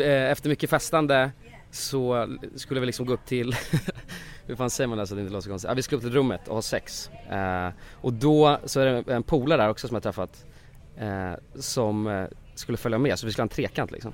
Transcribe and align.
eh, 0.00 0.30
efter 0.30 0.48
mycket 0.48 0.70
festande 0.70 1.30
så 1.70 2.28
skulle 2.56 2.80
vi 2.80 2.86
liksom 2.86 3.06
gå 3.06 3.12
upp 3.12 3.26
till, 3.26 3.56
hur 4.46 4.56
fan 4.56 4.70
säger 4.70 4.88
man 4.88 4.98
det 4.98 5.06
så 5.06 5.14
att 5.14 5.18
det 5.18 5.20
inte 5.22 5.32
låter 5.32 5.42
så 5.44 5.50
konstigt? 5.50 5.68
Ja, 5.68 5.74
vi 5.74 5.82
skulle 5.82 5.96
upp 5.96 6.04
till 6.04 6.12
rummet 6.12 6.48
och 6.48 6.54
ha 6.54 6.62
sex. 6.62 7.10
Eh, 7.30 7.68
och 7.94 8.12
då 8.12 8.58
så 8.64 8.80
är 8.80 8.86
det 8.86 9.14
en 9.14 9.22
polare 9.22 9.62
där 9.62 9.68
också 9.68 9.88
som 9.88 9.94
jag 9.94 10.02
träffat 10.02 10.44
eh, 10.98 11.32
som 11.60 12.06
eh, 12.06 12.24
skulle 12.54 12.78
följa 12.78 12.98
med 12.98 13.18
så 13.18 13.26
vi 13.26 13.32
skulle 13.32 13.42
ha 13.42 13.46
en 13.46 13.48
trekant 13.48 13.90
liksom. 13.90 14.12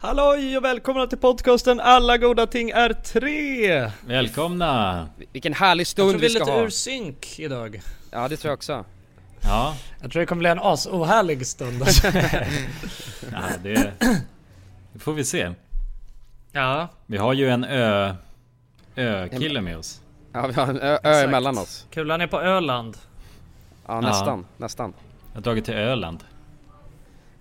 Halloj 0.00 0.56
och 0.56 0.64
välkomna 0.64 1.06
till 1.06 1.18
podcasten 1.18 1.80
Alla 1.80 2.18
goda 2.18 2.46
ting 2.46 2.70
är 2.70 2.92
tre! 2.92 3.90
Välkomna! 4.06 5.08
Vilken 5.32 5.52
härlig 5.52 5.80
Jag 5.82 5.86
stund 5.86 6.10
tror 6.10 6.20
vi 6.20 6.26
vi 6.26 6.34
är 6.34 6.38
ska 6.40 6.44
lite 6.44 6.52
ha. 6.58 6.64
ur 6.64 6.70
synk 6.70 7.38
idag. 7.38 7.80
Ja 8.10 8.28
det 8.28 8.36
tror 8.36 8.50
jag 8.50 8.56
också. 8.56 8.84
Ja, 9.46 9.76
Jag 10.00 10.10
tror 10.12 10.20
det 10.20 10.26
kommer 10.26 10.40
bli 10.40 10.48
en 10.50 10.58
as-ohärlig 10.58 11.46
stund 11.46 11.82
alltså. 11.82 12.06
ja 13.32 13.42
det, 13.62 13.92
det 14.92 14.98
får 14.98 15.12
vi 15.12 15.24
se. 15.24 15.52
Ja, 16.52 16.88
Vi 17.06 17.16
har 17.16 17.32
ju 17.32 17.48
en 17.50 17.64
ö... 17.64 18.14
Ö-kille 18.96 19.60
med 19.60 19.78
oss. 19.78 20.02
Ja 20.32 20.46
vi 20.46 20.54
har 20.54 20.66
en 20.66 20.80
ö, 20.80 20.98
ö 21.02 21.24
emellan 21.24 21.58
oss. 21.58 21.86
kulan 21.90 22.20
är 22.20 22.26
på 22.26 22.40
Öland. 22.40 22.96
Ja 23.86 24.00
nästan, 24.00 24.46
nästan. 24.56 24.92
Jag 25.32 25.36
har 25.38 25.42
dragit 25.42 25.64
till 25.64 25.74
Öland. 25.74 26.24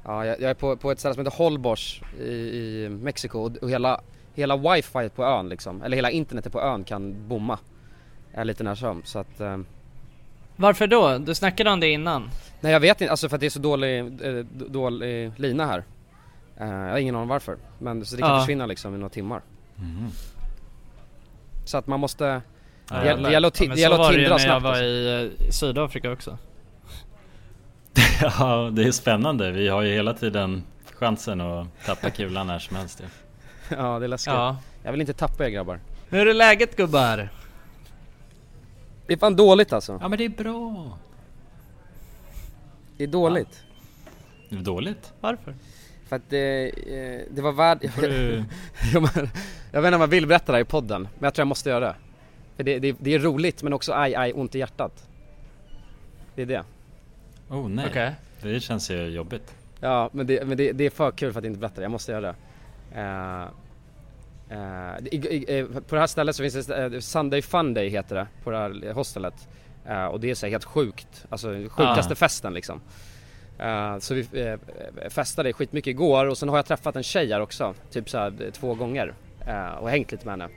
Ja 0.03 0.26
jag, 0.26 0.42
jag 0.42 0.50
är 0.50 0.53
på, 0.53 0.78
på 0.78 0.92
ett 0.92 1.00
ställe 1.00 1.16
som 1.16 1.26
heter 1.26 1.38
Holbox 1.38 1.81
i, 2.20 2.23
i 2.23 2.90
Mexiko 2.90 3.40
och, 3.40 3.58
och 3.58 3.70
hela, 3.70 4.02
hela 4.34 4.58
wifi 4.58 5.09
på 5.09 5.23
ön 5.23 5.50
liksom, 5.50 5.81
eller 5.81 5.95
hela 5.95 6.12
internetet 6.12 6.52
på 6.52 6.62
ön 6.62 6.84
kan 6.84 7.28
bomma. 7.28 7.59
Är 8.34 8.45
lite 8.45 8.64
när 8.64 8.76
som 8.76 9.02
så 9.06 9.20
att 9.20 9.40
eh, 9.40 9.58
Varför 10.55 10.88
då? 10.88 11.18
Du 11.18 11.36
snackade 11.36 11.70
om 11.72 11.80
det 11.80 11.90
innan. 11.90 12.30
Nej 12.62 12.72
jag 12.73 12.80
vet 12.80 13.02
inte, 13.02 13.12
alltså 13.12 13.30
för 13.30 13.36
att 13.36 13.40
det 13.40 13.45
är 13.45 13.50
så 13.50 13.59
dålig, 13.59 14.00
eh, 14.00 14.45
dålig 14.68 15.31
lina 15.38 15.66
här. 15.66 15.84
Eh, 16.58 16.68
jag 16.68 16.90
har 16.91 16.98
ingen 16.98 17.16
aning 17.16 17.28
varför. 17.28 17.58
Men 17.80 18.06
så 18.06 18.16
det 18.16 18.22
kan 18.22 18.31
Ja. 18.31 18.39
försvinna 18.39 18.66
liksom 18.66 18.95
i 18.95 18.98
några 18.98 19.09
timmar. 19.09 19.42
Mhm. 19.76 20.08
Så 21.66 21.78
att 21.78 21.88
man 21.88 22.00
måste, 22.00 22.42
Ja, 22.89 22.95
det, 23.00 23.06
gäller- 23.06 23.23
det 23.23 23.31
gäller 23.31 23.48
att, 23.48 23.59
ti- 23.59 23.67
men 23.67 23.76
det 23.76 23.81
gäller 23.81 23.95
så 23.95 24.02
att 24.02 24.08
var 24.08 24.14
det 24.14 24.17
ju 24.20 24.23
tindra 24.26 24.38
när 24.38 24.45
jag 24.48 24.61
snabbt. 24.61 24.78
var 24.78 24.83
i 24.83 25.31
eh, 25.45 25.50
Sydafrika 25.52 26.11
också. 26.11 26.38
Ja, 28.22 28.70
det 28.73 28.83
är 28.83 28.92
spännande. 28.92 29.52
Vi 29.52 29.67
har 29.67 29.81
ju 29.81 29.94
hela 29.94 30.14
tiden 30.14 30.64
chansen 30.94 31.42
att 31.42 31.67
tappa 31.86 32.09
kulan 32.09 32.48
när 32.48 32.59
som 32.59 32.78
helst. 32.78 33.02
Ja. 33.03 33.08
Ja 33.78 34.00
det 34.00 34.06
är 34.06 34.08
läskigt. 34.08 34.33
Ja. 34.33 34.58
Jag 34.83 34.92
vill 34.92 35.02
inte 35.02 35.14
tappa 35.14 35.45
er 35.45 35.50
grabbar. 35.50 35.80
Hur 36.09 36.28
är 36.28 36.33
läget 36.33 36.76
gubbar? 36.78 37.30
Det 39.08 39.14
är 39.14 39.17
fan 39.17 39.36
dåligt 39.36 39.73
alltså. 39.73 40.00
ja, 40.02 40.08
men 40.08 40.17
det 40.17 40.25
är 40.25 40.30
bra. 40.30 40.98
Det 42.98 43.03
är 43.03 43.08
dåligt. 43.08 43.64
Det 44.50 44.56
är 44.56 44.59
dåligt. 44.59 45.14
Varför? 45.22 45.56
För 46.08 46.16
att 46.16 46.30
det, 46.30 46.70
eh, 46.70 47.22
det 47.31 47.42
var 47.42 47.52
värd... 47.52 47.80
Jag 49.72 49.81
vet 49.81 49.88
inte 49.88 49.95
om 49.95 50.02
jag 50.02 50.08
vill 50.08 50.28
berätta 50.28 50.52
det 50.52 50.58
här 50.58 50.61
i 50.61 50.66
podden, 50.66 51.02
men 51.02 51.23
jag 51.23 51.33
tror 51.33 51.42
jag 51.42 51.48
måste 51.48 51.70
göra 51.70 51.86
det. 51.86 51.95
För 52.56 52.64
det, 52.64 52.80
det, 52.80 52.95
det 53.00 53.14
är 53.14 53.20
roligt 53.20 53.64
men 53.64 53.73
också 53.73 53.94
aj 53.94 54.16
aj 54.16 54.33
ont 54.33 54.56
i 54.56 54.59
hjärtat. 54.59 55.08
Det 56.36 56.42
är 56.42 56.45
det. 56.45 56.64
Oh 57.50 57.70
nej. 57.70 57.86
Okej. 57.89 58.11
Det 58.42 58.59
känns 58.59 58.92
ju 58.92 59.08
jobbigt. 59.08 59.56
Ja 59.80 60.09
men, 60.14 60.28
det, 60.28 60.48
men 60.48 60.58
det, 60.58 60.72
det 60.72 60.83
är 60.83 60.89
för 60.89 61.11
kul 61.11 61.33
för 61.33 61.39
att 61.39 61.45
inte 61.45 61.59
berätta 61.59 61.76
det, 61.76 61.81
jag 61.81 61.92
måste 61.92 62.11
göra 62.11 62.22
det. 62.22 62.36
Eh, 63.02 63.48
eh, 64.50 65.08
i, 65.12 65.16
i, 65.16 65.60
eh, 65.60 65.66
på 65.66 65.96
det 65.96 66.00
här 66.02 66.08
stället 66.08 66.36
så 66.36 66.44
finns 66.44 66.68
det, 66.68 66.90
uh, 66.90 67.00
Sunday 67.00 67.42
Fun 67.42 67.74
Day 67.74 67.90
heter 67.90 68.16
det, 68.16 68.28
på 68.44 68.52
det 68.52 68.58
här 68.58 68.94
hostelet. 68.94 69.48
Eh, 69.88 70.06
och 70.06 70.20
det 70.20 70.30
är 70.30 70.36
så 70.36 70.48
helt 70.48 70.64
sjukt, 70.66 71.26
alltså 71.30 71.48
sjukaste 71.70 72.14
Ah. 72.14 72.16
festen 72.16 72.54
liksom. 72.54 72.82
Eh, 73.60 73.98
så 74.00 74.14
vi 74.14 74.22
uh, 74.44 74.58
festade 75.10 75.54
skitmycket 75.54 75.92
igår 75.92 76.26
och 76.26 76.38
sen 76.38 76.50
har 76.50 76.56
jag 76.58 76.66
träffat 76.66 76.96
en 76.96 77.04
tjej 77.04 77.32
här 77.32 77.40
också, 77.42 77.73
typ 77.92 78.10
så 78.10 78.18
här, 78.18 78.34
eh, 78.46 78.52
två 78.52 78.73
gånger. 78.73 79.14
eh, 79.48 79.68
och 79.68 79.90
hängt 79.90 80.12
lite 80.12 80.26
med 80.28 80.32
henne. 80.42 80.54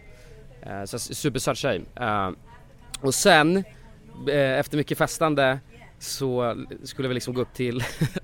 Uh, 0.80 0.84
så 0.84 0.98
supersöt 0.98 1.56
tjej. 1.58 1.82
Eh, 2.00 2.30
och 3.00 3.14
sen, 3.14 3.56
eh, 4.28 4.58
efter 4.58 4.76
mycket 4.76 4.98
festande 4.98 5.58
så 5.98 6.56
skulle 6.84 7.08
vi 7.08 7.14
liksom 7.14 7.34
gå 7.34 7.40
upp 7.40 7.54
till 7.54 7.82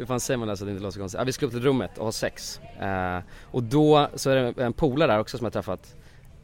hur 0.00 0.06
fan 0.06 0.20
säger 0.20 0.38
man 0.38 0.48
det 0.48 0.56
så 0.56 0.64
att 0.64 0.68
det 0.68 0.72
inte 0.72 0.82
låter 0.82 0.94
så 0.94 1.00
konstigt? 1.00 1.18
Ja, 1.18 1.24
vi 1.24 1.32
skulle 1.32 1.46
upp 1.46 1.52
till 1.52 1.62
rummet 1.62 1.98
och 1.98 2.04
ha 2.04 2.12
sex. 2.12 2.60
Eh, 2.80 3.18
och 3.42 3.62
då 3.62 4.08
så 4.14 4.30
är 4.30 4.36
det 4.36 4.64
en 4.64 4.72
polare 4.72 5.12
där 5.12 5.18
också 5.20 5.38
som 5.38 5.44
jag 5.44 5.52
träffat 5.52 5.96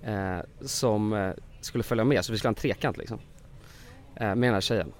eh, 0.03 0.39
som 0.61 1.13
eh, 1.13 1.31
skulle 1.61 1.85
följa 1.85 2.05
med 2.05 2.25
så 2.25 2.33
vi 2.33 2.39
skulle 2.39 2.49
ha 2.49 2.53
en 2.53 2.55
trekant 2.55 2.97
liksom. 2.97 3.19
Eh, 4.17 4.27
med 4.27 4.43
den 4.49 4.55
här 4.55 4.61
tjejen. 4.61 4.93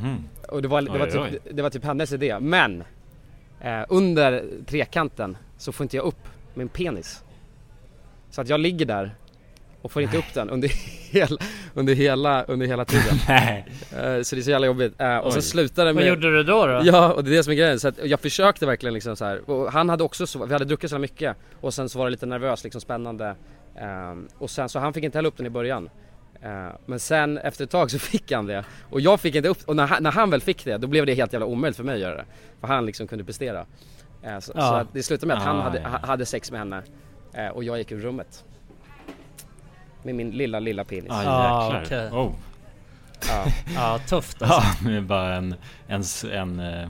Mhm. 0.00 0.24
och 0.48 0.62
det 0.62 0.68
var, 0.68 0.82
det, 0.82 0.90
var 0.98 1.06
Oj, 1.06 1.18
oj. 1.18 1.30
typ, 1.30 1.56
det 1.56 1.62
var 1.62 1.70
typ 1.70 1.84
hennes 1.84 2.12
idé, 2.12 2.40
men 2.40 2.84
eh, 3.60 3.84
under 3.88 4.44
trekanten 4.66 5.36
så 5.58 5.72
får 5.72 5.84
inte 5.84 5.96
jag 5.96 6.06
upp 6.06 6.28
min 6.54 6.68
penis. 6.68 7.24
Så 8.30 8.40
att 8.40 8.48
jag 8.48 8.60
ligger 8.60 8.86
där 8.86 9.14
och 9.82 9.92
får 9.92 10.02
inte 10.02 10.16
upp 10.18 10.34
den 10.34 10.50
under 10.50 10.68
hela, 11.12 11.36
under 11.74 11.94
hela, 11.94 12.44
under 12.44 12.66
hela 12.66 12.84
tiden. 12.84 13.16
Nej. 13.28 13.66
Eh, 13.92 14.22
så 14.22 14.34
det 14.36 14.40
är 14.40 14.42
så 14.42 14.50
jävla 14.50 14.66
jobbigt. 14.66 15.00
Eh, 15.00 15.16
och 15.16 15.32
sen 15.32 15.38
Oj. 15.40 15.42
slutar 15.42 15.84
det 15.84 15.92
Vad 15.92 16.02
med 16.02 16.08
gjorde 16.08 16.30
du 16.36 16.42
då 16.42 16.66
då? 16.66 16.80
Ja, 16.84 17.12
och 17.12 17.24
det 17.24 17.30
är 17.30 17.36
det 17.36 17.42
som 17.44 17.50
är 17.52 17.56
grejen. 17.56 17.80
Så 17.80 17.88
att 17.88 17.98
jag 18.04 18.20
försökte 18.20 18.66
verkligen 18.66 18.94
liksom 18.94 19.16
så 19.16 19.24
här. 19.24 19.50
och 19.50 19.72
han 19.72 19.88
hade 19.88 20.04
också 20.04 20.26
så, 20.26 20.44
vi 20.46 20.52
hade 20.52 20.64
druckit 20.64 20.90
så 20.90 20.98
mycket 20.98 21.36
och 21.60 21.74
sen 21.74 21.88
så 21.88 21.98
var 21.98 22.06
det 22.06 22.10
lite 22.10 22.26
nervöst, 22.26 22.64
liksom 22.64 22.80
spännande. 22.80 23.34
Ehm, 23.80 24.28
och 24.38 24.50
sen 24.50 24.68
så 24.68 24.78
han 24.78 24.92
fick 24.92 25.04
inte 25.04 25.18
heller 25.18 25.28
upp 25.28 25.36
den 25.36 25.46
i 25.46 25.50
början. 25.50 25.90
Ehm, 26.42 26.72
men 26.86 27.00
sen 27.00 27.38
efter 27.38 27.64
ett 27.64 27.70
tag 27.70 27.90
så 27.90 27.98
fick 28.12 28.32
han 28.32 28.46
det 28.46 28.64
och 28.90 29.00
jag 29.00 29.20
fick 29.20 29.34
inte 29.34 29.48
upp, 29.48 29.58
och 29.66 29.76
när 29.76 29.86
han, 29.86 30.02
när 30.02 30.12
han 30.12 30.30
väl 30.30 30.40
fick 30.40 30.64
det 30.64 30.76
då 30.78 30.86
blev 30.86 31.06
det 31.06 31.14
helt 31.14 31.32
jävla 31.32 31.46
omöjligt 31.46 31.76
för 31.76 31.84
mig 31.84 31.94
att 31.94 32.00
göra 32.00 32.16
det. 32.16 32.24
För 32.60 32.66
han 32.68 32.86
liksom 32.86 33.06
kunde 33.08 33.24
prestera. 33.24 33.66
Ehm, 34.22 34.40
så, 34.40 34.52
Ja. 34.54 34.60
så 34.60 34.74
att 34.74 34.88
det 34.92 35.02
slutade 35.02 35.26
med 35.26 35.36
att 35.36 35.42
han 35.42 35.56
Ah, 35.56 35.62
hade, 35.62 35.80
ja. 35.80 35.88
ha- 35.88 36.06
hade 36.06 36.26
sex 36.26 36.50
med 36.50 36.60
henne 36.60 36.82
eh, 37.34 37.48
och 37.48 37.64
jag 37.64 37.78
gick 37.78 37.92
ur 37.92 38.00
rummet. 38.00 38.44
Med 40.06 40.14
min 40.14 40.30
lilla, 40.30 40.60
lilla 40.60 40.84
penis. 40.84 41.10
Ah, 41.10 41.22
Ah, 41.26 41.80
jäklar. 41.80 42.06
okej. 42.08 42.18
Oh. 42.20 42.32
Ja. 43.28 43.44
Ja, 43.74 43.98
tufft 44.08 44.42
alltså. 44.42 44.56
Ja, 44.84 44.90
det 44.90 44.96
är 44.96 45.00
bara 45.00 45.34
en... 45.34 45.54
En... 45.88 46.00
s- 46.00 46.24
en 46.32 46.60
eh, 46.60 46.88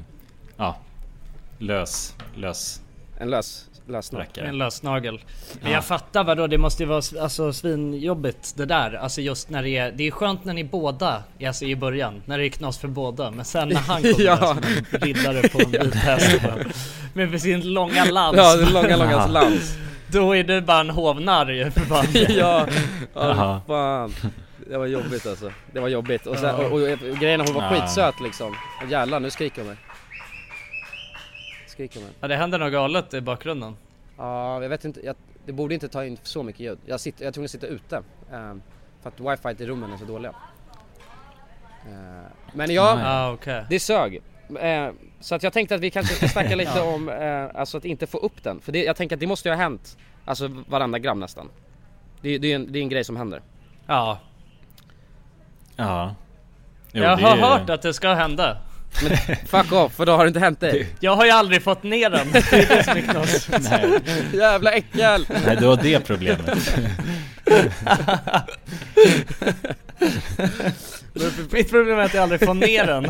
ja. 0.57 0.77
Lös... 1.59 2.15
Lös... 2.35 2.81
En 3.19 3.31
lös, 3.31 3.65
lös 3.89 4.07
snopp. 4.07 4.21
rackare. 4.21 4.47
En 4.49 4.59
lösnagel. 4.59 5.21
Men 5.61 5.71
Ja. 5.71 5.77
jag 5.77 5.85
fattar 5.85 6.25
vadå, 6.25 6.47
det 6.47 6.59
måste 6.59 6.83
ju 6.83 6.89
vara 6.89 7.03
alltså, 7.23 7.53
svinjobbigt 7.53 8.57
det 8.57 8.67
där. 8.67 8.93
Alltså 8.95 9.21
just 9.21 9.51
när 9.51 9.63
det 9.63 9.71
är, 9.77 9.93
det 9.93 10.07
är 10.07 10.11
skönt 10.11 10.45
när 10.45 10.55
ni 10.55 10.65
båda, 10.65 11.23
alltså 11.47 11.65
i 11.65 11.77
början, 11.77 12.23
när 12.27 12.39
det 12.39 12.47
är 12.47 12.49
knas 12.49 12.79
för 12.79 12.89
båda. 12.89 13.31
Men 13.31 13.45
sen 13.45 13.69
när 13.69 13.77
han 13.77 14.03
kommer 14.13 14.21
Ja. 14.25 14.37
som 14.37 14.59
en 14.59 15.01
riddare 15.01 15.49
på 15.49 15.61
en 15.61 15.71
vit 15.85 15.95
häst 15.95 16.41
med 17.15 17.41
sin 17.43 17.73
långa 17.73 18.05
lans. 18.05 18.37
Ja, 18.37 18.57
den 18.57 18.73
långa, 18.73 18.97
långa 18.97 19.11
Ja. 19.13 19.27
lans. 19.27 19.77
Då 20.09 20.37
är 20.37 20.45
du 20.45 20.61
bara 20.61 20.81
en 20.81 20.91
hovnarr 20.91 21.51
ju 21.53 21.71
för 21.71 21.81
fan. 21.81 22.07
ja, 22.29 22.67
ja 23.15 23.61
fan. 23.67 24.15
Det 24.71 24.79
var 24.79 24.87
jobbigt 24.87 25.27
alltså. 25.27 25.53
Det 25.73 25.81
var 25.81 25.89
jobbigt. 25.89 26.27
Och, 26.27 26.39
sen, 26.39 26.55
och, 26.55 26.65
och, 26.65 26.73
och 26.73 27.17
grejen 27.21 27.41
hon 27.41 27.55
var 27.55 27.63
Ja. 27.63 27.69
skitsöt 27.71 28.21
liksom. 28.21 28.55
Och 28.83 28.89
jävlar 28.91 29.21
nu 29.21 29.31
skriker 29.31 29.61
hon 29.63 29.69
mig. 29.69 29.77
Skriker 31.67 31.95
hon 32.01 32.05
mig. 32.05 32.15
Ja, 32.21 32.29
det 32.29 32.37
händer 32.37 32.59
något 32.59 32.73
galet 32.73 33.15
i 33.15 33.21
bakgrunden. 33.21 33.77
Ja, 34.19 34.63
jag 34.63 34.69
vet 34.69 34.85
inte. 34.85 35.01
Jag, 35.07 35.17
det 35.47 35.53
borde 35.53 35.75
inte 35.75 35.89
ta 35.89 36.05
in 36.05 36.19
så 36.23 36.43
mycket 36.43 36.61
ljud. 36.61 36.79
Jag, 36.87 37.01
sitter, 37.01 37.25
jag 37.25 37.35
tror 37.35 37.45
att 37.45 37.51
sitta 37.51 37.67
ute. 37.67 38.03
ehm, 38.33 38.63
för 39.03 39.09
att 39.09 39.21
wifi 39.21 39.63
i 39.65 39.67
rummen 39.67 39.93
är 39.93 39.97
så 39.97 40.05
dåliga. 40.05 40.33
Eh, 41.87 42.31
men 42.53 42.71
ja. 42.71 42.99
Ja, 43.03 43.33
okej. 43.33 43.65
det 43.71 43.81
sög. 43.81 44.23
Eh, 44.61 44.89
så 45.27 45.35
att 45.35 45.43
jag 45.43 45.53
tänkte 45.53 45.75
att 45.75 45.81
vi 45.81 45.91
kanske 45.91 46.15
ska 46.15 46.29
snacka 46.29 46.57
lite 46.57 46.81
om 46.81 47.09
eh, 47.09 47.61
alltså 47.61 47.77
att 47.79 47.85
inte 47.85 48.07
få 48.07 48.19
upp 48.19 48.43
den. 48.43 48.61
För 48.61 48.73
det, 48.73 48.85
jag 48.85 48.97
tänker 48.97 49.17
att 49.17 49.21
det 49.21 49.27
måste 49.27 49.49
ju 49.49 49.55
ha 49.55 49.63
hänt. 49.63 49.97
Alltså 50.25 50.49
varenda 50.69 50.99
gram 50.99 51.21
nästan. 51.21 51.49
Det, 52.21 52.39
det, 52.39 52.53
är, 52.53 52.57
en, 52.57 52.73
det 52.73 52.79
är 52.79 52.83
en 52.83 52.89
grej 52.89 53.05
som 53.05 53.17
händer. 53.17 53.41
Ja. 53.87 54.19
Ja. 55.77 56.15
Jo, 56.93 57.03
jag 57.03 57.19
det 57.19 57.23
har 57.25 57.37
är- 57.37 57.41
hört 57.41 57.71
att 57.71 57.83
det 57.83 57.95
ska 57.95 58.15
hända. 58.15 58.59
Fuck 59.47 59.73
off, 59.73 59.95
för 59.95 60.07
då 60.07 60.13
har 60.13 60.25
det 60.25 60.29
inte 60.29 60.41
hänt 60.41 60.61
dig? 60.61 60.89
Jag 61.01 61.17
har 61.17 61.25
ju 61.25 61.31
aldrig 61.31 61.63
fått 61.63 61.83
ner 61.83 62.11
den. 62.11 62.31
Det 62.33 62.53
är 62.53 62.77
det 62.77 62.85
som 62.85 62.97
är 62.97 63.01
knas. 63.01 63.49
Nej, 63.71 64.01
Jävla 64.33 64.73
äckel! 64.73 65.27
nej, 65.47 65.57
du 65.61 65.67
har 65.67 65.77
det 65.77 66.01
problemet. 66.01 66.79
Mitt 71.51 71.71
problem 71.71 71.99
är 71.99 72.03
att 72.03 72.15
jag 72.15 72.23
aldrig 72.23 72.41
får 72.45 72.55
ner 72.55 72.87
den. 72.87 73.07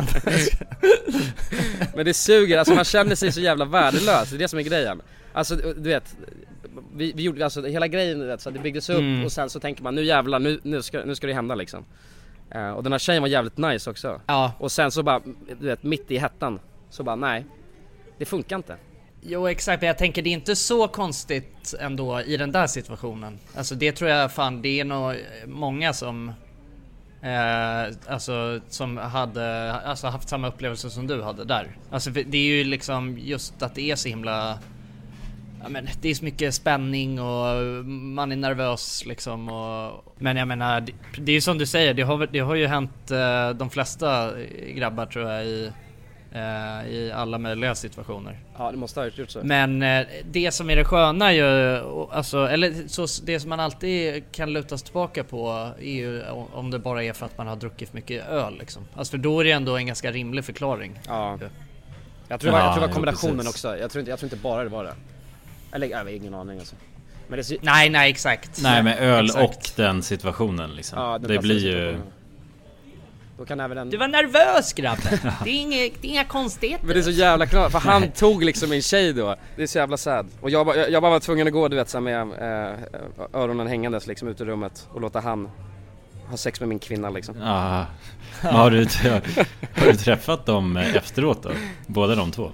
Men 1.95 2.05
det 2.05 2.13
suger, 2.13 2.57
alltså 2.57 2.73
man 2.73 2.83
känner 2.85 3.15
sig 3.15 3.31
så 3.31 3.39
jävla 3.41 3.65
värdelös, 3.65 4.29
det 4.29 4.35
är 4.35 4.39
det 4.39 4.47
som 4.47 4.59
är 4.59 4.63
grejen 4.63 5.01
Alltså 5.33 5.55
du 5.55 5.89
vet, 5.89 6.15
vi, 6.95 7.11
vi 7.15 7.23
gjorde, 7.23 7.43
alltså 7.43 7.65
hela 7.65 7.87
grejen 7.87 8.27
vet, 8.27 8.41
så 8.41 8.49
det 8.49 8.59
byggdes 8.59 8.89
upp 8.89 8.97
Mm. 8.99 9.25
och 9.25 9.31
sen 9.31 9.49
så 9.49 9.59
tänker 9.59 9.83
man 9.83 9.95
nu 9.95 10.03
jävlar, 10.03 10.39
nu, 10.39 10.59
nu, 10.63 10.81
ska, 10.81 10.99
nu 11.05 11.15
ska 11.15 11.27
det 11.27 11.33
hända 11.33 11.55
liksom 11.55 11.85
Eh, 12.51 12.69
Och 12.71 12.83
den 12.83 12.91
här 12.91 12.99
tjejen 12.99 13.21
var 13.23 13.29
jävligt 13.29 13.57
nice 13.57 13.89
också 13.89 14.21
Ja. 14.27 14.51
Och 14.59 14.71
sen 14.71 14.91
så 14.91 15.03
bara, 15.03 15.21
du 15.59 15.65
vet, 15.67 15.83
mitt 15.83 16.11
i 16.11 16.17
hettan 16.17 16.59
Så 16.89 17.03
bara 17.03 17.15
nej, 17.15 17.45
det 18.17 18.25
funkar 18.25 18.55
inte 18.55 18.75
Jo 19.21 19.47
exakt, 19.47 19.81
men 19.81 19.87
jag 19.87 19.97
tänker 19.97 20.21
det 20.21 20.29
är 20.29 20.31
inte 20.31 20.55
så 20.55 20.87
konstigt 20.87 21.73
ändå 21.79 22.21
i 22.21 22.37
den 22.37 22.51
där 22.51 22.67
situationen. 22.67 23.39
Alltså 23.55 23.75
det 23.75 23.91
tror 23.91 24.09
jag 24.09 24.31
fan, 24.31 24.61
det 24.61 24.79
är 24.79 24.85
nog 24.85 25.15
många 25.45 25.93
som 25.93 26.33
Eh, 27.27 27.93
alltså 28.07 28.59
som 28.69 28.97
hade 28.97 29.73
alltså, 29.73 30.07
haft 30.07 30.29
samma 30.29 30.47
upplevelse 30.47 30.89
som 30.89 31.07
du 31.07 31.23
hade 31.23 31.45
där. 31.45 31.77
Alltså 31.91 32.09
det 32.09 32.37
är 32.37 32.57
ju 32.57 32.63
liksom 32.63 33.17
just 33.17 33.63
att 33.63 33.75
det 33.75 33.91
är 33.91 33.95
så 33.95 34.09
himla 34.09 34.59
Ja, 35.63 35.69
men 35.69 35.87
det 36.01 36.09
är 36.09 36.15
så 36.15 36.25
mycket 36.25 36.53
spänning 36.53 37.21
och 37.21 37.85
man 37.85 38.31
är 38.31 38.35
nervös 38.35 39.05
liksom. 39.05 39.49
Och, 39.49 40.13
men 40.17 40.37
jag 40.37 40.47
menar, 40.47 40.81
det, 40.81 40.93
det 41.17 41.31
är 41.31 41.33
ju 41.33 41.41
som 41.41 41.57
du 41.57 41.65
säger, 41.65 41.93
det 41.93 42.01
har, 42.01 42.27
det 42.31 42.39
har 42.39 42.55
ju 42.55 42.67
hänt 42.67 43.11
eh, 43.11 43.49
de 43.49 43.69
flesta 43.69 44.31
grabbar 44.75 45.05
tror 45.05 45.29
jag 45.29 45.45
i, 45.45 45.71
eh, 46.31 46.87
i 46.89 47.11
alla 47.15 47.37
möjliga 47.37 47.75
situationer. 47.75 48.39
Ja 48.57 48.71
det 48.71 48.77
måste 48.77 48.99
ha 48.99 49.07
gjort 49.07 49.29
så. 49.29 49.39
Men 49.43 49.81
eh, 49.83 50.05
det 50.31 50.51
som 50.51 50.69
är 50.69 50.75
det 50.75 50.85
sköna 50.85 51.33
ju, 51.33 51.45
alltså, 52.11 52.47
eller 52.47 52.87
så, 52.87 53.07
det 53.25 53.39
som 53.39 53.49
man 53.49 53.59
alltid 53.59 54.23
kan 54.31 54.53
luta 54.53 54.77
sig 54.77 54.85
tillbaka 54.85 55.23
på 55.23 55.71
är 55.79 55.91
ju 55.91 56.23
om 56.53 56.71
det 56.71 56.79
bara 56.79 57.03
är 57.03 57.13
för 57.13 57.25
att 57.25 57.37
man 57.37 57.47
har 57.47 57.55
druckit 57.55 57.89
för 57.89 57.95
mycket 57.95 58.27
öl 58.27 58.57
liksom. 58.59 58.83
Alltså 58.95 59.11
för 59.11 59.17
då 59.17 59.39
är 59.39 59.43
det 59.43 59.51
ändå 59.51 59.77
en 59.77 59.87
ganska 59.87 60.11
rimlig 60.11 60.45
förklaring. 60.45 60.99
Ja. 61.07 61.39
Jag 62.27 62.39
tror, 62.39 62.51
det 62.51 62.57
var, 62.57 62.63
jag 62.65 62.73
tror 62.73 62.81
det 62.81 62.85
Ja, 62.85 62.87
var 62.87 62.93
kombinationen 62.93 63.37
precis. 63.37 63.49
också. 63.49 63.77
Jag 63.77 63.91
tror, 63.91 63.99
inte, 63.99 64.09
jag 64.09 64.19
tror 64.19 64.25
inte 64.27 64.43
bara 64.43 64.63
det 64.63 64.69
var 64.69 64.83
det. 64.83 64.93
Eller 65.71 65.87
jag 65.87 65.97
har 65.97 66.07
ingen 66.07 66.33
aning 66.33 66.59
alltså. 66.59 66.75
Men 67.27 67.37
det 67.37 67.43
ser, 67.43 67.57
Nej, 67.61 67.89
nej 67.89 68.09
exakt. 68.11 68.59
Nej 68.63 68.83
med 68.83 68.99
öl 68.99 69.25
Exakt. 69.25 69.43
och 69.43 69.69
den 69.75 70.03
situationen 70.03 70.75
liksom. 70.75 70.99
ja, 70.99 71.17
den 71.17 71.31
det 71.31 71.39
blir 71.39 71.59
ju... 71.59 71.97
Då 73.37 73.45
kan 73.45 73.59
även 73.59 73.77
en... 73.77 73.89
Du 73.89 73.97
var 73.97 74.07
nervös 74.07 74.73
grabben. 74.73 75.19
Det 75.43 75.49
är, 75.49 75.61
inga, 75.61 75.77
det 75.77 76.07
är 76.07 76.09
inga 76.09 76.23
konstigheter. 76.23 76.85
Men 76.85 76.93
det 76.93 76.99
är 76.99 77.03
så 77.03 77.09
jävla 77.09 77.45
klart, 77.45 77.71
för 77.71 77.79
han 77.79 78.11
tog 78.11 78.43
liksom 78.43 78.69
min 78.69 78.81
tjej 78.81 79.13
då. 79.13 79.35
Det 79.55 79.63
är 79.63 79.67
så 79.67 79.77
jävla 79.77 79.97
sad. 79.97 80.27
Och 80.41 80.49
jag, 80.49 80.65
bara- 80.65 80.75
jag, 80.75 80.91
jag 80.91 81.01
bara 81.01 81.11
var 81.11 81.19
tvungen 81.19 81.47
att 81.47 81.53
gå 81.53 81.67
du 81.67 81.75
vet 81.75 81.89
så 81.89 81.99
med 82.01 82.21
eh, 82.21 82.73
öronen 83.33 83.67
hängandes 83.67 84.07
liksom 84.07 84.27
ut 84.27 84.41
ur 84.41 84.45
rummet 84.45 84.87
och 84.93 85.01
låta 85.01 85.19
han 85.19 85.49
ha 86.29 86.37
sex 86.37 86.59
med 86.59 86.69
min 86.69 86.79
kvinna 86.79 87.09
liksom. 87.09 87.35
Ja. 87.41 87.85
Men 88.41 88.53
har, 88.55 88.71
du, 88.71 88.77
har 89.75 89.85
du 89.91 89.93
träffat 89.93 90.45
dem 90.45 90.77
efteråt 90.77 91.43
då? 91.43 91.49
Båda 91.87 92.15
de 92.15 92.31
två? 92.31 92.51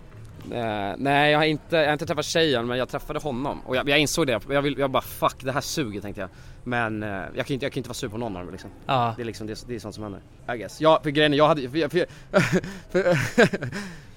Eh, 0.53 0.93
nej 0.97 1.31
jag 1.31 1.39
har, 1.39 1.45
inte, 1.45 1.75
jag 1.75 1.85
har 1.85 1.93
inte 1.93 2.05
träffat 2.05 2.25
tjejen 2.25 2.67
men 2.67 2.77
jag 2.77 2.89
träffade 2.89 3.19
honom 3.19 3.61
och 3.65 3.75
jag, 3.75 3.89
jag 3.89 3.99
insåg 3.99 4.27
det. 4.27 4.39
Jag, 4.49 4.61
vill, 4.61 4.77
jag 4.77 4.91
bara 4.91 5.01
fuck 5.03 5.35
det 5.43 5.51
här 5.51 5.61
suger 5.61 6.01
tänkte 6.01 6.21
jag. 6.21 6.29
Men 6.63 7.03
eh, 7.03 7.09
jag 7.09 7.45
kan 7.45 7.53
inte, 7.53 7.65
jag 7.65 7.73
kan 7.73 7.79
inte 7.79 7.89
vara 7.89 7.93
sur 7.93 8.09
på 8.09 8.17
någon 8.17 8.35
av 8.37 8.43
dem 8.43 8.51
liksom. 8.51 8.69
Ja. 8.85 9.13
Det 9.17 9.21
är 9.23 9.25
liksom 9.25 9.47
det, 9.47 9.63
det 9.67 9.75
är 9.75 9.79
sånt 9.79 9.95
som 9.95 10.03
händer. 10.03 10.21
I 10.55 10.57
guess. 10.57 10.81
Ja 10.81 10.99
för 11.03 11.09
grejen 11.09 11.33
är, 11.33 11.37
jag 11.37 11.47
hade, 11.47 11.69
för, 11.69 11.77
jag- 11.77 11.91
för, 11.91 12.05
för, 12.91 13.15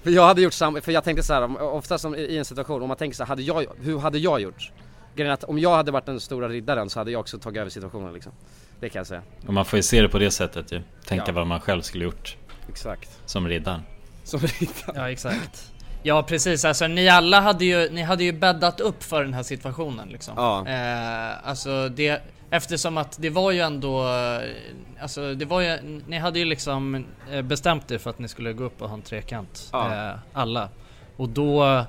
för 0.03 0.11
jag 0.11 0.25
hade 0.27 0.41
gjort 0.41 0.53
samma, 0.53 0.81
för 0.81 0.91
jag 0.91 1.03
tänkte 1.03 1.23
så 1.23 1.33
här, 1.33 1.61
oftast 1.61 2.01
som 2.01 2.15
i 2.15 2.37
en 2.37 2.45
situation, 2.45 2.81
om 2.81 2.87
man 2.87 2.97
tänker 2.97 3.15
så 3.15 3.23
här, 3.23 3.27
hade 3.27 3.41
jag, 3.41 3.65
hur 3.81 3.99
hade 3.99 4.17
jag 4.17 4.41
gjort? 4.41 4.71
Grejen 5.15 5.29
är 5.29 5.33
att 5.33 5.43
om 5.43 5.59
jag 5.59 5.75
hade 5.75 5.91
varit 5.91 6.05
den 6.05 6.19
stora 6.19 6.49
riddaren 6.49 6.89
så 6.89 6.99
hade 6.99 7.11
jag 7.11 7.19
också 7.19 7.37
tagit 7.39 7.59
över 7.59 7.69
situationen 7.69 8.13
liksom. 8.13 8.31
Det 8.79 8.89
kan 8.89 8.99
jag 8.99 9.07
säga. 9.07 9.21
Och 9.47 9.53
man 9.53 9.65
får 9.65 9.77
ju 9.77 9.83
se 9.83 10.01
det 10.01 10.09
på 10.09 10.19
det 10.19 10.31
sättet 10.31 10.71
ju. 10.71 10.81
Tänka 11.05 11.23
Ja. 11.27 11.33
vad 11.33 11.47
man 11.47 11.59
själv 11.61 11.81
skulle 11.81 12.03
gjort 12.03 12.37
Exakt. 12.69 13.19
som 13.25 13.47
riddaren. 13.47 13.81
Som 14.23 14.39
riddare. 14.39 14.93
Ja 14.95 15.11
exakt. 15.11 15.71
Ja 16.03 16.23
precis, 16.23 16.65
alltså 16.65 16.87
ni 16.87 17.09
alla 17.09 17.39
hade 17.39 17.65
ju, 17.65 17.89
ni 17.89 18.01
hade 18.01 18.23
ju 18.23 18.31
bäddat 18.31 18.79
upp 18.79 19.03
för 19.03 19.23
den 19.23 19.33
här 19.33 19.43
situationen 19.43 20.09
liksom. 20.09 20.33
Ja. 20.37 20.67
Eh, 20.67 21.49
alltså 21.49 21.89
det, 21.89 22.21
eftersom 22.49 22.97
att 22.97 23.17
det 23.19 23.29
var 23.29 23.51
ju 23.51 23.59
ändå, 23.59 24.07
eh, 24.07 24.41
alltså 25.01 25.33
det 25.33 25.45
var 25.45 25.61
ju, 25.61 26.01
ni 26.07 26.17
hade 26.17 26.39
ju 26.39 26.45
liksom 26.45 27.05
eh, 27.31 27.41
bestämt 27.41 27.91
er 27.91 27.97
för 27.97 28.09
att 28.09 28.19
ni 28.19 28.27
skulle 28.27 28.53
gå 28.53 28.63
upp 28.63 28.81
och 28.81 28.89
ha 28.89 28.95
en 28.95 29.01
trekant. 29.01 29.69
Ja. 29.71 30.09
Eh, 30.09 30.15
alla. 30.33 30.69
Och 31.17 31.29
då, 31.29 31.85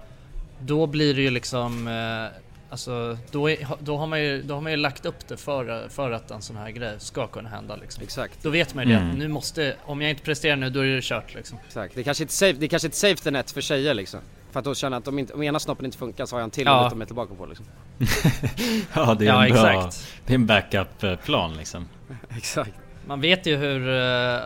då 0.61 0.87
blir 0.87 1.15
det 1.15 1.23
ju 1.23 1.31
liksom, 1.31 1.89
eh, 1.89 2.39
alltså 2.71 3.19
då, 3.31 3.51
är, 3.51 3.67
då, 3.81 3.97
har 3.97 4.07
man 4.07 4.21
ju, 4.23 4.43
då 4.43 4.55
har 4.55 4.61
man 4.61 4.73
ju 4.73 4.77
lagt 4.79 5.07
upp 5.07 5.29
det 5.29 5.37
för, 5.37 5.89
för 5.89 6.11
att 6.11 6.31
en 6.31 6.43
sån 6.43 6.57
här 6.57 6.71
grej 6.71 6.95
ska 6.99 7.27
kunna 7.27 7.49
hända 7.49 7.77
liksom. 7.77 8.03
Exakt. 8.03 8.43
Då 8.43 8.51
vet 8.51 8.75
man 8.75 8.85
ju 8.89 8.93
det, 8.93 8.99
Mm. 8.99 9.11
att 9.11 9.19
nu 9.19 9.29
måste, 9.29 9.77
om 9.85 10.01
jag 10.01 10.11
inte 10.11 10.23
presterar 10.23 10.57
nu 10.57 10.71
då 10.71 10.81
är 10.81 10.87
det 10.87 11.03
kört 11.05 11.35
liksom. 11.35 11.59
Exakt. 11.67 11.95
Det 11.95 12.01
är 12.01 12.05
kanske 12.05 12.25
inte 12.25 12.35
safe, 12.35 12.59
det 12.59 12.67
är 12.67 12.69
kanske 12.69 12.89
ett 12.89 12.95
safety 12.95 13.31
net 13.31 13.51
för 13.51 13.61
tjejer 13.61 13.95
liksom. 13.95 14.21
För 14.51 14.59
att 14.59 14.65
då 14.65 14.75
känna 14.75 14.97
att 14.97 15.09
om, 15.09 15.19
inte, 15.19 15.33
om 15.35 15.43
ena 15.43 15.59
snoppen 15.61 15.85
inte 15.87 15.99
funkar 15.99 16.27
så 16.27 16.37
har 16.37 16.41
jag 16.41 16.45
en 16.45 16.51
till 16.51 16.67
Ja. 16.67 16.79
att 16.81 16.85
luta 16.87 16.97
mig 16.97 17.07
tillbaka 17.07 17.35
på 17.35 17.47
liksom. 17.47 17.67
Ja 18.95 19.15
det 19.15 19.25
är 19.25 19.29
Ja 19.29 19.47
en 19.47 19.53
bra... 19.53 19.73
exakt. 19.87 20.09
Det 20.27 20.33
är 20.33 20.35
en 20.35 20.47
backup-plan 20.47 21.55
liksom. 21.57 21.89
Exakt. 22.37 22.71
Man 23.07 23.21
vet 23.21 23.47
ju 23.47 23.57
hur, 23.57 23.89
eh, 23.89 24.41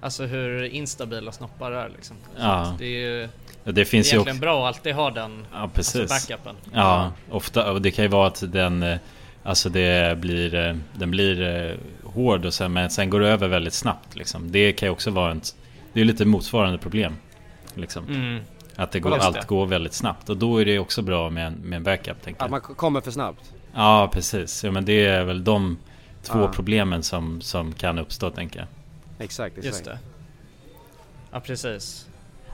alltså 0.00 0.24
hur 0.24 0.62
instabila 0.64 1.32
snoppar 1.32 1.72
är 1.72 1.88
liksom. 1.88 2.16
Ja. 2.38 2.74
Det 2.78 2.84
är 2.84 3.00
ju 3.22 3.28
det 3.64 3.84
finns 3.84 4.06
ju 4.06 4.10
egentligen 4.16 4.36
också... 4.36 4.40
bra 4.40 4.68
att 4.68 4.74
alltid 4.76 4.94
ha 4.94 5.10
den 5.10 5.46
Ja 5.52 5.58
alltså 5.58 5.74
precis. 5.98 6.28
backupen. 6.28 6.56
Ja, 6.72 7.12
ofta. 7.30 7.72
Och 7.72 7.82
det 7.82 7.90
kan 7.90 8.04
ju 8.04 8.08
vara 8.08 8.26
att 8.26 8.52
den... 8.52 8.82
eh, 8.82 8.98
Alltså 9.44 9.68
det 9.68 10.18
blir... 10.18 10.54
eh, 10.54 10.74
Den 10.94 11.10
blir 11.10 11.42
eh, 11.70 11.76
hård 12.10 12.44
och 12.44 12.54
sen, 12.54 12.72
men 12.72 12.90
sen 12.90 13.10
går 13.10 13.20
det 13.20 13.28
över 13.28 13.48
väldigt 13.48 13.74
snabbt 13.74 14.16
liksom. 14.16 14.52
Det 14.52 14.72
kan 14.72 14.86
ju 14.86 14.92
också 14.92 15.10
vara 15.10 15.30
en... 15.30 15.40
Det 15.92 16.00
är 16.00 16.04
lite 16.04 16.24
motsvarande 16.24 16.78
problem. 16.78 17.16
Liksom. 17.74 18.06
Mm. 18.08 18.40
Att 18.76 18.92
det 18.92 19.00
går, 19.00 19.18
allt 19.18 19.40
det. 19.40 19.46
går 19.46 19.66
väldigt 19.66 19.92
snabbt. 19.92 20.28
Och 20.28 20.36
då 20.36 20.60
är 20.60 20.64
det 20.64 20.78
också 20.78 21.02
bra 21.02 21.30
med 21.30 21.46
en, 21.46 21.52
med 21.54 21.76
en 21.76 21.82
backup 21.82 22.22
tänker 22.22 22.44
Att 22.44 22.50
man 22.50 22.60
kommer 22.60 23.00
för 23.00 23.10
snabbt. 23.10 23.52
Ja 23.74 24.10
precis. 24.12 24.64
Ja 24.64 24.70
men 24.70 24.84
det 24.84 25.06
är 25.06 25.24
väl 25.24 25.44
de 25.44 25.78
två 26.22 26.38
Ja. 26.40 26.48
problemen 26.48 27.02
som, 27.02 27.40
som 27.40 27.72
kan 27.72 27.98
uppstå 27.98 28.30
tänker 28.30 28.58
jag. 28.58 28.68
Exakt, 29.24 29.58
exakt. 29.58 29.64
Just 29.66 29.84
det. 29.84 29.98
Ja 31.32 31.40
precis. 31.40 32.06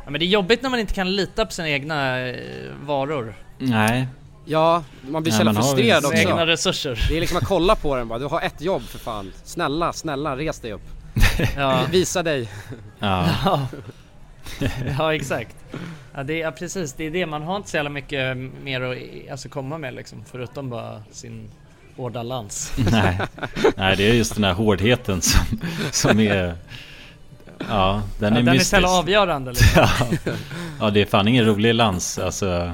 Ja, 0.08 0.12
men 0.12 0.18
det 0.18 0.24
är 0.24 0.28
jobbigt 0.28 0.62
när 0.62 0.70
man 0.70 0.80
inte 0.80 0.94
kan 0.94 1.16
lita 1.16 1.46
på 1.46 1.52
sina 1.52 1.68
egna 1.68 2.28
eh, 2.28 2.34
varor. 2.82 3.34
Nej. 3.58 4.06
Ja, 4.44 4.84
man 5.10 5.22
blir 5.22 5.32
så 5.32 5.38
jävla 5.38 5.54
frustrerad 5.54 6.04
också. 6.04 6.18
egna 6.18 6.46
resurser. 6.46 7.06
Det 7.08 7.16
är 7.16 7.20
liksom 7.20 7.38
att 7.38 7.44
kolla 7.44 7.74
på 7.74 7.96
den 7.96 8.08
bara, 8.08 8.18
du 8.18 8.24
har 8.24 8.40
ett 8.40 8.60
jobb 8.60 8.82
för 8.82 8.98
fan. 8.98 9.32
Snälla, 9.44 9.92
snälla 9.92 10.36
res 10.36 10.60
dig 10.60 10.72
upp. 10.72 10.88
Ja. 11.56 11.80
Visa 11.90 12.22
dig. 12.22 12.48
Ja. 12.98 13.28
Ja. 14.60 14.68
ja 14.98 15.14
exakt. 15.14 15.56
Ja, 16.14 16.22
det 16.22 16.32
är, 16.32 16.38
ja 16.38 16.50
precis, 16.50 16.92
det 16.92 17.06
är 17.06 17.10
det. 17.10 17.26
Man 17.26 17.42
har 17.42 17.56
inte 17.56 17.70
så 17.70 17.76
jävla 17.76 17.90
mycket 17.90 18.36
mer 18.62 18.80
att 18.80 19.30
alltså, 19.30 19.48
komma 19.48 19.78
med 19.78 19.94
liksom. 19.94 20.24
Förutom 20.30 20.70
bara 20.70 21.02
sin 21.10 21.50
hårda 21.96 22.22
lans. 22.22 22.72
Nej. 22.92 23.18
Nej 23.76 23.96
det 23.96 24.10
är 24.10 24.14
just 24.14 24.34
den 24.34 24.44
här 24.44 24.54
hårdheten 24.54 25.22
som, 25.22 25.60
som 25.92 26.20
är... 26.20 26.54
Ja 27.68 28.02
den 28.18 28.32
Ja, 28.34 28.38
är 28.40 28.42
den 28.42 28.48
är 28.48 28.52
mystisk. 28.52 28.70
så 28.70 28.76
jävla 28.76 28.88
avgörande 28.90 29.50
liksom. 29.50 29.68
ja. 30.24 30.32
ja 30.80 30.90
det 30.90 31.00
är 31.02 31.06
fan 31.06 31.28
ingen 31.28 31.44
rolig 31.46 31.74
lans 31.74 32.18
alltså 32.18 32.72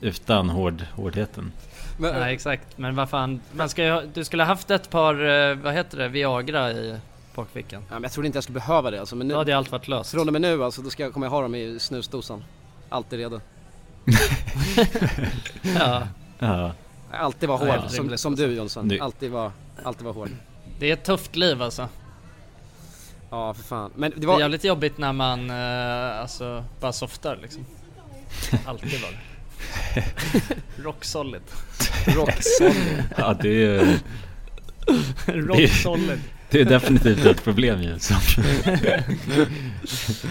Utan 0.00 0.50
hård, 0.50 0.82
hårdheten 0.94 1.52
Men, 1.98 2.14
Nej 2.20 2.34
exakt, 2.34 2.78
men 2.78 2.94
vad 2.96 3.08
fan. 3.10 3.40
Man 3.52 3.68
ska 3.68 4.02
du 4.14 4.24
skulle 4.24 4.42
ha 4.42 4.48
haft 4.48 4.70
ett 4.70 4.90
par, 4.90 5.14
eh, 5.50 5.54
vad 5.56 5.74
heter 5.74 5.98
det, 5.98 6.08
Viagra 6.08 6.72
i 6.72 6.96
bakfickan. 7.34 7.82
ja, 7.88 7.94
men 7.94 8.02
jag 8.02 8.12
trodde 8.12 8.26
inte 8.26 8.36
jag 8.36 8.44
skulle 8.44 8.58
behöva 8.60 8.90
det 8.90 9.00
alltså, 9.00 9.16
men 9.16 9.28
Då 9.28 9.32
nu, 9.32 9.38
hade 9.38 9.50
ju 9.50 9.56
allt 9.56 9.72
varit 9.72 9.88
löst. 9.88 10.10
från 10.10 10.26
och 10.28 10.32
med 10.32 10.42
nu 10.42 10.64
alltså, 10.64 10.82
då 10.82 10.90
ska 10.90 11.02
jag, 11.02 11.12
kommer 11.12 11.26
jag 11.26 11.30
ha 11.30 11.42
dem 11.42 11.54
i 11.54 11.76
snusdosan. 11.80 12.44
Alltid 12.88 13.18
redo. 13.18 13.40
Ja, 15.78 16.02
Ja 16.38 16.72
Alltid 17.12 17.48
vara 17.48 17.58
hård, 17.58 17.68
helt 17.68 17.90
som, 17.92 18.18
som 18.18 18.36
du 18.36 18.46
Jonsson. 18.54 18.88
Du- 18.88 18.98
Alltid 19.00 19.30
vara, 19.30 19.52
alltid 19.84 20.04
vara 20.04 20.14
hård. 20.14 20.28
det 20.78 20.88
är 20.88 20.92
ett 20.92 21.04
tufft 21.04 21.36
liv 21.36 21.62
alltså. 21.62 21.88
Ja, 23.30 23.54
för 23.54 23.62
fan. 23.62 23.90
Men 23.96 24.10
det 24.10 24.16
Det 24.20 24.24
är 24.24 24.26
var... 24.26 24.40
jävligt 24.40 24.64
jobbigt 24.64 24.98
när 24.98 25.12
man 25.12 25.50
eh, 25.50 26.20
alltså 26.20 26.64
bara 26.80 26.92
softar 26.92 27.38
liksom. 27.42 27.64
Alltid 28.66 29.00
bara. 29.00 29.12
Rock 30.84 31.04
solid. 31.04 31.42
Rock 32.06 32.42
solid. 32.42 33.04
Ja 33.16 33.34
det 33.42 33.64
är, 33.66 33.98
Rock 35.26 35.70
solid. 35.70 36.20
det 36.50 36.60
är 36.60 36.64
definitivt 36.64 37.26
ett 37.26 37.44
problem 37.44 37.82
ju 37.82 37.96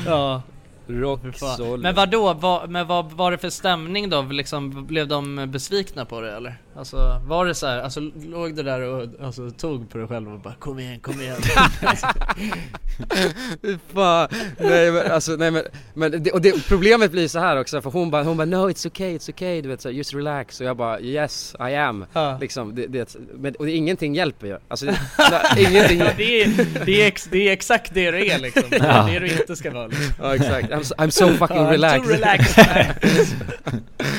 Ja, 0.05 0.41
Rock 0.87 1.19
solid. 1.57 1.79
Men 1.83 1.95
vadå, 1.95 2.33
vad, 2.33 2.69
men 2.69 2.87
vad 2.87 3.11
var 3.11 3.31
det 3.31 3.37
för 3.37 3.49
stämning 3.49 4.09
då? 4.09 4.21
Liksom, 4.21 4.85
blev 4.87 5.07
de 5.07 5.51
besvikna 5.51 6.05
på 6.05 6.21
det 6.21 6.35
eller? 6.35 6.57
Alltså 6.75 7.21
var 7.25 7.45
det 7.45 7.55
så 7.55 7.67
här, 7.67 7.81
alltså 7.81 7.99
låg 7.99 8.55
du 8.55 8.63
där 8.63 8.81
och 8.81 9.07
alltså, 9.21 9.51
tog 9.51 9.89
på 9.89 9.97
dig 9.97 10.07
själv 10.07 10.33
och 10.33 10.39
bara 10.39 10.53
kom 10.53 10.79
igen, 10.79 10.99
kom 10.99 11.21
igen. 11.21 11.41
Fan. 13.93 14.27
Nej 14.57 14.91
men 14.91 15.11
alltså, 15.11 15.31
nej 15.31 15.51
men, 15.51 15.63
men 15.93 16.23
det, 16.23 16.31
och 16.31 16.41
det, 16.41 16.67
problemet 16.67 17.11
blir 17.11 17.27
så 17.27 17.39
här 17.39 17.59
också 17.59 17.81
för 17.81 17.89
hon 17.89 18.11
bara, 18.11 18.23
hon 18.23 18.37
bara 18.37 18.45
no 18.45 18.69
it's 18.69 18.87
okay, 18.87 19.17
it's 19.17 19.29
okay, 19.29 19.61
du 19.61 19.69
vet 19.69 19.81
så 19.81 19.89
här, 19.89 19.95
just 19.95 20.13
relax 20.13 20.59
och 20.59 20.65
jag 20.67 20.77
bara 20.77 20.99
yes 20.99 21.55
I 21.59 21.75
am. 21.75 22.05
Ja. 22.13 22.37
Liksom, 22.41 22.75
det, 22.75 22.87
det, 22.87 23.15
men, 23.33 23.55
och 23.55 23.65
det, 23.65 23.71
ingenting 23.71 24.15
hjälper 24.15 24.47
ju. 24.47 24.57
Alltså 24.67 24.85
det, 24.85 24.99
nej, 25.55 25.65
ingenting, 25.69 25.99
Ja, 25.99 26.07
det, 26.17 26.43
är, 26.43 26.85
det, 26.85 27.01
är 27.01 27.07
ex, 27.07 27.27
det 27.31 27.49
är 27.49 27.53
exakt 27.53 27.93
det 27.93 28.11
det 28.11 28.29
är 28.29 28.39
liksom. 28.39 28.63
Det 28.69 28.77
är 28.77 29.19
det 29.19 29.27
du 29.27 29.31
inte 29.31 29.55
ska 29.55 29.71
vara. 29.71 29.87
Liksom. 29.87 30.13
ja 30.19 30.35
exakt, 30.35 30.69
I'm 30.69 30.83
so, 30.83 30.95
I'm 30.95 31.09
so 31.09 31.27
fucking 31.27 31.65
relaxed. 31.67 32.03
too 32.03 32.13
relaxed. 32.13 32.65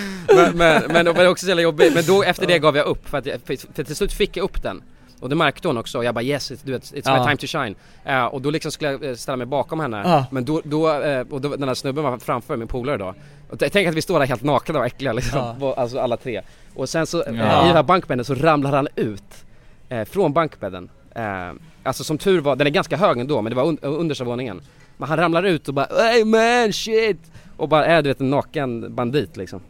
men, 0.35 0.57
men, 0.57 0.83
men, 0.93 1.17
men 1.17 1.27
också 1.29 1.45
så 1.45 1.49
jävla 1.49 1.63
jobbigt, 1.63 1.95
men 1.95 2.05
då 2.07 2.23
efter 2.23 2.47
det 2.47 2.59
gav 2.59 2.77
jag 2.77 2.87
upp 2.87 3.09
för 3.09 3.19
att 3.19 3.27
jag, 3.27 3.41
för, 3.45 3.57
för 3.75 3.85
till 3.85 3.97
slut 3.97 4.13
fick 4.13 4.37
jag 4.37 4.45
upp 4.45 4.63
den. 4.63 4.83
Och 5.21 5.29
det 5.31 5.37
märkte 5.37 5.69
hon 5.69 5.79
också 5.79 6.05
jag 6.05 6.15
bara 6.15 6.25
yes, 6.25 6.53
it's, 6.53 6.61
du 6.65 6.77
it's 6.79 7.03
Ja. 7.05 7.19
my 7.19 7.25
time 7.25 7.37
to 7.37 7.47
shine. 7.47 7.75
Eh, 8.05 8.25
och 8.25 8.41
då 8.43 8.51
liksom 8.51 8.73
skulle 8.73 8.91
jag 8.91 9.05
eh, 9.05 9.15
ställa 9.15 9.37
mig 9.37 9.47
bakom 9.47 9.81
henne. 9.81 10.03
Ja. 10.05 10.27
Men 10.31 10.45
då, 10.45 10.61
då, 10.65 11.01
eh, 11.03 11.27
och 11.31 11.41
då, 11.41 11.49
den 11.57 11.69
här 11.69 11.75
snubben 11.75 12.05
var 12.05 12.19
framför 12.19 12.57
min 12.57 12.69
polare 12.69 12.97
då. 12.97 13.15
Och 13.51 13.59
tänk 13.73 13.89
att 13.89 13.95
vi 13.95 14.03
står 14.03 14.19
där 14.19 14.27
helt 14.27 14.43
nakna 14.43 14.79
och 14.79 14.87
äckliga 14.87 15.13
liksom, 15.13 15.57
Ja. 15.61 15.75
alltså 15.77 15.99
alla 15.99 16.17
tre. 16.17 16.43
Och 16.75 16.89
sen 16.89 17.07
så, 17.07 17.19
Ja. 17.27 17.33
i 17.33 17.67
den 17.67 17.77
här 17.77 17.83
bankbädden 17.83 18.25
så 18.25 18.35
ramlar 18.35 18.73
han 18.73 18.89
ut 18.97 19.45
från 20.11 20.33
bankbädden. 20.33 20.89
Alltså 21.83 22.05
som 22.05 22.19
tur 22.19 22.41
var, 22.41 22.57
den 22.57 22.67
är 22.67 22.71
ganska 22.71 22.97
hög 22.97 23.19
ändå 23.19 23.43
men 23.43 23.51
det 23.51 23.57
var 23.57 23.65
un 23.65 23.79
understa 23.83 24.25
våningen 24.25 24.61
Men 24.97 25.09
han 25.09 25.19
ramlar 25.19 25.43
ut 25.43 25.69
och 25.69 25.75
bara 25.75 25.87
Hey 25.91 26.25
man 26.25 26.73
shit! 26.73 27.21
Och 27.57 27.69
bara 27.69 27.87
är 27.87 28.03
du 28.03 28.09
vet 28.09 28.21
en 28.21 28.31
naken 28.31 28.95
bandit 28.95 29.37
liksom 29.37 29.61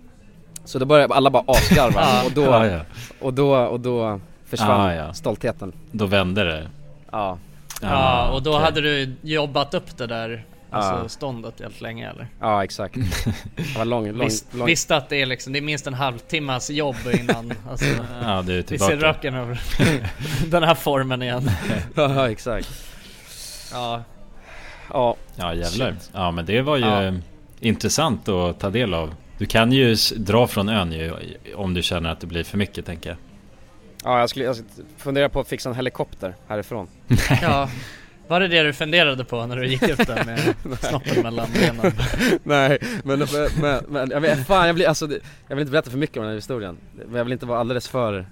Så 0.65 0.79
då 0.79 0.85
började 0.85 1.15
alla 1.15 1.31
bara 1.31 1.45
asgarva 1.47 2.23
och 2.25 2.33
då, 2.33 2.43
ja. 2.45 2.81
och 3.21 3.35
då, 3.35 3.55
och 3.57 3.81
då 3.81 4.21
försvann 4.47 4.81
Ah, 4.81 4.95
ja. 4.95 5.15
stoltheten 5.15 5.73
Då 5.93 6.07
vände 6.07 6.45
det. 6.45 6.69
Ja, 7.13 7.39
Ja, 7.83 8.29
och 8.31 8.43
då 8.43 8.51
okej. 8.51 8.65
hade 8.65 8.81
du 8.81 9.15
jobbat 9.23 9.75
upp 9.75 9.97
det 9.97 10.07
där 10.07 10.45
Alltså 10.71 11.09
ståndet 11.09 11.61
helt 11.61 11.81
länge 11.81 12.11
eller? 12.11 12.29
ja 12.41 12.65
exakt 12.65 12.95
Det 13.57 13.79
var 13.79 13.85
lång, 13.85 14.13
lång, 14.13 14.25
Visst, 14.27 14.55
lång 14.55 14.67
visst 14.67 14.91
att 14.91 15.09
det 15.09 15.23
är 15.23 15.27
liksom, 15.27 15.53
det 15.53 15.59
är 15.59 15.61
minst 15.61 15.87
en 15.87 15.95
halvtimmas 15.95 16.71
jobb 16.71 16.97
innan 17.21 17.53
alltså, 17.71 17.87
Ja, 18.23 18.43
du 18.43 18.59
är 18.59 18.65
vi 18.69 18.79
ser 18.79 18.89
tillbaka. 18.89 18.97
röken 18.97 19.35
över 19.35 19.61
den 20.51 20.63
här 20.63 20.75
formen 20.75 21.23
igen 21.23 21.51
Ja 21.95 22.31
exakt 22.31 22.69
Ja, 23.73 24.03
Ja, 24.93 25.17
Ja 25.37 25.55
jävlar. 25.55 25.91
Shit. 25.91 26.11
Ja 26.15 26.31
men 26.31 26.47
det 26.47 26.63
var 26.63 26.77
ju 26.77 26.85
Ja. 26.87 27.13
intressant 27.61 28.29
att 28.29 28.61
ta 28.61 28.71
del 28.71 28.95
av. 28.95 29.15
Du 29.39 29.47
kan 29.47 29.73
ju 29.73 29.95
dra 30.17 30.47
från 30.47 30.69
ön 30.69 30.93
ju 30.93 31.13
om 31.55 31.75
du 31.75 31.83
känner 31.83 32.11
att 32.11 32.21
det 32.21 32.27
blir 32.27 32.45
för 32.45 32.59
mycket 32.59 32.87
tänker 32.87 33.11
jag. 33.11 33.19
ja 34.05 34.21
jag 34.21 34.31
skulle 34.31 34.45
jag 34.45 34.57
fundera 34.97 35.29
på 35.29 35.41
att 35.41 35.49
fixa 35.49 35.69
en 35.69 35.75
helikopter 35.75 36.35
härifrån. 36.49 36.89
Ja. 37.43 37.69
Var 38.29 38.41
det 38.41 38.49
det 38.49 38.63
du 38.63 38.73
funderade 38.73 39.25
på 39.25 39.47
när 39.47 39.57
du 39.57 39.67
gick 39.67 39.83
upp 39.83 40.07
där 40.07 40.25
med 40.25 40.55
snoppen 40.81 41.23
mellan 41.23 41.49
benen? 41.53 41.93
Nej 42.43 42.79
men, 43.05 43.27
men, 43.61 43.85
men, 43.89 44.11
jag 44.11 44.21
vet, 44.21 44.47
fan 44.47 44.67
jag 44.67 44.75
blir 44.75 44.89
alltså, 44.89 45.09
jag 45.49 45.57
vill 45.57 45.61
inte 45.61 45.73
berätta 45.73 45.91
för 45.91 45.99
mycket 45.99 46.17
om 46.17 46.23
den 46.23 46.31
här 46.31 46.37
historien. 46.37 46.77
Men 46.93 47.15
jag 47.15 47.25
vill 47.25 47.33
inte 47.33 47.47
vara 47.47 47.61
alldeles 47.61 47.89
för 47.89 48.27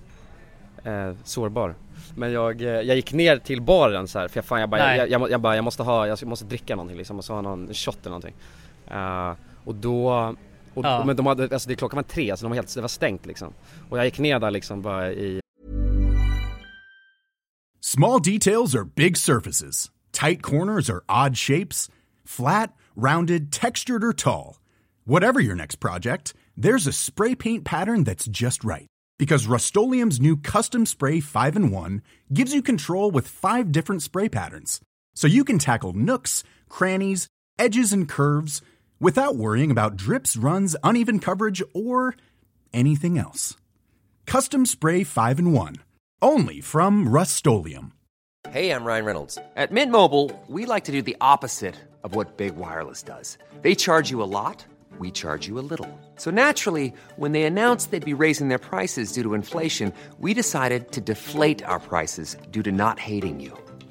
eh, 0.84 1.12
sårbar. 1.24 1.74
Men 2.14 2.32
jag, 2.32 2.62
eh, 2.62 2.68
jag 2.68 2.96
gick 2.96 3.12
ner 3.12 3.36
till 3.36 3.62
baren 3.62 4.08
så 4.08 4.18
här, 4.18 4.28
för 4.28 4.38
jag, 4.38 4.44
fan, 4.44 4.60
jag, 4.60 4.68
bara, 4.68 4.96
jag, 4.96 5.10
jag, 5.10 5.30
jag, 5.30 5.40
bara, 5.40 5.54
jag 5.56 5.64
måste 5.64 5.82
ha, 5.82 6.06
jag 6.06 6.26
måste 6.26 6.44
dricka 6.44 6.76
någonting 6.76 6.98
liksom, 6.98 7.18
och 7.18 7.24
så 7.24 7.34
ha 7.34 7.40
någon 7.40 7.74
shot 7.74 7.98
eller 8.00 8.10
någonting. 8.10 8.34
Eh, 8.90 9.32
Och 9.64 9.74
då, 9.74 10.34
och, 10.74 10.84
Ja. 10.84 11.04
men 11.04 11.16
de 11.16 11.26
hade, 11.26 11.42
alltså 11.42 11.68
det 11.68 11.76
klockan 11.76 11.96
var 11.96 12.02
tre 12.02 12.36
så 12.36 12.44
de 12.44 12.48
var 12.48 12.54
helt, 12.56 12.74
det 12.74 12.80
var 12.80 12.88
stängt 12.88 13.26
liksom 13.26 13.52
Och 13.88 13.98
jag 13.98 14.04
gick 14.04 14.18
ner 14.18 14.38
där 14.38 14.50
liksom 14.50 14.82
bara 14.82 15.12
i 15.12 15.40
Small 17.80 18.20
details 18.20 18.74
are 18.74 18.84
big 18.84 19.16
surfaces. 19.16 19.90
Tight 20.12 20.42
corners 20.42 20.88
are 20.90 21.02
odd 21.08 21.36
shapes. 21.36 21.90
Flat, 22.24 22.72
rounded, 22.94 23.52
textured, 23.52 24.04
or 24.04 24.12
tall. 24.12 24.60
Whatever 25.04 25.40
your 25.40 25.56
next 25.56 25.80
project, 25.80 26.32
there's 26.56 26.86
a 26.86 26.92
spray 26.92 27.34
paint 27.34 27.64
pattern 27.64 28.04
that's 28.04 28.26
just 28.26 28.62
right. 28.64 28.86
Because 29.18 29.46
Rust 29.46 29.76
new 29.76 30.36
Custom 30.36 30.86
Spray 30.86 31.20
5 31.20 31.56
in 31.56 31.70
1 31.70 32.02
gives 32.32 32.54
you 32.54 32.62
control 32.62 33.10
with 33.10 33.28
five 33.28 33.70
different 33.72 34.02
spray 34.02 34.28
patterns. 34.28 34.80
So 35.14 35.26
you 35.26 35.44
can 35.44 35.58
tackle 35.58 35.92
nooks, 35.92 36.44
crannies, 36.68 37.26
edges, 37.58 37.92
and 37.92 38.08
curves 38.08 38.62
without 39.02 39.36
worrying 39.36 39.72
about 39.72 39.96
drips, 39.96 40.36
runs, 40.36 40.76
uneven 40.82 41.18
coverage, 41.18 41.62
or 41.74 42.14
anything 42.72 43.18
else. 43.18 43.56
Custom 44.26 44.64
Spray 44.64 45.02
5 45.02 45.38
in 45.40 45.52
1. 45.52 45.76
Only 46.22 46.60
from 46.60 47.08
Rust 47.08 47.44
Hey, 48.50 48.70
I'm 48.70 48.84
Ryan 48.84 49.04
Reynolds. 49.04 49.38
At 49.56 49.72
Mint 49.72 49.90
Mobile, 49.90 50.30
we 50.48 50.66
like 50.66 50.84
to 50.84 50.92
do 50.92 51.02
the 51.02 51.16
opposite 51.20 51.74
of 52.04 52.14
what 52.14 52.36
Big 52.36 52.56
Wireless 52.56 53.02
does. 53.02 53.38
They 53.62 53.74
charge 53.74 54.10
you 54.10 54.22
a 54.22 54.30
lot, 54.38 54.64
we 54.98 55.10
charge 55.10 55.48
you 55.48 55.58
a 55.58 55.66
little. 55.72 55.88
So 56.16 56.30
naturally, 56.30 56.92
when 57.16 57.32
they 57.32 57.44
announced 57.44 57.90
they'd 57.90 58.04
be 58.04 58.14
raising 58.14 58.48
their 58.48 58.58
prices 58.58 59.12
due 59.12 59.22
to 59.22 59.34
inflation, 59.34 59.92
we 60.18 60.34
decided 60.34 60.92
to 60.92 61.00
deflate 61.00 61.62
our 61.64 61.80
prices 61.80 62.36
due 62.50 62.62
to 62.62 62.72
not 62.72 62.98
hating 62.98 63.40
you. 63.40 63.56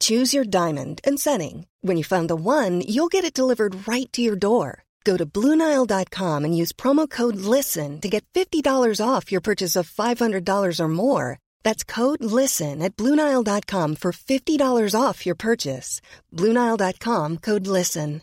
Choose 0.00 0.34
your 0.34 0.44
diamond 0.44 1.00
and 1.04 1.20
setting. 1.20 1.66
When 1.82 1.96
you 1.96 2.02
find 2.02 2.28
the 2.28 2.34
one, 2.34 2.80
you'll 2.80 3.12
get 3.14 3.24
it 3.24 3.38
delivered 3.38 3.86
right 3.86 4.12
to 4.12 4.20
your 4.20 4.38
door. 4.38 4.82
Go 5.04 5.16
to 5.16 5.24
Bluenile.com 5.24 6.44
and 6.44 6.56
use 6.56 6.72
promo 6.72 7.08
code 7.08 7.36
LISTEN 7.36 8.00
to 8.00 8.08
get 8.08 8.24
$50 8.34 9.00
off 9.00 9.30
your 9.30 9.40
purchase 9.40 9.76
of 9.76 9.88
$500 9.88 10.80
or 10.80 10.88
more. 10.88 11.38
That's 11.62 11.84
code 11.84 12.24
LISTEN 12.24 12.82
at 12.82 12.96
Bluenile.com 12.96 13.96
for 13.96 14.12
$50 14.12 15.00
off 15.00 15.24
your 15.24 15.36
purchase. 15.36 16.00
Bluenile.com 16.32 17.38
code 17.38 17.66
LISTEN. 17.68 18.20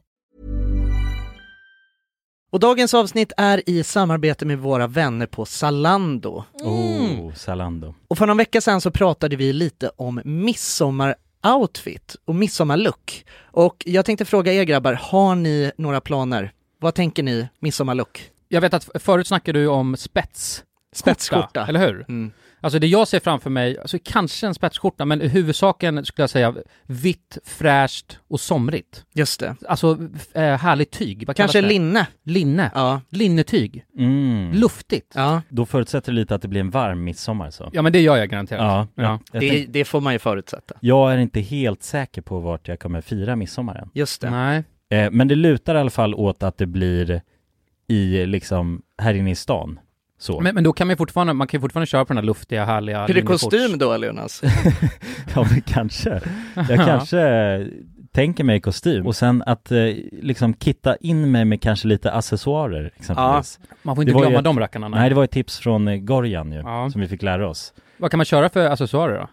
Och 2.54 2.60
dagens 2.60 2.94
avsnitt 2.94 3.32
är 3.38 3.70
i 3.70 3.84
samarbete 3.84 4.46
med 4.46 4.60
våra 4.60 4.88
vänner 4.88 5.26
på 5.26 5.46
Zalando. 5.46 6.44
Oh, 6.62 7.34
Zalando. 7.34 7.96
Och 8.08 8.18
för 8.18 8.28
någon 8.28 8.38
vecka 8.38 8.62
sedan 8.62 8.82
så 8.82 8.92
pratade 8.92 9.36
vi 9.36 9.54
lite 9.54 9.92
om 9.96 10.22
midsommaroutfit 11.44 12.16
och 12.26 12.36
midsommarlook. 12.36 13.26
Och 13.52 13.84
jag 13.86 14.06
tänkte 14.06 14.26
fråga 14.26 14.54
er 14.54 14.64
grabbar, 14.64 14.94
har 14.94 15.36
ni 15.36 15.72
några 15.78 16.02
planer? 16.02 16.52
Vad 16.80 16.96
tänker 16.96 17.24
ni 17.24 17.48
midsommarlook? 17.60 18.32
Jag 18.48 18.62
vet 18.62 18.74
att 18.74 18.90
förut 19.04 19.28
snackade 19.28 19.60
du 19.60 19.68
om 19.68 19.98
spets. 19.98 20.64
Spetsskjorta. 20.96 21.66
Eller 21.68 21.80
hur? 21.80 22.06
Mm. 22.10 22.32
Alltså 22.64 22.80
det 22.80 22.88
jag 22.88 23.08
ser 23.08 23.20
framför 23.20 23.50
mig, 23.50 23.80
alltså 23.80 23.98
kanske 24.04 24.48
en 24.48 24.54
spetsskjorta, 24.54 25.06
men 25.06 25.22
huvudsaken 25.22 26.06
skulle 26.06 26.24
jag 26.24 26.30
säga 26.30 26.56
vitt, 26.84 27.38
fräscht 27.44 28.20
och 28.28 28.40
somrigt. 28.40 29.06
Just 29.14 29.40
det. 29.40 29.56
Alltså 29.68 29.98
eh, 30.34 30.42
härligt 30.58 30.92
tyg. 30.92 31.28
Vad 31.28 31.36
Kanske 31.36 31.62
linne? 31.62 32.08
Linne. 32.24 32.72
Ja. 32.76 33.02
Linnetyg. 33.10 33.86
Mm. 33.98 34.52
Luftigt. 34.54 35.12
Ja, 35.16 35.42
Då 35.50 35.66
förutsätter 35.66 36.12
det 36.12 36.16
lite 36.16 36.36
att 36.36 36.42
det 36.42 36.48
blir 36.48 36.62
en 36.62 36.70
varm 36.70 37.04
midsommar 37.04 37.50
så. 37.50 37.70
Ja 37.74 37.82
men 37.82 37.94
det 37.94 38.00
gör 38.02 38.18
jag 38.18 38.30
garanterat. 38.30 38.90
Ja, 38.96 39.04
Ja. 39.04 39.40
Det, 39.40 39.66
det 39.66 39.86
får 39.86 40.02
man 40.02 40.14
ju 40.14 40.20
förutsätta. 40.20 40.76
jag 40.80 41.14
är 41.14 41.18
inte 41.18 41.40
helt 41.40 41.84
säker 41.84 42.22
på 42.22 42.40
vart 42.40 42.68
jag 42.68 42.80
kommer 42.80 43.02
fira 43.02 43.36
midsommaren. 43.36 43.90
Just 43.94 44.22
det. 44.22 44.30
Nej. 44.30 44.64
Eh, 44.90 45.12
men 45.12 45.28
det 45.28 45.36
lutar 45.36 45.76
i 45.76 45.78
alla 45.78 45.90
fall 45.90 46.16
åt 46.16 46.44
att 46.44 46.58
det 46.58 46.66
blir 46.66 47.22
i 47.88 48.26
liksom 48.26 48.82
här 48.98 49.14
inne 49.14 49.32
i 49.32 49.36
stan. 49.36 49.80
Så. 50.24 50.40
Men, 50.42 50.56
men 50.56 50.64
då 50.64 50.74
kan 50.74 50.88
man 50.88 50.98
fortfarande, 50.98 51.34
man 51.34 51.48
kan 51.48 51.58
ju 51.58 51.62
fortfarande 51.62 51.88
köra 51.88 52.06
på 52.06 52.14
den 52.14 52.18
här 52.18 52.26
luftiga, 52.26 52.66
härliga 52.66 53.06
Blir 53.06 53.16
det 53.16 53.22
kostym 53.22 53.78
då 53.78 53.92
eller 53.94 54.08
Jonas? 54.08 54.42
ja 55.36 55.48
men 55.52 55.62
kanske. 55.62 56.22
Jag 56.56 56.86
kanske 56.86 57.68
tänker 58.12 58.44
mig 58.44 58.62
kostym 58.62 59.08
och 59.08 59.16
sen 59.16 59.44
att 59.46 59.72
eh, 59.72 59.78
liksom 60.12 60.54
kitta 60.54 60.96
in 60.96 61.32
mig 61.32 61.46
med 61.46 61.62
kanske 61.62 61.88
lite 61.88 62.12
accessoarer 62.12 62.92
exempelvis. 62.96 63.60
Man 63.82 63.96
får 63.96 64.04
inte 64.04 64.20
glömma 64.20 64.38
ett- 64.38 64.44
de 64.44 64.60
rackarna. 64.60 64.88
Nej 64.90 65.10
det 65.10 65.16
var 65.16 65.24
ett 65.24 65.32
tips 65.32 65.58
från 65.60 65.88
eh, 65.88 65.96
Gorjan 65.98 66.52
ju, 66.52 66.58
Ja. 66.60 66.90
som 66.92 67.02
vi 67.02 67.08
fick 67.08 67.22
lära 67.22 67.50
oss. 67.50 67.74
Vad 67.98 68.12
kan 68.12 68.18
man 68.18 68.26
köra 68.26 68.50
för 68.50 68.66
accessoarer 68.70 69.20
då? 69.20 69.30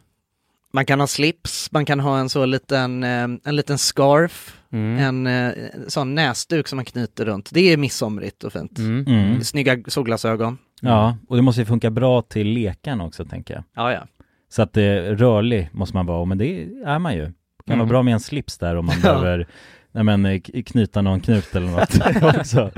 Man 0.72 0.84
kan 0.86 1.00
ha 1.00 1.06
slips, 1.06 1.72
man 1.72 1.84
kan 1.84 2.00
ha 2.00 2.18
en 2.18 2.28
så 2.28 2.46
liten, 2.46 3.02
eh, 3.04 3.22
en 3.44 3.56
liten 3.56 3.78
scarf, 3.78 4.56
Mm. 4.72 4.98
en 4.98 5.26
eh, 5.48 5.52
sån 5.88 6.14
näsduk 6.14 6.68
som 6.68 6.76
man 6.76 6.84
knyter 6.84 7.24
runt. 7.24 7.50
Det 7.52 7.60
är 7.72 7.76
midsomrigt 7.76 8.44
och 8.44 8.52
fint. 8.52 8.78
Mm. 8.78 9.04
Mm. 9.06 9.40
Snygga 9.44 9.78
solglasögon. 9.86 10.58
Ja, 10.80 11.16
och 11.28 11.36
det 11.36 11.42
måste 11.42 11.60
ju 11.60 11.64
funka 11.66 11.90
bra 11.90 12.22
till 12.22 12.46
lekan 12.48 13.00
också 13.00 13.24
tänker 13.24 13.54
jag. 13.54 13.64
Ja, 13.74 13.92
ja. 13.92 14.00
Så 14.48 14.62
att 14.62 14.72
det 14.72 15.14
rörlig 15.14 15.68
måste 15.72 15.96
man 15.96 16.06
vara, 16.06 16.24
men 16.24 16.38
det 16.38 16.68
är 16.84 16.98
man 16.98 17.14
ju. 17.14 17.20
Det 17.24 17.32
kan 17.66 17.74
Mm. 17.74 17.78
vara 17.78 17.88
bra 17.88 18.02
med 18.02 18.14
en 18.14 18.20
slips 18.20 18.58
där 18.58 18.76
om 18.76 18.86
man 18.86 18.94
behöver 19.02 19.46
nej 19.92 20.04
men, 20.04 20.26
eh, 20.26 20.40
knyta 20.66 21.02
någon 21.02 21.20
knut 21.20 21.56
eller 21.56 21.66
något 21.70 22.34
också. 22.38 22.70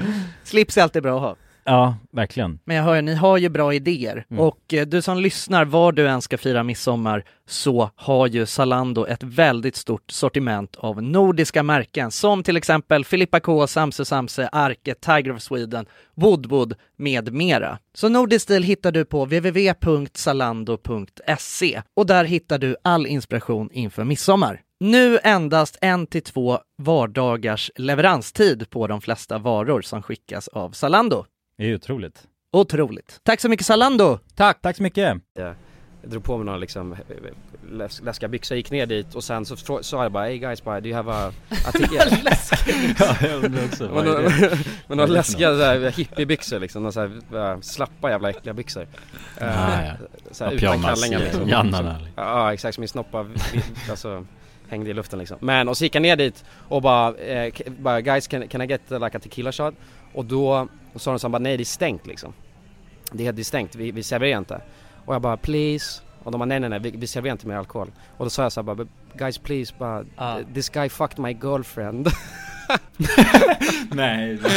Slips 0.45 0.79
är 0.79 0.83
alltid 0.83 1.03
bra 1.03 1.15
att 1.17 1.21
ha. 1.23 1.37
Ja, 1.65 1.97
verkligen. 2.13 2.59
Men 2.65 2.77
jag 2.77 2.85
hör 2.85 2.95
ju, 2.95 3.03
ni 3.03 3.15
har 3.15 3.39
ju 3.39 3.49
bra 3.49 3.75
idéer. 3.75 4.27
Mm. 4.31 4.45
Och 4.45 4.75
eh, 4.75 4.87
du 4.87 5.03
som 5.03 5.19
lyssnar, 5.19 5.65
var 5.65 5.93
du 5.93 6.09
än 6.09 6.23
ska 6.23 6.39
fira 6.39 6.63
midsommar, 6.63 7.25
så 7.47 7.91
har 7.97 8.27
ju 8.27 8.47
Zalando 8.47 9.07
ett 9.07 9.23
väldigt 9.23 9.77
stort 9.77 10.11
sortiment 10.11 10.77
av 10.77 11.03
nordiska 11.03 11.63
märken, 11.63 12.11
som 12.11 12.43
till 12.43 12.57
exempel 12.57 13.05
Filippa 13.05 13.41
K, 13.41 13.67
Samse 13.67 14.05
Samse, 14.05 14.49
Arke, 14.53 14.95
Tiger 14.95 15.33
of 15.33 15.43
Sweden, 15.43 15.87
Woodwood 16.15 16.75
med 16.97 17.33
mera. 17.33 17.79
Så 17.95 18.09
nordisk 18.09 18.43
stil 18.43 18.63
hittar 18.63 18.93
du 18.93 19.05
på 19.05 19.25
www.zalando.se 19.25 21.83
och 21.97 22.07
där 22.07 22.25
hittar 22.25 22.59
du 22.59 22.77
all 22.85 23.07
inspiration 23.07 23.71
inför 23.73 24.05
midsommar. 24.05 24.61
Nu 24.81 25.19
endast 25.23 25.79
en 25.81 26.07
till 26.07 26.23
två 26.23 26.59
vardagars 26.79 27.71
leveranstid 27.77 28.71
på 28.71 28.87
de 28.87 29.01
flesta 29.01 29.39
varor 29.39 29.83
som 29.83 30.03
skickas 30.03 30.49
av 30.49 30.71
Zalando. 30.71 31.25
Det 31.63 31.67
är 31.67 31.69
ju 31.69 31.75
otroligt. 31.75 32.23
Otroligt. 32.53 33.21
Tack 33.23 33.41
så 33.41 33.49
mycket 33.49 33.67
Zalando! 33.67 34.19
Tack! 34.35 34.61
Tack 34.63 34.77
så 34.77 34.83
mycket! 34.83 35.17
Jag 35.35 35.55
drog 36.11 36.25
på 36.25 36.37
mig 36.37 36.45
några 36.47 36.59
liksom 36.59 36.97
läs 37.71 38.03
läskiga 38.03 38.29
byxor, 38.29 38.57
gick 38.57 38.71
ner 38.71 38.87
dit 38.87 39.15
och 39.15 39.25
sen 39.25 39.45
så 39.45 39.57
sa 39.83 40.03
jag 40.03 40.13
bara 40.13 40.25
Hey 40.25 40.39
guys, 40.39 40.65
bara, 40.65 40.81
do 40.81 40.89
you 40.89 40.97
have 40.97 41.13
a, 41.13 41.33
a 41.67 41.73
ticket? 41.73 42.13
Ja, 43.01 43.17
jag 43.21 43.45
undrar 43.45 43.65
också. 43.73 43.85
Men 43.85 43.95
Vad 43.95 44.07
är 44.07 44.11
några- 44.13 44.29
det? 44.49 44.59
Men 44.89 44.97
några 44.99 45.13
läskiga 45.13 45.49
så 45.57 45.63
här, 45.63 45.91
hippiebyxor 45.91 46.59
liksom, 46.61 46.83
några 46.83 46.93
så 46.93 47.01
här, 47.01 47.53
äh, 47.53 47.61
slappa 47.61 48.11
jävla 48.11 48.31
äckliga 48.31 48.55
byxor. 48.55 48.83
Eh, 48.83 48.87
ja. 49.39 49.47
här, 49.47 49.99
Ja, 50.01 50.07
utan 50.31 50.59
pyjamas, 50.59 51.01
kallingar 51.01 51.19
liksom. 51.25 51.49
jannarna. 51.49 51.99
Som- 51.99 52.07
Ja 52.17 52.53
exakt, 52.53 52.75
som 52.75 52.83
min 52.83 52.89
snoppa 52.89 53.27
alltså, 53.91 54.27
hängde 54.69 54.91
i 54.91 54.95
luften 54.95 55.19
liksom. 55.19 55.37
Men 55.41 55.69
och 55.69 55.77
så 55.77 55.85
gick 55.85 55.95
jag 55.95 56.03
ner 56.03 56.17
dit 56.17 56.45
och 56.69 56.83
bara, 56.83 57.15
eh, 57.17 57.53
bara 57.67 58.01
guys 58.01 58.27
can, 58.27 58.49
can 58.49 58.63
I 58.63 58.67
get 58.67 58.81
like 58.91 59.17
a 59.17 59.21
tequila 59.23 59.53
shot? 59.53 59.75
Och 60.15 60.25
då 60.25 60.69
och 60.93 61.01
sa 61.01 61.11
de 61.11 61.19
så 61.19 61.29
bara 61.29 61.39
nej 61.39 61.57
det 61.57 61.63
är 61.63 61.65
stängt 61.65 62.07
liksom. 62.07 62.33
Det 63.13 63.27
är, 63.27 63.33
det 63.33 63.43
är 63.43 63.45
stängt, 63.45 63.75
vi, 63.75 63.91
vi 63.93 64.03
serverar 64.03 64.39
inte. 64.39 64.61
Och 65.05 65.15
jag 65.15 65.23
bara 65.23 65.37
please. 65.37 66.03
Och 66.25 66.33
de 66.33 66.39
bara 66.39 66.45
nej 66.47 66.61
nej 66.61 66.71
nej 66.71 66.79
vi, 66.81 66.91
vi 66.91 67.07
serverar 67.07 67.33
inte 67.33 67.47
mer 67.47 67.57
alkohol. 67.57 67.91
Och 68.17 68.27
då 68.27 68.31
sa 68.31 68.43
jag 68.43 68.53
så 68.53 68.63
bara 68.63 68.77
"But 68.77 68.89
guys 69.15 69.39
please 69.39 69.75
bara 69.79 70.05
Ja. 70.17 70.39
this 70.55 70.69
guy 70.69 70.89
fucked 70.89 71.19
my 71.19 71.33
girlfriend. 71.43 72.09
Nej. 73.91 74.39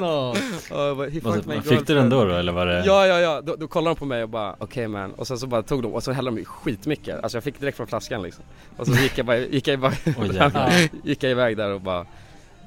Ja. 0.00 0.30
Och 0.70 0.78
jag 0.80 0.96
bara, 0.96 1.08
"He 1.08 1.20
Vad- 1.22 1.34
fucked 1.34 1.48
my 1.48 1.54
vad 1.54 1.64
Fick 1.64 1.86
du 1.86 1.94
den 1.94 2.02
girlfriend." 2.04 2.10
då 2.10 2.24
då 2.24 2.34
eller 2.34 2.52
var 2.52 2.66
det? 2.66 2.82
Ja 2.86 3.06
ja 3.06 3.20
ja, 3.20 3.40
då, 3.40 3.56
då 3.56 3.68
kollade 3.68 3.94
de 3.94 3.98
på 3.98 4.04
mig 4.04 4.22
och 4.22 4.28
bara 4.28 4.56
okej 4.58 4.88
man 4.88 5.12
och 5.14 5.26
sen 5.26 5.38
så 5.38 5.46
bara 5.46 5.62
tog 5.62 5.82
de 5.82 5.92
och 5.92 6.02
så 6.02 6.12
hällde 6.12 6.30
de 6.30 6.38
i 6.40 6.44
skitmycket, 6.44 7.22
alltså 7.22 7.36
jag 7.36 7.44
fick 7.44 7.60
direkt 7.60 7.76
från 7.76 7.86
flaskan 7.86 8.22
liksom 8.22 8.44
Och 8.76 8.86
så 8.86 8.92
gick 8.92 9.18
jag 9.18 9.26
bara, 9.26 9.38
gick 9.38 9.68
jag 9.68 9.80
bara, 9.80 9.92
jävlar. 10.32 10.72
gick 11.04 11.22
jag 11.22 11.30
iväg 11.30 11.56
där 11.56 11.70
och 11.70 11.80
bara, 11.80 12.06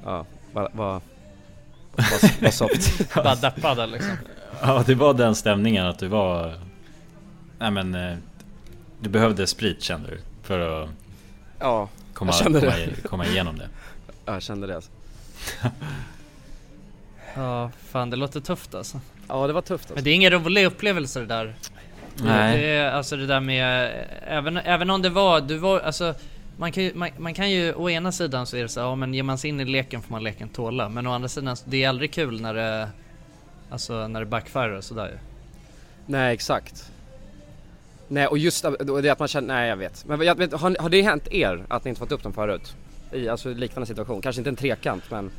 ja, 0.04 0.26
bara, 0.52 0.68
bara, 0.72 1.00
bara 2.40 2.50
soft 2.52 3.14
Bara 3.14 3.34
deppade 3.34 3.86
liksom. 3.86 4.16
Ja 4.62 4.82
det 4.86 4.94
var 4.94 5.14
den 5.14 5.34
stämningen 5.34 5.86
att 5.86 5.98
du 5.98 6.08
var 6.08 6.54
Nej 7.58 7.70
men 7.70 7.94
eh, 7.94 8.16
Du 9.00 9.10
behövde 9.10 9.46
sprit 9.46 9.82
kände 9.82 10.08
du 10.10 10.20
För 10.42 10.82
att 10.82 10.88
Ja, 11.58 11.88
komma, 12.14 12.32
jag 12.32 12.38
kände 12.42 12.60
komma, 12.60 12.72
det. 12.72 13.08
komma 13.08 13.26
igenom 13.26 13.58
det 13.58 13.68
jag 14.32 14.42
kände 14.42 14.66
det 14.66 14.74
alltså. 14.74 14.90
Ja, 17.34 17.70
fan 17.88 18.10
det 18.10 18.16
låter 18.16 18.40
tufft 18.40 18.74
alltså. 18.74 19.00
Ja 19.28 19.46
det 19.46 19.52
var 19.52 19.62
tufft 19.62 19.88
Men 19.88 19.92
alltså. 19.92 20.04
det 20.04 20.10
är 20.10 20.14
ingen 20.14 20.30
rolig 20.30 20.64
upplevelse 20.66 21.20
det 21.20 21.26
där. 21.26 21.54
Nej. 22.16 22.58
Det 22.60 22.66
är 22.68 22.90
alltså 22.92 23.16
det 23.16 23.26
där 23.26 23.40
med, 23.40 23.92
även, 24.26 24.56
även 24.56 24.90
om 24.90 25.02
det 25.02 25.08
var, 25.10 25.40
du 25.40 25.56
var, 25.58 25.80
alltså 25.80 26.14
man 26.56 26.72
kan, 26.72 26.84
ju, 26.84 26.94
man, 26.94 27.10
man 27.18 27.34
kan 27.34 27.50
ju, 27.50 27.74
å 27.74 27.90
ena 27.90 28.12
sidan 28.12 28.46
så 28.46 28.56
är 28.56 28.62
det 28.62 28.68
så 28.68 28.80
ja 28.80 28.94
men 28.94 29.14
ger 29.14 29.22
man 29.22 29.38
sig 29.38 29.50
in 29.50 29.60
i 29.60 29.64
leken 29.64 30.02
får 30.02 30.10
man 30.10 30.24
leken 30.24 30.48
tåla. 30.48 30.88
Men 30.88 31.06
å 31.06 31.12
andra 31.12 31.28
sidan, 31.28 31.56
det 31.64 31.84
är 31.84 31.88
aldrig 31.88 32.12
kul 32.12 32.40
när 32.40 32.54
det, 32.54 32.88
alltså 33.70 34.08
när 34.08 34.20
det 34.20 34.26
backfirar 34.26 34.70
och 34.70 34.84
sådär 34.84 35.08
ju. 35.08 35.18
Nej 36.06 36.34
exakt 36.34 36.92
Nej 38.12 38.26
och 38.26 38.38
just 38.38 38.64
det 39.02 39.10
att 39.10 39.18
man 39.18 39.28
känner, 39.28 39.54
nej 39.54 39.68
jag 39.68 39.76
vet. 39.76 40.04
Men 40.04 40.20
jag 40.20 40.34
vet, 40.34 40.52
har, 40.52 40.76
har 40.80 40.88
det 40.88 41.02
hänt 41.02 41.28
er 41.30 41.64
att 41.68 41.84
ni 41.84 41.88
inte 41.88 41.98
fått 41.98 42.12
upp 42.12 42.22
dem 42.22 42.32
förut? 42.32 42.76
I 43.12 43.28
alltså 43.28 43.48
liknande 43.48 43.86
situation, 43.86 44.20
kanske 44.20 44.40
inte 44.40 44.50
en 44.50 44.56
trekant 44.56 45.04
men 45.10 45.30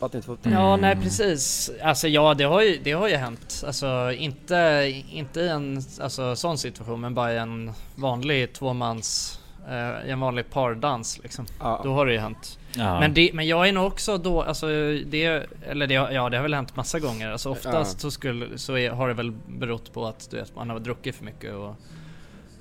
att 0.00 0.12
ni 0.12 0.16
inte 0.16 0.28
dem? 0.28 0.52
Ja 0.52 0.76
nej 0.76 0.96
precis. 0.96 1.70
Alltså 1.82 2.08
ja 2.08 2.34
det 2.34 2.44
har 2.44 2.62
ju, 2.62 2.80
det 2.82 2.92
har 2.92 3.08
ju 3.08 3.16
hänt. 3.16 3.62
Alltså 3.66 4.12
inte, 4.12 4.92
inte 5.12 5.40
i 5.40 5.48
en 5.48 5.82
alltså, 6.00 6.36
sån 6.36 6.58
situation 6.58 7.00
men 7.00 7.14
bara 7.14 7.32
i 7.32 7.38
en 7.38 7.72
vanlig 7.94 8.52
tvåmans, 8.52 9.38
eh, 9.68 10.10
en 10.10 10.20
vanlig 10.20 10.50
pardans 10.50 11.18
liksom. 11.22 11.46
Ja. 11.60 11.80
Då 11.84 11.92
har 11.92 12.06
det 12.06 12.12
ju 12.12 12.18
hänt. 12.18 12.58
ja. 12.76 13.00
Men, 13.00 13.14
det, 13.14 13.30
men 13.34 13.46
jag 13.46 13.68
är 13.68 13.72
nog 13.72 13.86
också 13.86 14.18
då, 14.18 14.42
alltså 14.42 14.66
det, 15.06 15.46
eller 15.68 15.86
det, 15.86 15.94
ja 15.94 16.28
det 16.28 16.36
har 16.36 16.42
väl 16.42 16.54
hänt 16.54 16.76
massa 16.76 16.98
gånger. 16.98 17.30
Alltså 17.30 17.50
oftast 17.50 17.92
Ja. 17.94 17.98
så, 18.00 18.10
skulle, 18.10 18.58
så 18.58 18.76
är, 18.76 18.90
har 18.90 19.08
det 19.08 19.14
väl 19.14 19.32
berott 19.46 19.92
på 19.92 20.06
att 20.06 20.30
du 20.30 20.36
vet, 20.36 20.54
man 20.56 20.70
har 20.70 20.78
druckit 20.78 21.14
för 21.16 21.24
mycket 21.24 21.54
och, 21.54 21.74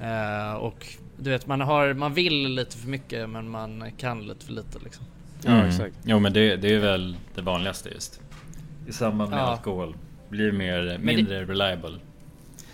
eh, 0.05 0.53
och 0.53 0.87
du 1.17 1.29
vet 1.29 1.47
man 1.47 1.61
har, 1.61 1.93
man 1.93 2.13
vill 2.13 2.47
lite 2.47 2.77
för 2.77 2.87
mycket 2.87 3.29
men 3.29 3.49
man 3.49 3.91
kan 3.97 4.27
lite 4.27 4.45
för 4.45 4.53
lite 4.53 4.79
liksom. 4.83 5.05
Ja, 5.43 5.65
exakt. 5.67 5.95
Jo 6.03 6.19
men 6.19 6.33
det, 6.33 6.55
det 6.55 6.73
är 6.73 6.79
väl 6.79 7.15
det 7.35 7.41
vanligaste 7.41 7.89
just 7.89 8.19
I 8.87 8.91
samband 8.91 9.29
med 9.29 9.39
Ja. 9.39 9.43
alkohol 9.43 9.95
Blir 10.29 10.51
mer, 10.51 10.97
mindre 11.01 11.45
reliable 11.45 11.99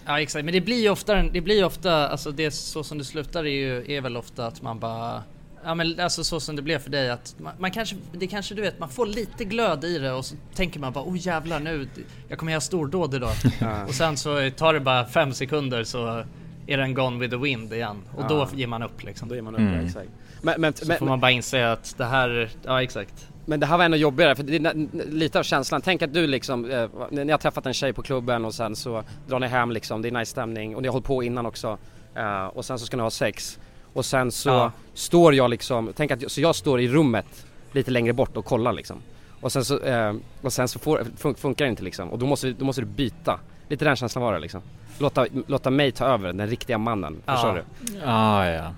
Ja 0.06 0.19
exakt, 0.21 0.45
men 0.45 0.54
det 0.54 0.62
blir 0.62 0.82
ju 0.82 0.89
ofta, 0.89 1.23
det 1.23 1.41
blir 1.41 1.65
ofta, 1.65 2.08
alltså 2.10 2.32
det 2.32 2.51
så 2.51 2.84
som 2.84 2.97
det 2.97 3.04
slutar 3.04 3.43
är 3.45 3.49
ju, 3.49 3.95
är 3.97 4.01
väl 4.01 4.17
ofta 4.17 4.47
att 4.47 4.62
man 4.62 4.80
bara 4.80 5.23
Ja 5.65 5.75
men 5.75 5.99
alltså 5.99 6.23
så 6.23 6.39
som 6.39 6.56
det 6.56 6.62
blev 6.62 6.80
för 6.80 6.89
dig 6.89 7.10
att 7.10 7.36
man, 7.39 7.54
man 7.60 7.71
kanske, 7.71 7.95
det 8.12 8.28
kanske 8.28 8.56
du 8.56 8.62
vet, 8.62 8.80
man 8.80 8.89
får 8.89 9.06
lite 9.06 9.45
glöd 9.45 9.84
i 9.84 9.99
det 9.99 10.12
och 10.12 10.25
så 10.25 10.36
tänker 10.56 10.80
man 10.80 10.93
bara 10.93 11.04
oh 11.04 11.17
jävlar 11.17 11.60
nu, 11.60 11.88
jag 12.28 12.39
kommer 12.39 12.51
göra 12.51 12.62
stordåd 12.62 13.13
idag. 13.15 13.34
Ja. 13.62 13.86
Och 13.86 13.93
sen 13.93 14.17
så 14.17 14.49
tar 14.58 14.73
det 14.73 14.80
bara 14.80 15.06
fem 15.06 15.34
sekunder 15.34 15.84
så 15.84 16.23
är 16.67 16.78
den 16.78 16.93
gone 16.93 17.19
with 17.19 17.32
the 17.32 17.38
wind 17.41 17.73
igen. 17.73 18.01
Och 18.17 18.23
då 18.30 18.36
Ja. 18.36 18.47
ger 18.54 18.67
man 18.67 18.84
upp 18.84 19.04
liksom. 19.04 19.30
Då 19.30 19.36
är 19.36 19.41
man 19.41 19.54
uppe, 19.54 19.63
Mm. 19.63 19.86
exakt. 19.86 20.10
Men, 20.41 20.62
men, 20.62 20.73
Så 20.73 20.88
men, 20.88 20.97
får 20.97 21.06
man 21.06 21.19
bara 21.19 21.32
inse 21.32 21.71
att 21.71 21.95
det 21.97 22.06
här, 22.06 22.49
ja 22.65 22.84
exakt. 22.84 23.28
men 23.45 23.60
det 23.60 23.65
här 23.65 23.78
var 23.78 23.86
ändå 23.86 23.97
jobbigare 23.97 24.36
för 24.36 24.43
det 24.43 24.56
är 24.56 24.88
lite 25.12 25.39
av 25.39 25.43
känslan. 25.43 25.82
Tänk 25.82 26.01
att 26.01 26.13
du 26.13 26.28
liksom, 26.28 26.65
eh, 26.71 26.89
ni 27.12 27.32
har 27.32 27.38
träffat 27.38 27.65
en 27.65 27.73
tjej 27.73 27.93
på 27.93 28.01
klubben 28.01 28.45
och 28.45 28.54
sen 28.54 28.75
så 28.75 29.04
drar 29.28 29.39
ni 29.39 29.47
hem 29.47 29.71
liksom, 29.71 30.01
det 30.01 30.08
är 30.10 30.12
nice 30.12 30.32
stämning 30.32 30.75
och 30.75 30.82
ni 30.82 30.88
har 30.88 30.93
hållit 30.93 31.08
på 31.08 31.23
innan 31.23 31.45
också. 31.45 31.78
Eh, 32.15 32.45
och 32.45 32.65
sen 32.65 32.80
så 32.80 32.86
ska 32.86 32.97
ni 32.97 33.04
ha 33.04 33.10
sex. 33.10 33.60
Och 33.93 34.06
sen 34.06 34.32
så 34.32 34.49
Ja. 34.49 34.71
står 34.93 35.36
jag 35.36 35.49
liksom, 35.49 35.91
tänk 35.95 36.12
att 36.12 36.32
så 36.32 36.41
jag 36.41 36.56
står 36.56 36.82
i 36.82 36.88
rummet 36.88 37.45
lite 37.71 37.91
längre 37.91 38.13
bort 38.13 38.38
och 38.38 38.45
kollar 38.45 38.73
liksom. 38.73 38.97
Och 39.41 39.51
sen 39.51 39.65
så, 39.65 39.80
eh, 39.80 40.13
och 40.41 40.54
sen 40.54 40.67
så 40.67 40.80
får, 40.80 40.97
fun- 41.17 41.36
funkar 41.36 41.65
det 41.65 41.69
inte 41.69 41.84
liksom 41.84 42.10
och 42.12 42.19
då 42.19 42.25
måste, 42.25 42.51
då 42.51 42.65
måste 42.65 42.82
du 42.82 42.86
byta. 42.86 43.39
Lite 43.69 43.86
den 43.86 43.95
känslan 43.95 44.23
var 44.23 44.34
det 44.34 44.39
liksom. 44.39 44.62
Låta, 44.97 45.25
låta 45.47 45.69
mig 45.69 45.91
ta 45.91 46.05
över, 46.05 46.34
den 46.34 46.47
riktiga 46.47 46.77
mannen. 46.77 47.21
Ja. 47.25 47.34
Förstår 47.34 47.53
du? 47.53 47.99
Ah 48.05 48.45
ja 48.49 48.73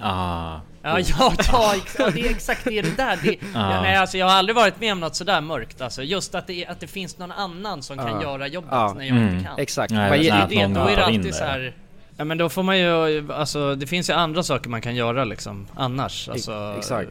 Ah 0.00 0.60
Ja, 0.84 0.98
ja, 1.00 1.32
ja, 1.52 1.74
ja, 1.98 2.10
det 2.10 2.26
är 2.26 2.30
exakt 2.30 2.64
det, 2.64 2.82
det 2.82 2.96
där. 2.96 3.18
Det, 3.22 3.30
Ja. 3.30 3.36
ja, 3.74 3.82
nej, 3.82 3.96
alltså, 3.96 4.18
jag 4.18 4.26
har 4.26 4.32
aldrig 4.32 4.56
varit 4.56 4.80
med 4.80 4.92
om 4.92 5.00
något 5.00 5.14
sådär 5.16 5.40
mörkt. 5.40 5.80
Alltså, 5.80 6.02
just 6.02 6.34
att 6.34 6.46
det, 6.46 6.66
att 6.66 6.80
det 6.80 6.86
finns 6.86 7.18
någon 7.18 7.32
annan 7.32 7.82
som 7.82 7.96
kan 7.98 8.06
Ja. 8.08 8.22
göra 8.22 8.46
jobbet 8.46 8.68
Ja. 8.72 8.94
när 8.96 9.04
jag 9.04 9.16
Mm. 9.16 9.34
inte 9.34 9.48
kan. 9.48 9.58
Exakt. 9.58 9.92
Nej, 9.92 10.30
det, 10.50 10.68
någon 10.68 10.74
då 10.74 10.80
är 10.90 10.96
det 10.96 11.04
alltid 11.04 11.34
så 11.34 11.44
här. 11.44 11.74
Ja 12.16 12.24
men 12.24 12.38
då 12.38 12.48
får 12.48 12.62
man 12.62 12.78
ju, 12.78 13.32
alltså 13.32 13.74
det 13.74 13.86
finns 13.86 14.10
ju 14.10 14.14
andra 14.14 14.42
saker 14.42 14.70
man 14.70 14.80
kan 14.80 14.94
göra 14.94 15.24
liksom 15.24 15.66
annars. 15.74 16.28
Alltså, 16.28 16.74
exakt. 16.78 17.10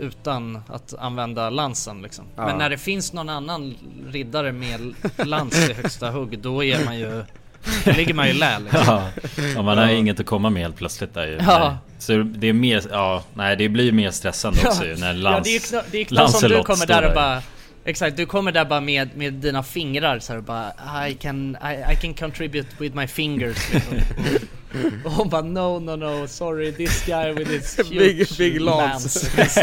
Utan 0.00 0.62
att 0.68 0.94
använda 0.98 1.50
lansen 1.50 2.02
liksom. 2.02 2.24
Ja. 2.36 2.46
Men 2.46 2.58
när 2.58 2.70
det 2.70 2.78
finns 2.78 3.12
någon 3.12 3.28
annan 3.28 3.74
riddare 4.08 4.52
med 4.52 4.94
lans 5.16 5.70
i 5.70 5.72
högsta 5.72 6.10
hugg, 6.10 6.38
då 6.38 6.64
är 6.64 6.84
man 6.84 6.98
ju, 6.98 7.24
då 7.84 7.92
ligger 7.92 8.14
man 8.14 8.28
ju 8.28 8.34
lä 8.34 8.58
liksom. 8.58 8.80
Ja, 8.86 9.08
och 9.56 9.64
man 9.64 9.78
har 9.78 9.88
inget 9.88 10.20
att 10.20 10.26
komma 10.26 10.50
med 10.50 10.62
helt 10.62 10.76
plötsligt 10.76 11.14
där 11.14 11.26
ju. 11.26 11.38
Ja. 11.46 11.78
Så 11.98 12.12
det 12.22 12.48
är 12.48 12.52
mer, 12.52 12.82
ja, 12.90 13.24
nej 13.34 13.56
det 13.56 13.68
blir 13.68 13.92
mer 13.92 14.10
stressande 14.10 14.60
också 14.68 14.86
ju 14.86 14.96
när 14.96 15.06
ja 15.06 15.12
Lans, 15.12 15.44
det 15.44 15.50
är 15.50 15.76
ju 15.76 15.82
det 15.90 16.00
är 16.00 16.04
knappt 16.04 16.38
som 16.38 16.48
du 16.48 16.62
kommer 16.62 16.86
där 16.86 17.08
och 17.08 17.14
bara 17.14 17.42
Exakt, 17.84 18.16
du 18.16 18.26
kommer 18.26 18.52
där 18.52 18.64
bara 18.64 18.80
med, 18.80 19.16
med 19.16 19.32
dina 19.32 19.62
fingrar 19.62 20.18
så 20.18 20.32
här 20.32 20.38
och 20.38 20.44
bara 20.44 21.08
I 21.08 21.14
can, 21.14 21.56
I, 21.62 21.92
I 21.92 21.96
can 21.96 22.14
contribute 22.14 22.68
with 22.78 22.96
my 22.96 23.06
fingers 23.06 23.56
liksom. 23.72 23.98
och, 25.04 25.12
hon 25.12 25.28
bara 25.28 25.42
no 25.42 25.78
no 25.78 25.96
no 25.96 26.26
sorry 26.28 26.72
this 26.72 27.04
guy 27.06 27.32
with 27.32 27.50
his 27.50 27.76
huge 27.90 27.98
Big- 27.98 28.38
big 28.38 28.60
lance." 28.60 29.30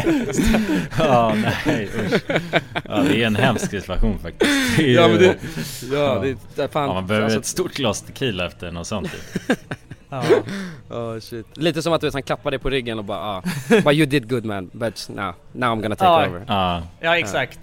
Ja, 0.98 1.36
nej 1.65 1.89
usch. 2.06 2.22
Ja, 2.89 3.02
det 3.02 3.24
är 3.24 3.28
en 3.28 3.36
hemsk 3.36 3.69
situation 3.72 4.19
faktiskt. 4.19 4.80
Ju, 4.80 4.91
Ja 4.93 5.08
men 5.08 5.17
det, 5.17 5.36
ja, 5.91 6.24
det, 6.56 6.63
är 6.63 6.67
fan, 6.67 6.88
ja, 6.88 6.93
man 6.93 7.08
behöver 7.08 7.26
alltså- 7.26 7.39
ett 7.39 7.45
stort 7.45 7.74
glas 7.74 8.02
tequila 8.02 8.45
efter 8.48 8.72
något 8.72 8.88
sånt 8.88 9.10
ju. 9.48 9.56
Ja. 10.10 10.24
Oh 10.89 11.19
shit. 11.19 11.45
Lite 11.58 11.82
som 11.82 11.93
att 11.93 12.02
du 12.02 12.08
vet, 12.08 12.13
han 12.13 12.24
klappar 12.24 12.52
dig 12.52 12.60
på 12.60 12.69
ryggen 12.69 13.00
och 13.00 13.06
bara 13.06 13.19
ah, 13.19 13.43
but 13.69 13.93
you 13.93 14.06
did 14.06 14.30
good 14.30 14.45
man, 14.45 14.69
but 14.74 15.10
now, 15.10 15.34
now 15.52 15.69
I'm 15.76 15.82
gonna 15.82 15.95
take 15.95 16.06
Ja. 16.12 16.28
over. 16.28 16.43
Ja, 16.48 16.82
ja 17.00 17.17
exakt 17.17 17.60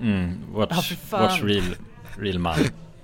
mm, 0.00 0.38
watch, 0.52 0.92
fan. 1.08 1.22
watch 1.22 1.42
real, 1.42 1.64
real 2.18 2.38
man. 2.38 2.54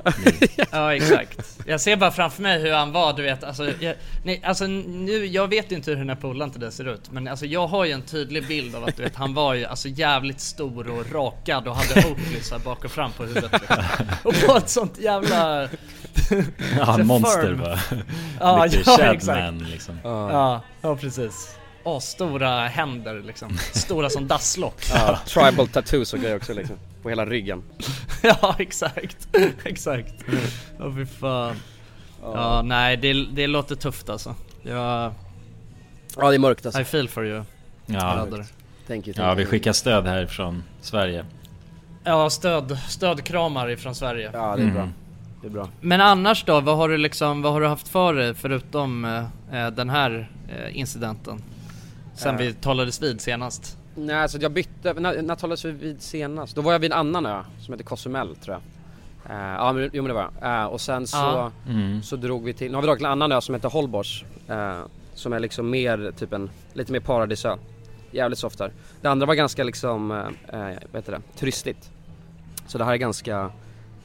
Ja 0.72 0.94
exakt 0.94 1.58
Jag 1.66 1.80
ser 1.80 1.96
bara 1.96 2.10
framför 2.10 2.42
mig 2.42 2.60
hur 2.60 2.72
han 2.72 2.92
var 2.92 3.12
du 3.12 3.22
vet 3.22 3.44
alltså, 3.44 3.70
jag, 3.80 3.94
nej, 4.24 4.42
alltså 4.44 4.66
nu, 4.66 5.26
jag 5.26 5.48
vet 5.48 5.72
inte 5.72 5.90
hur 5.90 5.98
den 5.98 6.08
här 6.08 6.16
polaren 6.16 6.50
till 6.50 6.60
det 6.60 6.70
ser 6.72 6.88
ut 6.88 7.10
Men 7.10 7.28
alltså 7.28 7.46
jag 7.46 7.66
har 7.66 7.84
ju 7.84 7.92
en 7.92 8.02
tydlig 8.02 8.46
bild 8.46 8.74
av 8.74 8.84
att 8.84 8.96
du 8.96 9.02
vet 9.02 9.16
han 9.16 9.34
var 9.34 9.54
ju 9.54 9.64
alltså 9.64 9.88
jävligt 9.88 10.40
stor 10.40 10.90
och 10.90 11.12
rakad 11.12 11.68
och 11.68 11.76
hade 11.76 12.08
Oakley 12.08 12.58
bak 12.64 12.84
och 12.84 12.90
fram 12.90 13.12
på 13.12 13.22
huvudet 13.24 13.52
liksom. 13.52 13.76
Och 14.22 14.34
på 14.46 14.56
ett 14.56 14.68
sånt 14.68 14.98
jävla 14.98 15.68
Ja, 16.78 16.98
monster 17.04 17.54
bara. 17.54 17.78
Ja, 18.40 18.64
Lite 18.64 18.82
ja, 18.86 19.14
exakt. 19.14 19.54
liksom. 19.72 19.98
Ja, 20.04 20.62
ja 20.82 20.96
precis 20.96 21.59
Asstora 21.84 22.66
händer 22.68 23.22
liksom, 23.22 23.58
stora 23.72 24.10
som 24.10 24.28
dasslock 24.28 24.84
Ja, 24.94 25.18
tribal 25.26 25.68
tattoos 25.68 26.12
och 26.12 26.20
grejer 26.20 26.36
också 26.36 26.54
liksom, 26.54 26.76
på 27.02 27.08
hela 27.08 27.26
ryggen. 27.26 27.62
Ja 28.22 28.56
exakt, 28.58 29.28
exakt 29.64 30.14
Ja 30.78 30.92
fy 30.96 31.06
fan 31.06 31.56
Ja 32.22 32.62
nej 32.62 32.96
det, 32.96 33.12
det 33.12 33.46
låter 33.46 33.74
tufft 33.74 34.08
alltså 34.10 34.34
Jag, 34.62 35.12
Ja 36.16 36.28
det 36.28 36.34
är 36.34 36.38
mörkt 36.38 36.66
alltså. 36.66 36.80
I 36.80 36.84
feel 36.84 37.08
for 37.08 37.26
you 37.26 37.44
Ja. 37.86 38.26
Thank 38.86 39.06
you, 39.06 39.14
thank 39.14 39.18
ja, 39.18 39.34
vi 39.34 39.46
skickar 39.46 39.72
stöd 39.72 40.06
här 40.06 40.26
från 40.26 40.62
Sverige. 40.80 41.24
Ja 42.04 42.30
stöd, 42.30 42.78
stödkramar 42.88 43.70
ifrån 43.70 43.94
Sverige 43.94 44.30
Ja 44.32 44.56
det 44.56 44.62
är 44.62 44.66
bra. 44.70 44.82
Mm. 44.82 44.94
Det 45.40 45.46
är 45.46 45.50
bra. 45.50 45.68
Men 45.80 46.00
annars 46.00 46.44
då, 46.44 46.60
vad 46.60 46.76
har 46.76 46.88
du 46.88 46.96
liksom, 46.96 47.42
vad 47.42 47.52
har 47.52 47.60
du 47.60 47.66
haft 47.66 47.88
för 47.88 48.14
dig 48.14 48.34
förutom 48.34 49.04
eh, 49.52 49.70
den 49.70 49.90
här 49.90 50.30
eh, 50.48 50.78
incidenten? 50.78 51.42
Sen 52.20 52.34
Eh. 52.34 52.38
vi 52.40 52.52
talades 52.54 53.02
vid 53.02 53.20
senast. 53.20 53.76
Nej 53.94 54.16
alltså 54.16 54.38
jag 54.38 54.52
bytte, 54.52 54.92
när, 54.92 55.22
när 55.22 55.34
talades 55.34 55.64
vi 55.64 55.70
vid 55.70 56.02
senast? 56.02 56.56
Då 56.56 56.62
var 56.62 56.72
jag 56.72 56.78
vid 56.78 56.92
en 56.92 56.98
annan 56.98 57.26
ö 57.26 57.42
som 57.60 57.74
heter 57.74 57.84
Cozumel 57.84 58.36
tror 58.36 58.56
jag. 58.56 58.62
Eh, 59.36 59.54
ja 59.54 59.72
men, 59.72 59.90
jo 59.92 60.02
men 60.02 60.08
det 60.08 60.14
var 60.14 60.30
jag. 60.40 60.60
Eh, 60.60 60.64
och 60.66 60.80
sen 60.80 61.06
så. 61.06 61.52
Mm. 61.68 62.02
så 62.02 62.16
drog 62.16 62.44
vi 62.44 62.52
till, 62.52 62.68
nu 62.70 62.74
har 62.74 62.82
vi 62.82 62.86
dragit 62.86 62.98
till 62.98 63.06
en 63.06 63.12
annan 63.12 63.32
ö 63.32 63.40
som 63.40 63.54
heter 63.54 63.68
Holbox. 63.68 64.08
Eh, 64.48 64.78
som 65.14 65.32
är 65.32 65.40
liksom 65.40 65.70
mer, 65.70 66.12
typ 66.18 66.32
en, 66.32 66.50
lite 66.72 66.92
mer 66.92 67.00
paradisö. 67.00 67.56
Jävligt 68.10 68.38
soft 68.38 68.58
där. 68.58 68.72
Det 69.00 69.08
andra 69.08 69.26
var 69.26 69.34
ganska 69.34 69.64
liksom, 69.64 70.10
eh, 70.10 70.58
vad 70.92 71.02
heter 71.02 71.12
det, 71.12 71.20
turistigt. 71.38 71.90
Så 72.66 72.78
det 72.78 72.84
här 72.84 72.92
är 72.92 72.96
ganska, 72.96 73.50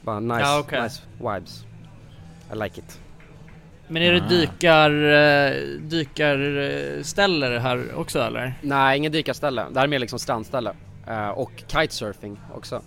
bara 0.00 0.20
nice, 0.20 0.40
Ja, 0.40 0.58
okej. 0.58 0.82
nice 0.82 1.02
vibes. 1.18 1.64
I 2.52 2.56
like 2.58 2.80
it. 2.80 3.00
Men 3.88 4.02
är 4.02 4.12
det 4.12 4.22
Ah. 4.24 4.28
dykar, 4.28 4.90
eh, 4.90 5.62
dykarställe 5.80 7.58
här 7.58 7.94
också 7.94 8.20
eller? 8.20 8.54
Nej, 8.60 8.98
ingen 8.98 9.12
dykarställe. 9.12 9.66
Det 9.72 9.78
här 9.78 9.84
är 9.86 9.88
mer 9.90 9.98
liksom 9.98 10.18
strandställe. 10.18 10.72
Eh, 11.06 11.28
och 11.28 11.52
kitesurfing 11.66 12.38
också 12.54 12.82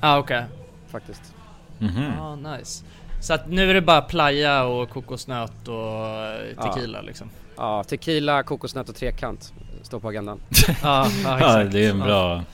Ja 0.00 0.08
ah, 0.08 0.18
okej. 0.18 0.44
faktiskt. 0.90 1.34
Mhm. 1.78 2.04
Ja 2.18 2.36
nice. 2.36 2.84
Så 3.20 3.34
att 3.34 3.48
nu 3.48 3.70
är 3.70 3.74
det 3.74 3.80
bara 3.80 4.02
playa 4.02 4.64
och 4.64 4.90
kokosnöt 4.90 5.68
och 5.68 6.06
eh, 6.06 6.62
tequila 6.74 7.00
liksom? 7.02 7.30
Ja, 7.56 7.84
tequila, 7.84 8.42
kokosnöt 8.42 8.88
och 8.88 8.94
trekant 8.96 9.52
står 9.82 10.00
på 10.00 10.08
agendan. 10.08 10.40
Ja, 10.82 11.08
ja 11.24 11.64
det 11.64 11.86
är 11.86 11.90
en 11.90 12.00
bra, 12.00 12.44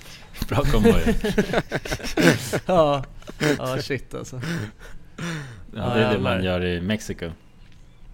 bra 0.49 0.59
kombo. 0.65 0.89
Ja, 2.67 3.05
ja 3.59 3.77
shit 3.83 4.15
alltså. 4.15 4.41
Ja, 5.77 5.95
det 5.95 6.05
är 6.05 6.13
det 6.13 6.19
man 6.19 6.45
gör 6.45 6.65
i 6.65 6.81
Mexiko. 6.81 7.31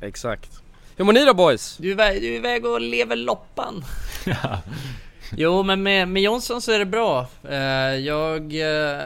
Exakt. 0.00 0.62
Hur 0.96 1.04
mår 1.04 1.12
ni 1.12 1.24
då 1.24 1.34
boys? 1.34 1.76
Du 1.76 1.92
är, 1.92 2.20
du 2.20 2.26
är 2.26 2.36
iväg 2.36 2.66
och 2.66 2.80
lever 2.80 3.16
loppan. 3.16 3.84
Jo 5.36 5.62
men 5.62 5.82
med, 5.82 6.08
med 6.08 6.22
Jonsson 6.22 6.62
så 6.62 6.72
är 6.72 6.78
det 6.78 6.86
bra. 6.86 7.26
Eh, 7.48 7.58
jag, 7.94 8.54
eh, 8.54 9.02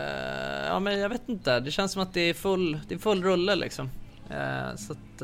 ja 0.66 0.81
men 0.81 0.98
jag 0.98 1.09
vet 1.09 1.29
inte. 1.29 1.61
Det 1.61 1.70
känns 1.70 1.92
som 1.92 2.03
att 2.03 2.14
det 2.14 2.20
är 2.20 2.35
full, 2.35 2.81
det 2.88 2.94
är 2.94 2.98
full 2.98 3.22
rulle 3.22 3.55
liksom. 3.55 3.90
Eh, 4.31 4.76
så 4.76 4.92
att 4.92 5.22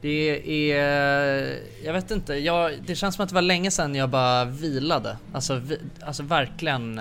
det 0.00 0.72
är, 0.72 1.58
jag 1.84 1.92
vet 1.92 2.10
inte. 2.10 2.34
Jag, 2.34 2.72
det 2.86 2.94
känns 2.94 3.14
som 3.14 3.22
att 3.22 3.28
det 3.28 3.34
var 3.34 3.42
länge 3.42 3.70
sedan 3.70 3.94
jag 3.94 4.08
bara 4.08 4.44
vilade. 4.44 5.16
Alltså, 5.32 5.54
vi, 5.54 5.78
alltså 6.00 6.22
verkligen. 6.22 7.00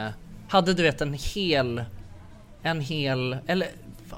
Hade 0.50 0.74
du 0.74 0.84
vet 0.84 1.02
en 1.02 1.14
hel, 1.14 1.84
en 2.62 2.82
hel, 2.82 3.38
eller 3.48 3.68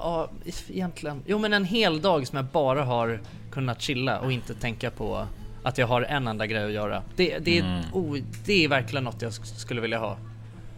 ja 0.02 0.28
egentligen. 0.68 1.22
Jo 1.26 1.38
men 1.38 1.52
en 1.52 1.64
hel 1.64 2.00
dag 2.00 2.26
som 2.26 2.36
jag 2.36 2.44
bara 2.44 2.84
har 2.84 3.20
kunnat 3.52 3.82
chilla 3.82 4.18
och 4.20 4.32
inte 4.32 4.54
tänka 4.54 4.90
på 4.90 5.26
att 5.62 5.78
jag 5.78 5.86
har 5.86 6.02
en 6.02 6.28
enda 6.28 6.46
grej 6.46 6.64
att 6.64 6.72
göra. 6.72 7.02
Det, 7.16 7.38
det, 7.38 7.58
är, 7.58 7.62
Mm. 7.62 7.84
oh, 7.92 8.18
det 8.44 8.64
är 8.64 8.68
verkligen 8.68 9.04
något 9.04 9.22
jag 9.22 9.30
sk- 9.30 9.56
skulle 9.56 9.80
vilja 9.80 9.98
ha. 9.98 10.16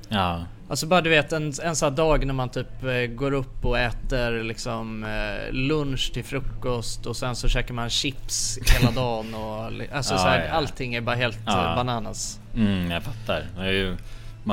Ja, 0.08 0.40
Alltså 0.68 0.86
bara 0.86 1.00
du 1.00 1.10
vet 1.10 1.32
en, 1.32 1.52
en 1.62 1.76
sån 1.76 1.88
här 1.88 1.96
dag 1.96 2.26
när 2.26 2.34
man 2.34 2.48
typ 2.48 2.82
eh, 2.84 3.14
går 3.16 3.32
upp 3.32 3.64
och 3.64 3.78
äter 3.78 4.42
liksom 4.44 5.04
eh, 5.04 5.52
lunch 5.52 6.10
till 6.14 6.24
frukost 6.24 7.06
och 7.06 7.16
sen 7.16 7.36
så 7.36 7.48
käkar 7.48 7.74
man 7.74 7.90
chips 7.90 8.58
hela 8.74 8.90
dagen 8.94 9.34
och 9.34 9.64
alltså 9.64 10.14
Ja, 10.14 10.18
så 10.18 10.28
här, 10.28 10.44
ja. 10.46 10.50
allting 10.52 10.94
är 10.94 11.00
bara 11.00 11.16
helt 11.16 11.38
Ja. 11.46 11.70
eh, 11.70 11.76
bananas. 11.76 12.40
mm, 12.56 12.90
jag 12.90 13.02
fattar. 13.02 13.44
Ju, 13.72 13.88
man, 13.90 13.98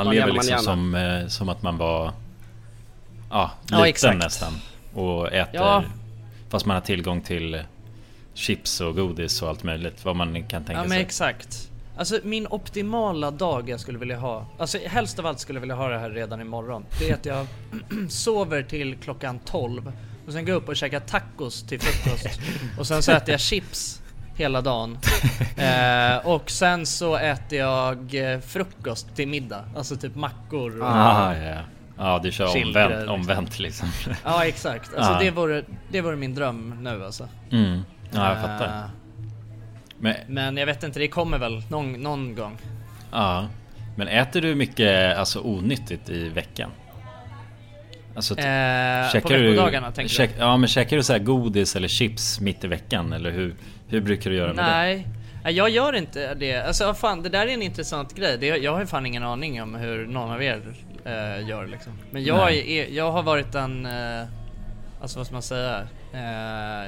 Man 0.05 0.15
lever 0.15 0.27
man 0.27 0.35
liksom 0.35 0.57
som, 0.59 0.95
eh, 0.95 1.27
som 1.27 1.49
att 1.49 1.61
man 1.61 1.77
var 1.77 2.11
Ja, 3.29 3.51
Ja, 3.69 3.75
liten 3.77 3.83
exakt. 3.89 4.17
nästan. 4.17 4.53
Och 4.93 5.33
äter 5.33 5.55
Ja. 5.55 5.83
Fast 6.49 6.65
man 6.65 6.73
har 6.75 6.81
tillgång 6.81 7.21
till 7.21 7.63
chips 8.33 8.81
och 8.81 8.95
godis 8.95 9.41
och 9.41 9.49
allt 9.49 9.63
möjligt. 9.63 10.05
Vad 10.05 10.15
man 10.15 10.33
kan 10.43 10.63
tänka 10.63 10.71
Ja 10.73 10.79
men 10.81 10.89
sig. 10.89 11.01
exakt. 11.01 11.69
Alltså 11.97 12.19
min 12.23 12.47
optimala 12.47 13.31
dag 13.31 13.69
jag 13.69 13.79
skulle 13.79 13.97
vilja 13.97 14.17
ha, 14.17 14.45
alltså 14.59 14.77
helst 14.85 15.19
av 15.19 15.25
allt 15.25 15.39
skulle 15.39 15.57
jag 15.57 15.61
vilja 15.61 15.75
ha 15.75 15.87
det 15.89 15.99
här 15.99 16.09
redan 16.09 16.41
imorgon. 16.41 16.85
Det 16.99 17.09
är 17.09 17.13
att 17.13 17.25
jag 17.25 17.47
sover 18.09 18.63
till 18.63 18.95
klockan 18.95 19.39
12 19.39 19.91
och 20.27 20.33
sen 20.33 20.45
går 20.45 20.49
jag 20.53 20.61
upp 20.61 20.69
och 20.69 20.75
käkar 20.75 20.99
tacos 20.99 21.63
till 21.63 21.79
frukost 21.81 22.39
och 22.79 22.87
sen 22.87 23.03
så 23.03 23.11
äter 23.11 23.29
jag 23.31 23.39
chips 23.39 24.01
hela 24.35 24.61
dagen. 24.61 24.97
Eh, 25.57 26.27
och 26.27 26.51
sen 26.51 26.85
så 26.85 27.15
äter 27.15 27.59
jag 27.59 28.15
eh, 28.33 28.39
frukost 28.39 29.15
till 29.15 29.27
middag, 29.27 29.63
alltså 29.75 29.95
typ 29.95 30.15
mackor 30.15 30.81
och... 30.81 30.87
Ah, 30.87 31.35
ja, 31.35 31.57
ja. 31.99 32.19
du 32.23 32.31
kör 32.31 32.45
omvänt, 32.65 32.91
liksom. 32.97 33.09
omvänt 33.13 33.59
liksom. 33.59 33.87
Ja 34.25 34.45
exakt, 34.45 34.95
alltså 34.95 35.11
Ja. 35.11 35.19
det, 35.19 35.31
vore, 35.31 35.63
det 35.91 36.01
vore 36.01 36.15
min 36.15 36.35
dröm 36.35 36.77
nu 36.81 37.05
alltså. 37.05 37.27
Mm. 37.51 37.81
Ja, 38.11 38.29
jag 38.33 38.41
fattar. 38.41 38.65
Eh, 38.65 38.83
Men, 39.99 40.15
men 40.27 40.57
jag 40.57 40.65
vet 40.65 40.83
inte, 40.83 40.99
det 40.99 41.07
kommer 41.07 41.37
väl 41.37 41.63
någon, 41.69 41.93
någon 41.93 42.35
gång. 42.35 42.57
ja. 43.11 43.47
Men 43.95 44.07
äter 44.07 44.41
du 44.41 44.55
mycket 44.55 45.17
alltså, 45.17 45.39
onyttigt 45.39 46.09
i 46.09 46.29
veckan? 46.29 46.69
Alltså, 48.15 48.37
Eh, 48.39 49.21
på 49.21 49.29
veckodagarna 49.29 49.91
tänker 49.91 50.13
käk, 50.15 50.31
Ja 50.39 50.57
men 50.57 50.67
käkar 50.69 50.97
du 50.97 51.03
så 51.03 51.13
här 51.13 51.19
godis 51.19 51.75
eller 51.75 51.87
chips 51.87 52.39
mitt 52.39 52.63
i 52.63 52.67
veckan? 52.67 53.13
Eller 53.13 53.31
hur, 53.31 53.55
hur 53.87 54.01
brukar 54.01 54.29
du 54.29 54.35
göra 54.35 54.53
med 54.53 54.65
det? 54.65 54.71
Nej, 54.71 55.07
Nej, 55.43 55.53
jag 55.53 55.69
gör 55.69 55.93
inte 55.95 56.33
det. 56.33 56.61
Alltså 56.67 56.93
fan, 56.93 57.23
det 57.23 57.29
där 57.29 57.47
är 57.47 57.53
en 57.53 57.61
intressant 57.61 58.15
grej. 58.15 58.37
Det, 58.37 58.45
jag 58.47 58.71
har 58.73 58.79
ju 58.79 58.85
fan 58.87 59.05
ingen 59.05 59.23
aning 59.23 59.61
om 59.61 59.75
hur 59.75 60.07
någon 60.07 60.31
av 60.31 60.43
er 60.43 60.61
eh, 61.05 61.47
gör 61.47 61.67
liksom. 61.67 61.93
Men 62.11 62.23
jag, 62.23 62.53
är, 62.53 62.89
jag 62.89 63.11
har 63.11 63.23
varit 63.23 63.55
en, 63.55 63.85
eh, 63.85 64.23
alltså 65.01 65.19
vad 65.19 65.25
ska 65.25 65.33
man 65.33 65.41
säga? 65.41 65.87
Eh, 66.13 66.85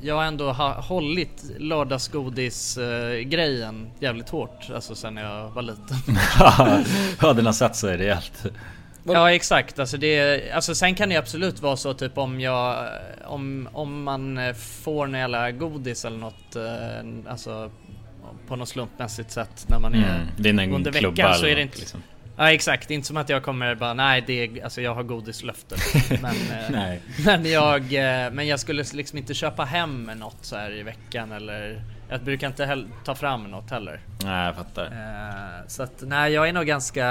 jag 0.00 0.14
har 0.14 0.24
ändå 0.24 0.52
ha, 0.52 0.80
hållit 0.80 1.44
lördagsgodis-grejen 1.58 3.90
jävligt 4.00 4.28
hårt, 4.28 4.70
alltså 4.74 4.94
sen 4.94 5.16
jag 5.16 5.50
var 5.50 5.62
liten. 5.62 5.96
ja 7.20 7.32
den 7.32 7.46
har 7.46 7.52
satt 7.52 7.76
sig 7.76 7.96
rejält. 7.96 8.46
Ja 9.04 9.32
exakt, 9.32 9.78
alltså 9.78 9.96
det, 9.96 10.42
alltså 10.52 10.74
sen 10.74 10.94
kan 10.94 11.08
det 11.08 11.16
absolut 11.16 11.62
vara 11.62 11.76
så 11.76 11.94
typ 11.94 12.18
om 12.18 12.40
jag, 12.40 12.88
om, 13.24 13.68
om 13.72 14.02
man 14.02 14.54
får 14.54 15.06
en 15.06 15.14
jävla 15.14 15.50
godis 15.50 16.04
eller 16.04 16.18
något, 16.18 16.56
eh, 16.56 17.32
alltså 17.32 17.70
på 18.48 18.56
något 18.56 18.68
slumpmässigt 18.68 19.30
sätt 19.30 19.66
när 19.68 19.78
man 19.78 19.94
är 19.94 19.98
Mm. 19.98 20.26
Under 20.74 20.92
veckan 20.92 21.34
så 21.34 21.46
är 21.46 21.56
det 21.56 21.62
inte 21.62 21.78
liksom. 21.78 22.02
Ja 22.40 22.52
exakt, 22.52 22.90
inte 22.90 23.06
som 23.06 23.16
att 23.16 23.28
jag 23.28 23.42
kommer 23.42 23.74
bara 23.74 23.94
nej 23.94 24.24
det 24.26 24.32
är, 24.32 24.64
alltså 24.64 24.80
jag 24.80 24.94
har 24.94 25.02
godislöfte 25.02 25.76
men, 26.22 26.34
eh, 26.34 26.98
men 27.24 27.44
jag, 27.44 27.80
eh, 27.80 28.30
men 28.32 28.46
jag 28.46 28.60
skulle 28.60 28.84
liksom 28.92 29.18
inte 29.18 29.34
köpa 29.34 29.64
hem 29.64 30.10
något 30.16 30.38
så 30.40 30.56
här 30.56 30.72
i 30.72 30.82
veckan 30.82 31.32
eller 31.32 31.82
jag 32.08 32.20
brukar 32.20 32.46
inte 32.46 32.64
heller 32.64 32.86
ta 33.04 33.14
fram 33.14 33.44
något 33.50 33.70
heller. 33.70 34.00
Nej 34.24 34.46
jag 34.46 34.56
fattar. 34.56 34.84
Eh, 34.84 35.66
Så 35.66 35.82
att 35.82 36.02
nej 36.06 36.32
jag 36.32 36.48
är 36.48 36.52
nog 36.52 36.66
ganska 36.66 37.04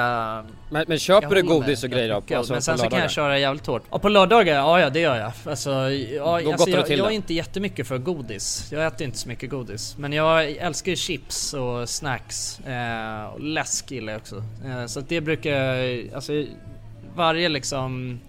Men, 0.72 0.86
men 0.88 1.00
köper 1.00 1.36
du 1.36 1.44
godis 1.44 1.84
och 1.84 1.90
grejer 1.90 2.10
då? 2.28 2.36
Alltså, 2.38 2.54
men 2.54 2.62
sen 2.62 2.78
så 2.78 2.90
kan 2.90 3.00
jag 3.00 3.12
köra 3.12 3.40
jävligt 3.40 3.68
hårt. 3.68 3.84
Ja 3.92 4.00
på 4.00 4.10
lördagar, 4.10 4.56
ja 4.56 4.80
ja 4.80 4.90
det 4.90 5.00
gör 5.00 5.16
jag. 5.18 5.32
Alltså, 5.46 5.70
ja, 5.92 6.42
Då 6.44 6.52
alltså 6.52 6.70
jag, 6.70 6.86
till 6.86 6.98
jag 6.98 7.08
det. 7.08 7.14
är 7.14 7.16
inte 7.16 7.34
jättemycket 7.34 7.88
för 7.88 7.98
godis. 7.98 8.70
Jag 8.72 8.86
äter 8.88 9.06
inte 9.06 9.18
så 9.18 9.28
mycket 9.30 9.50
godis. 9.50 9.98
Men 9.98 10.14
jag 10.14 10.52
älskar 10.52 10.96
chips 10.96 11.54
och 11.54 11.90
snacks. 11.90 12.60
Eh, 12.60 13.26
och 13.26 13.40
läsk 13.40 13.92
gillar 13.92 14.14
jag 14.14 14.20
också. 14.20 14.44
Eh, 14.66 14.86
så 14.86 15.00
att 15.00 15.10
det 15.10 15.22
brukar 15.22 15.52
jag, 15.52 16.10
alltså 16.16 16.46
varje 17.16 17.50
liksom, 17.50 18.20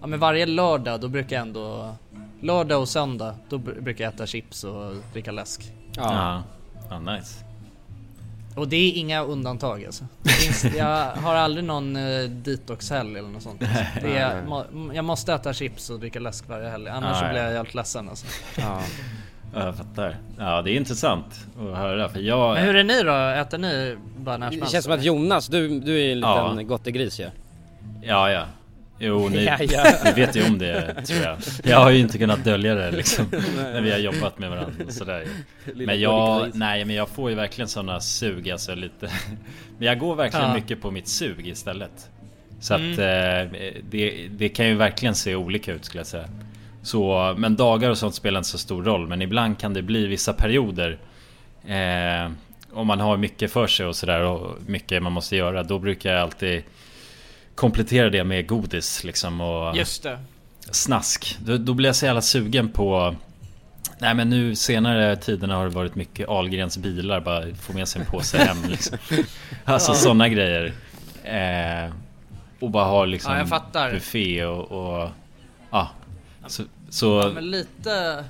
ja 0.00 0.06
men 0.06 0.18
varje 0.20 0.46
lördag 0.46 1.00
då 1.00 1.08
brukar 1.08 1.36
jag 1.36 1.42
ändå, 1.46 1.94
lördag 2.40 2.80
och 2.80 2.88
söndag 2.88 3.34
då 3.48 3.56
br- 3.58 3.80
brukar 3.80 4.04
jag 4.04 4.14
äta 4.14 4.26
chips 4.26 4.64
och 4.64 4.92
dricka 5.12 5.32
läsk. 5.32 5.72
Ja. 5.96 6.02
Ja. 6.02 6.42
ja, 6.90 7.12
nice. 7.12 7.44
Och 8.54 8.68
det 8.68 8.76
är 8.76 8.92
inga 8.92 9.22
undantag 9.22 9.84
alltså. 9.84 10.04
Det 10.22 10.30
finns, 10.30 10.74
jag 10.76 11.10
har 11.10 11.34
aldrig 11.34 11.64
någon 11.64 11.96
uh, 11.96 12.30
detox-helg 12.30 13.18
eller 13.18 13.28
något 13.28 13.42
sånt. 13.42 13.60
Det 14.02 14.16
är, 14.16 14.42
må, 14.42 14.64
jag 14.94 15.04
måste 15.04 15.34
äta 15.34 15.52
chips 15.52 15.90
och 15.90 16.00
dricka 16.00 16.20
läsk 16.20 16.48
varje 16.48 16.68
helg, 16.68 16.88
annars 16.88 17.18
så 17.18 17.24
ja. 17.24 17.30
blir 17.30 17.42
jag 17.42 17.52
helt 17.52 17.74
ledsen 17.74 18.08
alltså. 18.08 18.26
Ja. 18.56 18.80
Ja, 19.54 19.64
jag 19.64 19.76
fattar. 19.76 20.16
Ja 20.38 20.62
det 20.62 20.70
är 20.70 20.76
intressant 20.76 21.46
att 21.58 21.76
höra 21.76 22.08
för 22.08 22.20
jag... 22.20 22.54
Men 22.54 22.64
hur 22.64 22.76
är 22.76 22.84
ni 22.84 23.02
då? 23.02 23.40
Äter 23.40 23.58
ni 23.58 23.96
bara 24.16 24.36
när 24.36 24.50
som 24.50 24.60
Det 24.60 24.66
känns 24.66 24.84
som 24.84 24.94
att? 24.94 25.02
Jonas, 25.02 25.46
du, 25.46 25.80
du 25.80 26.00
är 26.00 26.12
en 26.12 26.20
liten 26.20 26.58
Ja. 26.58 26.62
gottegris 26.62 27.20
ju. 27.20 27.30
Ja 28.02 28.30
ja. 28.30 28.44
Jo 28.98 29.28
ni, 29.28 29.44
Ja, 29.44 29.56
ja. 29.60 29.84
ni 30.04 30.12
vet 30.12 30.36
ju 30.36 30.46
om 30.46 30.58
det 30.58 30.94
tror 31.06 31.22
jag. 31.22 31.38
Jag 31.64 31.78
har 31.80 31.90
ju 31.90 31.98
inte 31.98 32.18
kunnat 32.18 32.44
dölja 32.44 32.74
det 32.74 32.90
liksom. 32.90 33.26
när 33.56 33.80
vi 33.80 33.90
har 33.92 33.98
jobbat 33.98 34.38
med 34.38 34.50
varandra 34.50 34.84
och 34.86 34.92
sådär. 34.92 35.24
Men 35.74 36.00
jag, 36.00 36.50
nej 36.54 36.84
men 36.84 36.96
jag 36.96 37.08
får 37.08 37.30
ju 37.30 37.36
verkligen 37.36 37.68
sådana 37.68 38.00
sug 38.00 38.50
alltså 38.50 38.74
lite. 38.74 39.10
Men 39.78 39.86
jag 39.88 39.98
går 39.98 40.14
verkligen 40.16 40.46
Ja. 40.48 40.54
mycket 40.54 40.82
på 40.82 40.90
mitt 40.90 41.08
sug 41.08 41.48
istället. 41.48 42.10
Så 42.60 42.74
att 42.74 42.80
eh, 42.80 43.52
det, 43.90 44.28
det 44.30 44.48
kan 44.48 44.66
ju 44.68 44.74
verkligen 44.74 45.14
se 45.14 45.34
olika 45.34 45.72
ut 45.72 45.84
skulle 45.84 46.00
jag 46.00 46.06
säga. 46.06 46.28
Så, 46.82 47.34
men 47.38 47.56
dagar 47.56 47.90
och 47.90 47.98
sånt 47.98 48.14
spelar 48.14 48.38
inte 48.40 48.48
så 48.50 48.58
stor 48.58 48.84
roll. 48.84 49.06
Men 49.08 49.22
ibland 49.22 49.58
kan 49.58 49.74
det 49.74 49.82
bli 49.82 50.06
vissa 50.06 50.32
perioder. 50.32 50.98
Eh, 51.66 52.30
om 52.72 52.86
man 52.86 53.00
har 53.00 53.16
mycket 53.16 53.52
för 53.52 53.66
sig 53.66 53.86
och 53.86 53.96
sådär 53.96 54.20
och 54.20 54.56
mycket 54.66 55.02
man 55.02 55.12
måste 55.12 55.36
göra. 55.36 55.62
Då 55.62 55.78
brukar 55.78 56.12
jag 56.12 56.20
alltid 56.20 56.62
komplettera 57.54 58.10
det 58.10 58.24
med 58.24 58.46
godis 58.48 59.04
liksom. 59.04 59.40
Och, 59.40 59.76
Just 59.76 60.02
det. 60.02 60.18
snask. 60.70 61.36
Då, 61.44 61.56
då 61.58 61.74
blir 61.74 61.88
jag 61.88 61.96
så 61.96 62.06
jävla 62.06 62.22
sugen 62.22 62.68
på 62.68 63.16
Nej 63.98 64.14
men 64.14 64.30
nu 64.30 64.56
senare 64.56 65.16
tiderna 65.16 65.56
har 65.56 65.64
det 65.64 65.70
varit 65.74 65.94
mycket 65.94 66.28
Ahlgrens 66.28 66.78
bilar 66.78 67.20
bara 67.20 67.54
få 67.54 67.72
med 67.72 67.88
sig 67.88 68.00
en 68.00 68.06
påse 68.06 68.38
hem 68.38 68.56
liksom. 68.68 68.98
Alltså 69.64 69.92
Ja. 69.92 69.96
sådana 69.96 70.28
grejer. 70.28 70.72
Eh, 71.24 71.92
och 72.60 72.70
bara 72.70 72.84
ha 72.84 73.04
liksom 73.04 73.48
Ja, 73.50 73.90
buffé 73.92 74.44
och, 74.44 74.72
och 75.02 75.08
ja. 75.70 75.90
Så, 76.46 76.62
så 76.90 77.06
Ja, 77.20 77.30
men 77.34 77.50
lite 77.50 78.24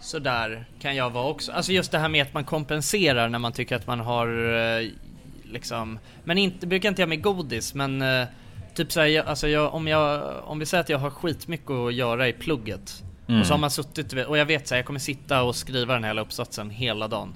sådär 0.00 0.64
kan 0.80 0.96
jag 0.96 1.10
vara 1.10 1.26
också. 1.26 1.52
Alltså 1.52 1.72
just 1.72 1.92
det 1.92 1.98
här 1.98 2.08
med 2.08 2.22
att 2.22 2.34
man 2.34 2.44
kompenserar 2.44 3.28
när 3.28 3.38
man 3.38 3.52
tycker 3.52 3.76
att 3.76 3.86
man 3.86 4.00
har 4.00 4.28
eh, 4.54 4.88
liksom, 5.54 5.98
men 6.24 6.38
inte, 6.38 6.66
brukar 6.66 6.88
inte 6.88 7.02
jag 7.02 7.08
med 7.08 7.22
godis 7.22 7.74
men 7.74 8.02
eh, 8.02 8.26
typ 8.74 8.92
såhär, 8.92 9.06
jag, 9.06 9.26
alltså 9.26 9.48
jag, 9.48 9.74
om 9.74 9.88
jag, 9.88 10.32
om 10.44 10.58
vi 10.58 10.66
säger 10.66 10.82
att 10.82 10.88
jag 10.88 10.98
har 10.98 11.10
skitmycket 11.10 11.70
att 11.70 11.94
göra 11.94 12.28
i 12.28 12.32
plugget 12.32 13.02
Mm. 13.28 13.40
och 13.40 13.46
så 13.46 13.52
har 13.52 13.58
man 13.58 13.70
suttit 13.70 14.12
och 14.12 14.38
jag 14.38 14.46
vet 14.46 14.68
såhär, 14.68 14.78
jag 14.78 14.86
kommer 14.86 15.00
sitta 15.00 15.42
och 15.42 15.56
skriva 15.56 15.94
den 15.94 16.04
här 16.04 16.10
hela 16.10 16.22
uppsatsen 16.22 16.70
hela 16.70 17.08
dagen. 17.08 17.34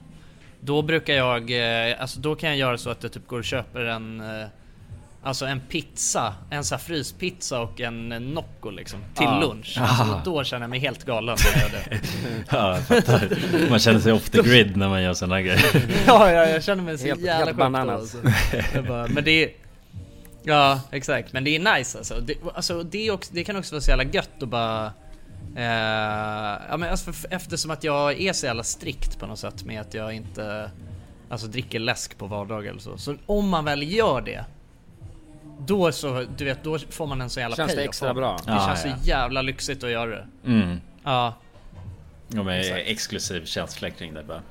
Då 0.61 0.83
brukar 0.83 1.15
jag, 1.15 1.51
eh, 1.91 2.01
alltså 2.01 2.21
då 2.21 2.35
kan 2.35 2.49
jag 2.49 2.59
göra 2.59 2.79
så 2.79 2.91
att 2.91 3.03
jag 3.03 3.13
typ 3.13 3.27
går 3.27 3.39
och 3.39 3.45
köper 3.45 3.85
en 3.85 4.21
eh, 4.21 4.47
Alltså 5.29 5.47
en 5.47 5.61
pizza, 5.61 6.35
en 6.51 6.65
sån 6.65 6.77
här 6.79 6.85
fryspizza 6.85 7.61
och 7.61 7.81
en 7.81 8.13
eh, 8.13 8.21
Nocco 8.21 8.71
liksom 8.71 9.01
till 9.15 9.25
Ja. 9.25 9.41
lunch. 9.41 9.79
Alltså, 9.81 10.03
Ah. 10.03 10.23
då 10.25 10.45
känner 10.45 10.63
jag 10.63 10.71
mig 10.71 10.79
helt 10.79 11.05
galen 11.05 11.37
när 11.55 11.63
jag 11.63 11.71
gör 11.73 11.79
det. 11.91 12.01
Ja, 12.51 12.75
jag 12.75 12.87
fattar. 12.87 13.71
Man 13.71 13.79
känner 13.79 14.01
sig 14.01 14.13
off 14.13 14.31
the 14.31 14.43
grid 14.43 14.77
när 14.77 14.89
man 14.89 15.03
gör 15.03 15.15
sådana 15.15 15.41
grejer. 15.43 15.65
ja, 16.07 16.33
ja, 16.33 16.47
jag 16.47 16.65
känner 16.65 16.83
mig 16.83 16.99
så 16.99 17.07
Helt- 17.07 17.21
jävla 17.21 17.35
helt 17.37 17.49
sjuk 17.49 17.57
då, 17.57 17.63
bananas. 17.71 18.15
alltså. 18.15 18.83
bara, 18.89 19.07
Men 19.07 19.25
det 19.25 19.45
är... 19.45 19.51
Ja, 20.43 20.81
exakt. 20.91 21.33
Men 21.33 21.45
det 21.45 21.51
är 21.57 21.77
nice 21.79 21.99
alltså. 21.99 22.15
Det, 22.27 22.35
alltså, 22.55 22.83
det, 22.83 23.07
är 23.07 23.11
också, 23.13 23.31
det 23.35 23.45
kan 23.45 23.57
också 23.57 23.75
vara 23.75 23.81
så 23.83 23.91
jävla 23.91 24.05
gött 24.05 24.43
att 24.43 24.49
bara... 24.49 24.87
Eh, 25.57 25.63
ja, 26.71 26.77
men 26.77 26.91
alltså, 26.91 27.13
för, 27.13 27.33
eftersom 27.35 27.71
att 27.71 27.85
jag 27.85 28.21
är 28.21 28.33
så 28.33 28.47
jävla 28.47 28.63
strikt 28.63 29.19
på 29.19 29.27
något 29.27 29.39
sätt 29.39 29.65
med 29.65 29.81
att 29.81 29.95
jag 29.95 30.13
inte 30.15 30.71
alltså, 31.31 31.47
dricker 31.47 31.79
läsk 31.79 32.19
på 32.19 32.27
vardagar 32.27 32.71
eller 32.71 32.81
så. 32.81 32.99
Så 32.99 33.17
om 33.27 33.49
man 33.49 33.65
väl 33.65 33.93
gör 33.93 34.21
det 34.21 34.45
då 35.69 35.93
så, 35.93 36.25
du 36.37 36.45
vet, 36.45 36.65
då 36.65 36.79
får 36.79 37.07
man 37.07 37.21
en 37.21 37.31
så 37.31 37.41
jävla 37.41 37.57
Känns 37.57 37.75
det 37.75 37.85
extra 37.85 38.15
bra? 38.15 38.37
Det 38.47 38.53
Ja, 38.53 38.67
känns 38.67 38.85
ja. 38.85 38.97
så 38.97 39.09
jävla 39.09 39.43
lyxigt 39.43 39.85
att 39.85 39.91
göra 39.91 40.11
det. 40.11 40.27
Mm. 40.47 40.81
Ja. 41.05 41.35
Ja, 42.29 42.43
med 42.43 42.61
Exakt. 42.61 42.83
exklusiv 42.87 43.45
känsla 43.45 43.91
kring 43.91 44.15
det 44.15 44.23
bara. 44.25 44.43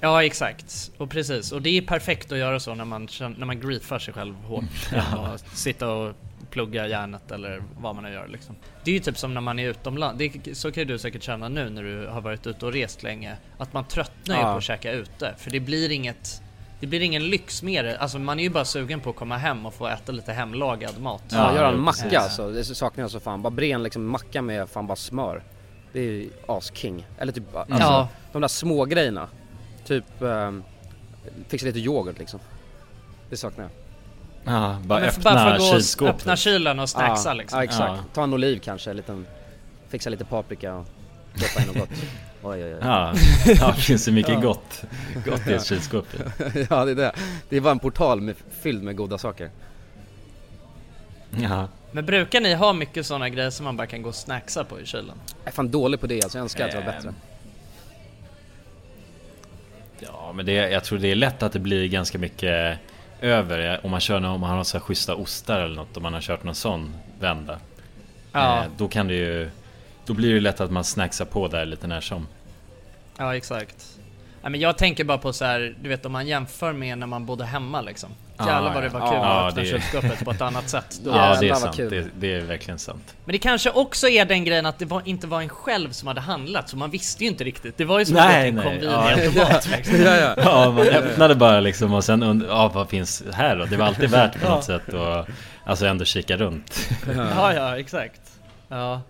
Ja 0.00 0.24
exakt, 0.24 0.90
och 0.98 1.10
precis. 1.10 1.52
Och 1.52 1.62
det 1.62 1.70
är 1.70 1.82
perfekt 1.82 2.32
att 2.32 2.38
göra 2.38 2.60
så 2.60 2.74
när 2.74 2.84
man, 2.84 3.08
när 3.20 3.44
man 3.46 3.60
griefar 3.60 3.98
sig 3.98 4.14
själv 4.14 4.34
hårt. 4.34 4.64
Ja. 4.92 5.32
och 5.32 5.40
sitta 5.40 5.88
och 5.90 6.14
plugga 6.50 6.86
hjärnet 6.88 7.30
eller 7.30 7.62
vad 7.78 7.94
man 7.94 8.04
nu 8.04 8.12
gör 8.12 8.28
liksom. 8.28 8.56
Det 8.84 8.90
är 8.90 8.94
ju 8.94 9.00
typ 9.00 9.18
som 9.18 9.34
när 9.34 9.40
man 9.40 9.58
är 9.58 9.68
utomlands, 9.68 10.18
det 10.18 10.24
är, 10.50 10.54
så 10.54 10.72
kan 10.72 10.80
ju 10.80 10.84
du 10.84 10.98
säkert 10.98 11.22
känna 11.22 11.48
nu 11.48 11.70
när 11.70 11.82
du 11.82 12.06
har 12.06 12.20
varit 12.20 12.46
ute 12.46 12.66
och 12.66 12.72
rest 12.72 13.02
länge. 13.02 13.36
Att 13.58 13.72
man 13.72 13.84
tröttnar 13.84 14.34
ju 14.36 14.40
Ja. 14.42 14.52
på 14.52 14.58
att 14.58 14.62
käka 14.64 14.92
ute. 14.92 15.34
För 15.38 15.50
det 15.50 15.60
blir 15.60 15.90
inget 15.90 16.42
det 16.80 16.86
blir 16.86 17.00
ingen 17.00 17.28
lyx 17.28 17.62
med 17.62 17.84
det. 17.84 17.98
Alltså 17.98 18.18
man 18.18 18.38
är 18.38 18.42
ju 18.42 18.50
bara 18.50 18.64
sugen 18.64 19.00
på 19.00 19.10
att 19.10 19.16
komma 19.16 19.36
hem 19.36 19.66
och 19.66 19.74
få 19.74 19.86
äta 19.88 20.12
lite 20.12 20.32
hemlagad 20.32 21.00
mat. 21.00 21.22
Ja, 21.28 21.54
göra 21.54 21.68
en 21.68 21.80
macka 21.80 22.02
precis. 22.02 22.18
alltså, 22.18 22.50
det 22.50 22.64
saknar 22.64 23.04
jag 23.04 23.10
så 23.10 23.20
fan. 23.20 23.42
Bara 23.42 23.50
bren 23.50 23.82
liksom 23.82 24.06
macka 24.10 24.42
med 24.42 24.68
fan 24.68 24.86
bara 24.86 24.96
smör. 24.96 25.42
Det 25.92 26.00
är 26.00 26.04
ju 26.04 26.30
asking. 26.48 27.06
Eller 27.18 27.32
typ, 27.32 27.56
alltså 27.56 27.74
Ja. 27.78 28.08
de 28.32 28.40
där 28.40 28.48
små 28.48 28.84
grejerna. 28.84 29.28
Typ, 29.86 30.04
um, 30.18 30.64
fixa 31.48 31.66
lite 31.66 31.78
yoghurt 31.78 32.18
liksom. 32.18 32.40
Det 33.30 33.36
saknar 33.36 33.64
jag. 33.64 33.70
Ja, 34.54 34.78
bara 34.84 35.00
Men 35.00 35.08
öppna 35.08 35.34
bara 35.34 35.58
för 35.58 35.76
att 35.76 35.94
gå 35.96 36.04
och 36.04 36.10
öppna 36.10 36.36
kylen 36.36 36.78
och 36.78 36.88
snacksa 36.88 37.28
ja, 37.28 37.34
liksom. 37.34 37.58
Ja 37.58 37.64
exakt. 37.64 37.92
Ja. 37.96 38.04
Ta 38.14 38.22
en 38.24 38.32
oliv 38.34 38.58
kanske, 38.58 38.90
en 38.90 38.96
liten, 38.96 39.26
fixa 39.88 40.10
lite 40.10 40.24
paprika 40.24 40.74
och 40.74 40.86
doppa 41.34 41.60
in 41.60 41.66
något 41.66 41.76
gott. 41.76 41.98
Oj 42.48 42.64
oj 42.64 42.74
oj. 42.74 42.78
Ja, 42.82 43.14
ja 43.60 43.72
det 43.76 43.82
finns 43.82 44.04
så 44.04 44.12
mycket 44.12 44.32
Ja. 44.34 44.40
gott, 44.40 44.82
gott 45.24 45.46
i 45.46 45.52
ett 45.52 45.66
kylskåp. 45.66 46.06
ja 46.70 46.84
det 46.84 46.90
är 46.90 46.94
det. 46.94 47.12
Det 47.48 47.56
är 47.56 47.60
bara 47.60 47.70
en 47.70 47.78
portal 47.78 48.20
med, 48.20 48.34
fylld 48.60 48.82
med 48.82 48.96
goda 48.96 49.18
saker. 49.18 49.50
Ja. 51.30 51.68
Men 51.92 52.06
brukar 52.06 52.40
ni 52.40 52.54
ha 52.54 52.72
mycket 52.72 53.06
sådana 53.06 53.28
grejer 53.28 53.50
som 53.50 53.64
man 53.64 53.76
bara 53.76 53.86
kan 53.86 54.02
gå 54.02 54.08
och 54.08 54.14
snacksa 54.14 54.64
på 54.64 54.80
i 54.80 54.86
kylen? 54.86 55.12
Jag 55.44 55.48
är 55.48 55.52
fan 55.52 55.70
dålig 55.70 56.00
på 56.00 56.06
det 56.06 56.22
alltså, 56.22 56.38
jag 56.38 56.42
önskar 56.42 56.68
att 56.68 56.74
jag 56.74 56.80
var 56.80 56.88
Ehm, 56.88 56.96
bättre. 56.96 57.14
Ja, 59.98 60.32
men 60.34 60.46
det, 60.46 60.52
jag 60.52 60.84
tror 60.84 60.98
det 60.98 61.08
är 61.10 61.14
lätt 61.14 61.42
att 61.42 61.52
det 61.52 61.58
blir 61.58 61.88
ganska 61.88 62.18
mycket 62.18 62.78
över 63.20 63.80
om 63.84 63.90
man 63.90 64.00
kör 64.00 64.24
om 64.24 64.40
man 64.40 64.50
har 64.50 64.64
så 64.64 64.78
här 64.78 64.84
schyssta 64.84 65.14
ostar 65.14 65.60
eller 65.60 65.76
något, 65.76 65.96
om 65.96 66.02
man 66.02 66.14
har 66.14 66.20
kört 66.20 66.44
någon 66.44 66.54
sån 66.54 66.94
vända. 67.20 67.58
Ja. 68.32 68.58
Eh, 68.64 68.70
då 68.76 68.88
kan 68.88 69.08
det 69.08 69.14
ju, 69.14 69.50
då 70.06 70.14
blir 70.14 70.34
det 70.34 70.40
lätt 70.40 70.60
att 70.60 70.70
man 70.70 70.84
snacksar 70.84 71.24
på 71.24 71.48
där 71.48 71.66
lite 71.66 71.86
när 71.86 72.00
som. 72.00 72.26
Ja 73.18 73.36
exakt. 73.36 73.86
Ja, 74.42 74.48
men 74.48 74.60
jag 74.60 74.78
tänker 74.78 75.04
bara 75.04 75.18
på 75.18 75.32
så 75.32 75.44
här, 75.44 75.76
du 75.82 75.88
vet 75.88 76.06
om 76.06 76.12
man 76.12 76.26
jämför 76.26 76.72
med 76.72 76.98
när 76.98 77.06
man 77.06 77.26
bodde 77.26 77.44
hemma 77.44 77.80
liksom. 77.80 78.10
Ja, 78.38 78.46
Jävlar 78.46 78.74
vad 78.74 78.82
det 78.82 78.88
var 78.88 79.00
ja. 79.00 79.06
kul 79.06 79.16
Ja, 79.22 79.40
att 79.46 79.48
öppna 79.52 79.62
det- 79.62 79.68
kylskåpet 79.68 80.24
på 80.24 80.30
ett 80.30 80.40
annat 80.40 80.68
sätt. 80.68 81.00
Då. 81.04 81.10
Ja, 81.14 81.36
det 81.40 81.48
är 81.48 81.54
sant. 81.54 81.76
kul. 81.76 81.90
Det, 81.90 82.06
det 82.18 82.34
är 82.34 82.40
verkligen 82.40 82.78
sant. 82.78 83.14
Men 83.24 83.32
det 83.32 83.38
kanske 83.38 83.70
också 83.70 84.08
är 84.08 84.24
den 84.24 84.44
grejen 84.44 84.66
att 84.66 84.78
det 84.78 84.84
var, 84.84 85.02
inte 85.04 85.26
var 85.26 85.40
en 85.42 85.48
själv 85.48 85.90
som 85.90 86.08
hade 86.08 86.20
handlat, 86.20 86.68
så 86.68 86.76
man 86.76 86.90
visste 86.90 87.24
ju 87.24 87.30
inte 87.30 87.44
riktigt. 87.44 87.76
Det 87.78 87.84
var 87.84 87.98
ju 87.98 88.04
som 88.04 88.14
Nej, 88.14 88.24
att 88.38 88.42
till 88.42 88.48
en 88.48 88.54
nej, 88.76 88.84
ja. 88.84 89.02
konviniautomat 89.02 89.68
liksom. 89.76 89.96
ja, 90.02 90.16
ja. 90.16 90.34
Ja, 90.36 90.70
man 90.70 90.86
öppnade 90.88 91.34
bara 91.34 91.60
liksom 91.60 91.92
och 91.94 92.04
sen 92.04 92.22
und- 92.22 92.46
ja, 92.48 92.68
vad 92.74 92.88
finns 92.88 93.22
här 93.32 93.56
då? 93.56 93.64
Det 93.64 93.76
var 93.76 93.86
alltid 93.86 94.10
värt 94.10 94.42
på 94.42 94.48
något 94.50 94.64
sätt 94.64 94.88
och 94.94 95.26
alltså 95.64 95.86
ändå 95.86 96.04
kika 96.04 96.36
runt. 96.36 96.88
Ja, 97.16 97.52
ja, 97.54 97.78
exakt. 97.78 98.20
Ja. 98.68 99.00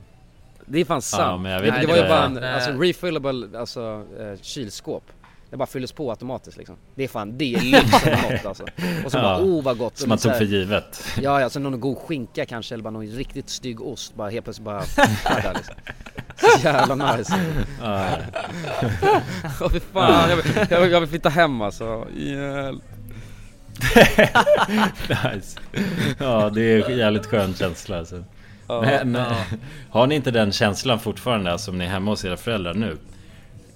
Det 0.67 0.79
är 0.81 0.85
fan 0.85 1.03
sant. 1.03 1.47
vet 1.47 1.63
det, 1.63 1.81
det 1.81 1.87
var 1.87 1.97
ju 1.97 2.03
bara 2.09 2.25
en 2.25 2.45
alltså, 2.45 2.71
refillable 2.71 3.59
alltså, 3.59 4.05
eh, 4.21 4.41
kylskåp. 4.43 5.05
Det 5.51 5.57
bara 5.57 5.67
fylldes 5.67 5.93
på 5.93 6.11
automatiskt 6.11 6.57
liksom. 6.59 6.77
Det 6.95 7.05
är 7.05 7.09
fan, 7.09 7.39
det 7.39 7.55
är 7.55 7.61
lyx 7.61 7.93
om 8.07 8.11
något 8.33 8.47
alltså. 8.47 8.65
Och 9.05 9.13
så 9.13 9.19
Ja. 9.19 9.23
bara, 9.23 9.39
oh 9.41 9.63
vad 9.63 9.79
gott. 9.79 9.99
Som 9.99 10.09
man 10.09 10.19
tog 10.19 10.33
här- 10.33 10.39
för 10.39 10.45
givet. 10.45 11.05
Ja, 11.23 11.41
ja, 11.41 11.51
så 11.51 11.59
någon 11.61 11.81
god 11.81 11.99
skinka 11.99 12.47
kanske 12.47 12.75
eller 12.75 12.85
bara 12.85 12.91
någon 12.91 13.07
riktigt 13.07 13.49
stygg 13.51 13.81
ost 13.83 14.15
bara 14.15 14.31
helt 14.31 14.45
plötsligt 14.45 14.65
bara 14.65 14.81
är 15.25 15.43
där 15.43 15.55
liksom. 15.55 15.75
Så 16.37 16.67
jävla 16.67 17.17
nice. 17.17 17.41
Ja, 17.83 18.09
fy 19.73 19.81
fan, 19.81 20.31
jag, 20.31 20.37
vill, 20.37 20.67
jag, 20.71 20.81
vill, 20.81 20.91
jag 20.93 21.01
vill 21.01 21.09
flytta 21.09 21.29
hem 21.29 21.61
alltså. 21.63 22.07
Hjälp. 22.17 22.83
nice. 25.35 25.59
Ja, 26.19 26.51
det 26.55 26.63
är 26.63 26.91
en 26.91 26.99
jävligt 26.99 27.27
skön 27.27 27.55
känsla 27.55 27.99
alltså. 27.99 28.25
Men 28.69 29.17
eh, 29.17 29.43
har 29.91 30.07
ni 30.07 30.15
inte 30.15 30.31
den 30.31 30.53
känslan 30.53 31.01
fortfarande 31.01 31.53
alltså, 31.53 31.71
om 31.71 31.79
ni 31.79 31.85
är 31.85 31.89
hemma 31.89 32.11
hos 32.11 32.25
era 32.25 32.37
föräldrar 32.37 32.75
nu? 32.75 32.97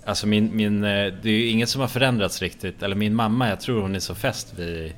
Alltså 0.05 0.27
min, 0.27 0.57
min, 0.57 0.85
eh, 0.85 1.13
det 1.23 1.29
är 1.29 1.33
ju 1.33 1.47
inget 1.47 1.69
som 1.69 1.81
har 1.81 1.89
förändrats 1.89 2.43
riktigt. 2.43 2.83
Eller 2.83 2.97
min 2.97 3.15
mamma, 3.15 3.49
jag 3.49 3.61
tror 3.61 3.83
hon 3.83 3.95
är 3.95 4.01
så 4.01 4.15
fäst 4.15 4.53
vid... 4.57 4.93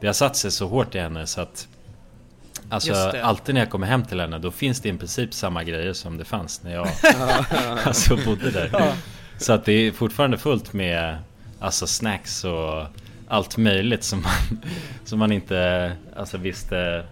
Det 0.00 0.06
har 0.06 0.14
satt 0.14 0.36
sig 0.36 0.50
så 0.50 0.66
hårt 0.66 0.94
i 0.94 0.98
henne 0.98 1.26
så 1.26 1.40
att... 1.40 1.68
Alltså 2.70 2.94
alltid 3.22 3.54
när 3.54 3.60
jag 3.60 3.70
kommer 3.70 3.86
hem 3.86 4.04
till 4.04 4.20
henne 4.20 4.38
då 4.38 4.50
finns 4.50 4.80
det 4.80 4.88
i 4.88 4.92
princip 4.92 5.34
samma 5.34 5.64
grejer 5.64 5.92
som 5.92 6.18
det 6.18 6.24
fanns 6.24 6.62
när 6.62 6.74
jag 6.74 6.88
alltså, 7.84 8.16
bodde 8.16 8.50
där. 8.50 8.92
Så 9.38 9.52
att 9.52 9.64
det 9.64 9.72
är 9.72 9.92
fortfarande 9.92 10.38
fullt 10.38 10.72
med 10.72 11.18
alltså 11.60 11.86
snacks 11.86 12.44
och 12.44 12.84
allt 13.28 13.56
möjligt 13.56 14.04
som 14.04 14.22
man, 14.22 14.60
som 15.04 15.18
man 15.18 15.32
inte 15.32 15.92
alltså, 16.16 16.38
visste, 16.38 17.04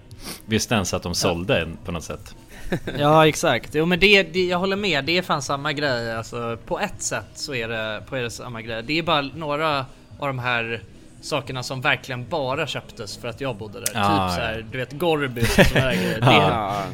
visste 0.46 0.74
ens 0.74 0.94
att 0.94 1.02
de 1.02 1.14
sålde 1.14 1.68
på 1.84 1.92
något 1.92 2.04
sätt. 2.04 2.34
Ja 2.98 3.28
exakt, 3.28 3.74
jo 3.74 3.86
men 3.86 4.00
det, 4.00 4.22
det, 4.22 4.44
jag 4.46 4.58
håller 4.58 4.76
med, 4.76 5.04
det 5.04 5.18
är 5.18 5.22
fan 5.22 5.42
samma 5.42 5.72
grej. 5.72 6.12
Alltså 6.16 6.58
På 6.66 6.80
ett 6.80 7.02
sätt 7.02 7.26
så 7.34 7.54
är 7.54 7.68
det, 7.68 8.02
på 8.08 8.14
det 8.14 8.30
samma 8.30 8.62
grej. 8.62 8.82
Det 8.86 8.98
är 8.98 9.02
bara 9.02 9.20
några 9.22 9.78
av 10.18 10.26
de 10.26 10.38
här 10.38 10.82
sakerna 11.20 11.62
som 11.62 11.80
verkligen 11.80 12.28
bara 12.28 12.66
köptes 12.66 13.16
för 13.16 13.28
att 13.28 13.40
jag 13.40 13.56
bodde 13.56 13.80
där. 13.80 13.90
Ja, 13.94 14.00
Typ 14.28 14.36
så 14.36 14.40
här, 14.46 14.66
du 14.72 14.78
vet 14.78 14.92
Gorbys 14.92 15.58
och 15.58 15.66
sådana 15.66 15.94
grejer. 15.94 16.20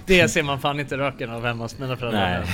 Det, 0.07 0.15
det 0.23 0.29
ser 0.29 0.43
man 0.43 0.61
fan 0.61 0.81
inte 0.81 0.99
röken 0.99 1.31
av 1.31 1.45
hemma 1.45 1.65
hos 1.65 1.79
mina 1.79 1.97
föräldrar. 1.97 2.45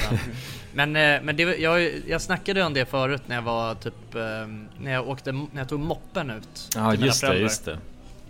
Men, 0.72 0.96
eh, 0.96 1.22
men 1.22 1.37
det, 1.37 1.42
jag, 1.42 1.90
jag 2.09 2.22
snackade 2.22 2.62
om 2.64 2.74
det 2.74 2.87
förut 2.87 3.22
när 3.26 3.35
jag 3.37 3.42
var 3.42 3.74
typ 3.74 4.14
eh, 4.14 4.20
När 4.81 4.92
jag 4.92 5.09
åkte, 5.09 5.33
när 5.33 5.46
jag 5.54 5.68
tog 5.68 5.81
moppen 5.81 6.31
ut 6.31 6.54
till 6.70 6.81
mina 6.81 6.94
just 7.07 7.20
det, 7.20 7.26
föräldrar, 7.26 7.42
just 7.42 7.68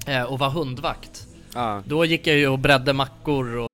det. 0.06 0.12
eh, 0.16 0.22
Och 0.22 0.38
var 0.38 0.50
hundvakt 0.50 1.26
Ja. 1.54 1.82
Då 1.86 2.04
gick 2.04 2.26
jag 2.26 2.36
ju 2.36 2.48
och 2.48 2.58
bredde 2.58 2.92
mackor 2.92 3.56
och 3.56 3.68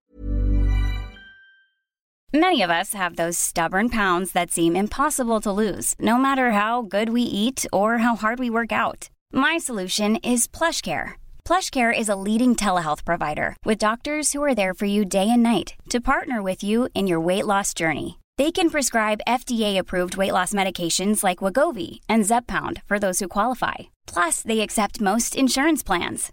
Many 2.35 2.63
of 2.63 2.71
us 2.71 2.95
have 2.95 3.15
those 3.15 3.39
stubborn 3.39 3.89
pounds 3.89 4.33
that 4.33 4.51
seem 4.51 4.75
impossible 4.75 5.41
to 5.41 5.53
lose, 5.53 5.95
no 6.01 6.17
matter 6.17 6.51
how 6.51 6.83
good 6.83 7.11
we 7.11 7.23
eat 7.23 7.65
or 7.73 7.99
how 7.99 8.17
hard 8.17 8.41
we 8.41 8.51
work 8.51 8.73
out. 8.73 9.09
My 9.33 9.57
solution 9.59 10.17
is 10.17 10.49
PlushCare. 10.49 11.13
PlushCare 11.45 11.97
is 11.97 12.09
a 12.09 12.17
leading 12.17 12.57
telehealth 12.57 13.05
provider 13.05 13.57
with 13.65 13.79
doctors 13.79 14.33
who 14.33 14.43
are 14.43 14.55
there 14.55 14.75
for 14.75 14.87
you 14.87 15.05
day 15.05 15.31
and 15.31 15.45
night 15.45 15.75
to 15.91 16.01
partner 16.01 16.43
with 16.43 16.65
you 16.65 16.89
in 16.93 17.07
your 17.07 17.21
weight 17.21 17.47
loss 17.47 17.73
journey. 17.73 18.19
They 18.37 18.51
can 18.51 18.69
prescribe 18.69 19.29
FDA-approved 19.29 20.17
weight 20.17 20.33
loss 20.33 20.53
medications 20.53 21.23
like 21.23 21.45
Wagovi 21.45 22.01
and 22.09 22.25
Zepbound 22.25 22.83
for 22.87 22.99
those 22.99 23.21
who 23.21 23.29
qualify. 23.29 23.95
Plus, 24.07 24.43
they 24.43 24.61
accept 24.61 25.01
most 25.01 25.37
insurance 25.37 25.85
plans. 25.85 26.33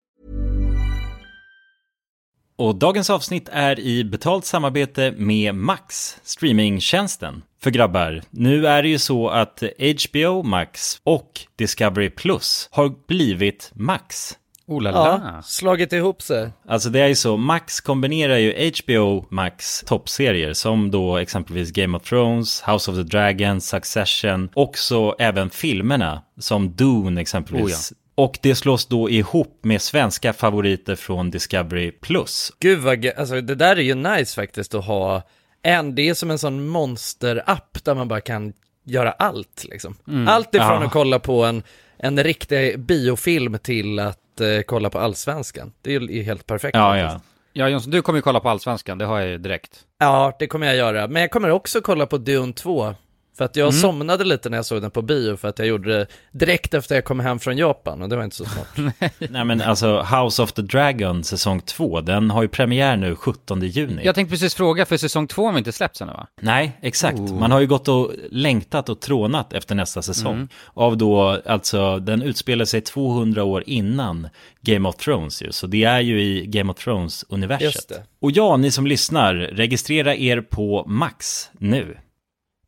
Och 2.61 2.75
dagens 2.75 3.09
avsnitt 3.09 3.49
är 3.51 3.79
i 3.79 4.03
betalt 4.03 4.45
samarbete 4.45 5.13
med 5.17 5.55
Max, 5.55 6.17
streamingtjänsten. 6.23 7.43
För 7.61 7.71
grabbar, 7.71 8.21
nu 8.29 8.67
är 8.67 8.83
det 8.83 8.89
ju 8.89 8.99
så 8.99 9.29
att 9.29 9.63
HBO 9.83 10.43
Max 10.43 11.01
och 11.03 11.41
Discovery 11.55 12.09
Plus 12.09 12.69
har 12.71 12.93
blivit 13.07 13.71
Max. 13.73 14.37
Oh 14.67 14.81
la 14.81 14.89
Ja, 14.89 15.41
slagit 15.43 15.93
ihop 15.93 16.21
sig. 16.21 16.49
Alltså 16.67 16.89
det 16.89 16.99
är 16.99 17.07
ju 17.07 17.15
så, 17.15 17.37
Max 17.37 17.81
kombinerar 17.81 18.37
ju 18.37 18.71
HBO 18.71 19.25
Max 19.29 19.83
toppserier 19.87 20.53
som 20.53 20.91
då 20.91 21.17
exempelvis 21.17 21.71
Game 21.71 21.97
of 21.97 22.03
Thrones, 22.03 22.63
House 22.67 22.91
of 22.91 22.97
the 22.97 23.03
Dragon, 23.03 23.61
Succession, 23.61 24.49
också 24.53 25.15
även 25.19 25.49
filmerna 25.49 26.21
som 26.39 26.75
Dune 26.75 27.21
exempelvis. 27.21 27.93
Och 28.23 28.39
det 28.41 28.55
slås 28.55 28.85
då 28.85 29.09
ihop 29.09 29.59
med 29.63 29.81
svenska 29.81 30.33
favoriter 30.33 30.95
från 30.95 31.31
Discovery 31.31 31.91
Plus. 31.91 32.51
Gud 32.59 32.79
vad 32.79 33.03
ge- 33.03 33.13
alltså 33.17 33.41
det 33.41 33.55
där 33.55 33.75
är 33.75 33.81
ju 33.81 33.95
nice 33.95 34.35
faktiskt 34.41 34.73
att 34.75 34.85
ha 34.85 35.21
en, 35.63 35.95
det 35.95 36.09
är 36.09 36.13
som 36.13 36.31
en 36.31 36.39
sån 36.39 36.67
monster-app 36.67 37.83
där 37.83 37.95
man 37.95 38.07
bara 38.07 38.21
kan 38.21 38.53
göra 38.85 39.11
allt 39.11 39.65
liksom. 39.69 39.95
Allt 40.27 40.55
ifrån 40.55 40.67
Ja. 40.67 40.85
att 40.85 40.91
kolla 40.91 41.19
på 41.19 41.43
en, 41.45 41.63
en 41.97 42.23
riktig 42.23 42.79
biofilm 42.79 43.57
till 43.59 43.99
att 43.99 44.41
eh, 44.41 44.61
kolla 44.67 44.89
på 44.89 44.99
allsvenskan. 44.99 45.71
Det 45.81 45.95
är 45.95 45.99
ju 45.99 46.23
helt 46.23 46.47
perfekt. 46.47 46.75
Ja, 46.77 46.91
faktiskt. 46.93 47.13
ja. 47.13 47.21
Ja 47.53 47.69
Jonsson, 47.69 47.91
du 47.91 48.01
kommer 48.01 48.17
ju 48.17 48.23
kolla 48.23 48.39
på 48.39 48.49
Allsvenskan, 48.49 48.97
det 48.97 49.05
har 49.05 49.19
jag 49.19 49.29
ju 49.29 49.37
direkt. 49.37 49.79
Ja, 49.99 50.35
det 50.39 50.47
kommer 50.47 50.67
jag 50.67 50.75
göra. 50.75 51.07
Men 51.07 51.21
jag 51.21 51.31
kommer 51.31 51.49
också 51.51 51.81
kolla 51.81 52.05
på 52.05 52.17
Dune 52.17 52.53
2. 52.53 52.95
För 53.41 53.45
att 53.45 53.55
jag 53.55 53.67
Mm. 53.67 53.81
somnade 53.81 54.23
lite 54.23 54.49
när 54.49 54.57
jag 54.57 54.65
såg 54.65 54.81
den 54.81 54.91
på 54.91 55.01
bio 55.01 55.35
för 55.37 55.47
att 55.47 55.59
jag 55.59 55.67
gjorde 55.67 55.97
det 55.97 56.07
direkt 56.31 56.73
efter 56.73 56.95
jag 56.95 57.05
kom 57.05 57.19
hem 57.19 57.39
från 57.39 57.57
Japan 57.57 58.01
och 58.01 58.09
det 58.09 58.15
var 58.15 58.23
inte 58.23 58.35
så 58.35 58.45
smart. 58.45 58.93
Nej 59.29 59.45
men 59.45 59.61
alltså 59.61 60.01
House 60.01 60.41
of 60.41 60.51
the 60.51 60.61
Dragon 60.61 61.23
säsong 61.23 61.61
2, 61.61 62.01
den 62.01 62.31
har 62.31 62.41
ju 62.41 62.47
premiär 62.47 62.97
nu 62.97 63.15
17 63.15 63.61
juni. 63.61 64.01
Jag 64.05 64.15
tänkte 64.15 64.31
precis 64.31 64.55
fråga, 64.55 64.85
för 64.85 64.97
säsong 64.97 65.27
två 65.27 65.45
har 65.45 65.51
vi 65.51 65.57
inte 65.57 65.71
släppts 65.71 66.01
ännu 66.01 66.11
va? 66.11 66.27
Nej, 66.41 66.77
exakt. 66.81 67.19
Man 67.19 67.51
har 67.51 67.59
ju 67.59 67.67
gått 67.67 67.87
och 67.87 68.11
längtat 68.31 68.89
och 68.89 68.99
trånat 68.99 69.53
efter 69.53 69.75
nästa 69.75 70.01
säsong. 70.01 70.47
Av 70.73 70.97
då, 70.97 71.41
alltså, 71.45 71.99
den 71.99 72.21
utspelar 72.21 72.65
sig 72.65 72.81
200 72.81 73.43
år 73.43 73.63
innan 73.65 74.27
Game 74.61 74.89
of 74.89 74.95
Thrones 74.95 75.41
ju. 75.41 75.51
Så 75.51 75.67
det 75.67 75.83
är 75.83 75.99
ju 75.99 76.21
i 76.21 76.45
Game 76.47 76.71
of 76.71 76.77
Thrones-universet. 76.77 77.61
Just 77.63 77.89
det. 77.89 78.03
Och 78.21 78.31
ja, 78.31 78.57
ni 78.57 78.71
som 78.71 78.87
lyssnar, 78.87 79.33
registrera 79.35 80.15
er 80.15 80.41
på 80.41 80.85
Max 80.87 81.49
nu. 81.59 81.97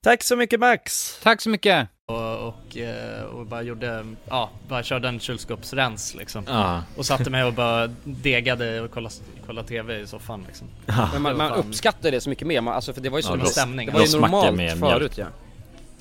Tack 0.04 0.24
så 0.24 0.36
mycket 0.36 0.60
Max! 0.60 1.18
Tack 1.24 1.42
så 1.42 1.50
mycket! 1.50 1.88
Och, 2.06 2.48
och, 2.48 2.78
eh, 2.78 3.24
och 3.24 3.46
bara 3.46 3.62
gjorde, 3.62 4.06
ja, 4.30 4.50
bara 4.68 4.84
körde 4.84 5.08
en 5.08 5.20
kylskåpsrens 5.20 6.16
liksom. 6.16 6.44
Ja. 6.48 6.84
Och 6.98 7.06
satte 7.06 7.30
mig 7.30 7.44
och 7.44 7.54
bara 7.54 7.88
degade 8.04 8.82
och 8.82 8.92
kollade, 8.92 9.16
kollade 9.46 9.68
TV 9.68 10.00
i 10.00 10.08
soffan 10.08 10.44
liksom. 10.48 10.68
Men 11.14 11.22
man, 11.22 11.38
man 11.38 11.52
uppskattar 11.52 12.12
det 12.12 12.22
så 12.22 12.30
mycket 12.30 12.48
mer, 12.48 12.62
man, 12.62 12.74
alltså 12.74 12.94
för 12.94 13.02
det 13.02 13.10
var 13.10 13.18
ju 13.18 13.24
så 13.24 13.38
Ja, 13.40 13.46
stämning. 13.46 13.88
det 13.88 13.94
var 13.94 14.06
ju 14.06 14.20
normalt 14.20 14.56
med 14.56 14.80
förut 14.80 15.18
ja. 15.18 15.26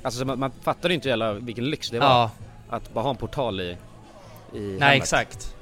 Alltså 0.02 0.20
så 0.20 0.26
man, 0.26 0.38
man 0.38 0.50
fattade 0.62 0.88
ju 0.88 0.94
inte 0.94 1.08
jävla 1.08 1.32
vilken 1.32 1.64
lyx 1.70 1.90
det 1.90 1.98
var 1.98 2.06
Ja, 2.06 2.30
att 2.70 2.92
bara 2.94 3.02
ha 3.02 3.10
en 3.10 3.16
portal 3.16 3.60
i, 3.60 3.64
i 3.64 3.76
nej 4.52 4.70
hemmet. 4.80 4.96
exakt. 5.02 5.56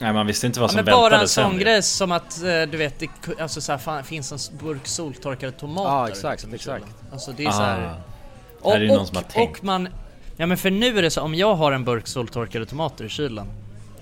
Nej, 0.00 0.12
man 0.12 0.26
visste 0.26 0.46
inte 0.46 0.60
vad 0.60 0.70
Ja, 0.70 0.72
som 0.72 0.84
men 0.84 0.92
bara 0.94 1.20
en 1.20 1.28
sen. 1.28 1.50
sån 1.50 1.58
grej 1.58 1.82
som 1.82 2.12
att 2.12 2.42
eh, 2.42 2.62
du 2.70 2.76
vet, 2.76 2.98
det 2.98 3.08
alltså 3.40 3.60
så 3.60 3.72
här, 3.72 3.78
fan, 3.78 4.04
finns 4.04 4.32
en 4.52 4.58
burk 4.58 4.86
soltorkade 4.86 5.52
tomater. 5.52 5.90
Ja, 5.90 6.08
exakt, 6.08 6.44
i 6.44 6.54
exakt. 6.54 6.64
kylen. 6.84 6.94
Alltså 7.12 7.32
det 7.32 7.44
är 7.44 7.50
så 7.50 7.62
här. 7.62 7.86
Ah. 7.86 7.94
Och, 8.60 8.72
Här 8.72 8.80
är 8.80 8.84
det 8.84 8.88
någon 8.92 9.00
och, 9.00 9.06
som 9.06 9.16
har 9.16 9.22
tänkt. 9.22 9.58
och 9.58 9.64
man, 9.64 9.88
ja 10.36 10.46
men 10.46 10.56
för 10.56 10.70
nu 10.70 10.98
är 10.98 11.02
det 11.02 11.10
så, 11.10 11.20
om 11.20 11.34
jag 11.34 11.54
har 11.54 11.72
en 11.72 11.84
burk 11.84 12.06
soltorkade 12.06 12.66
tomater 12.66 13.04
i 13.04 13.08
kylen 13.08 13.46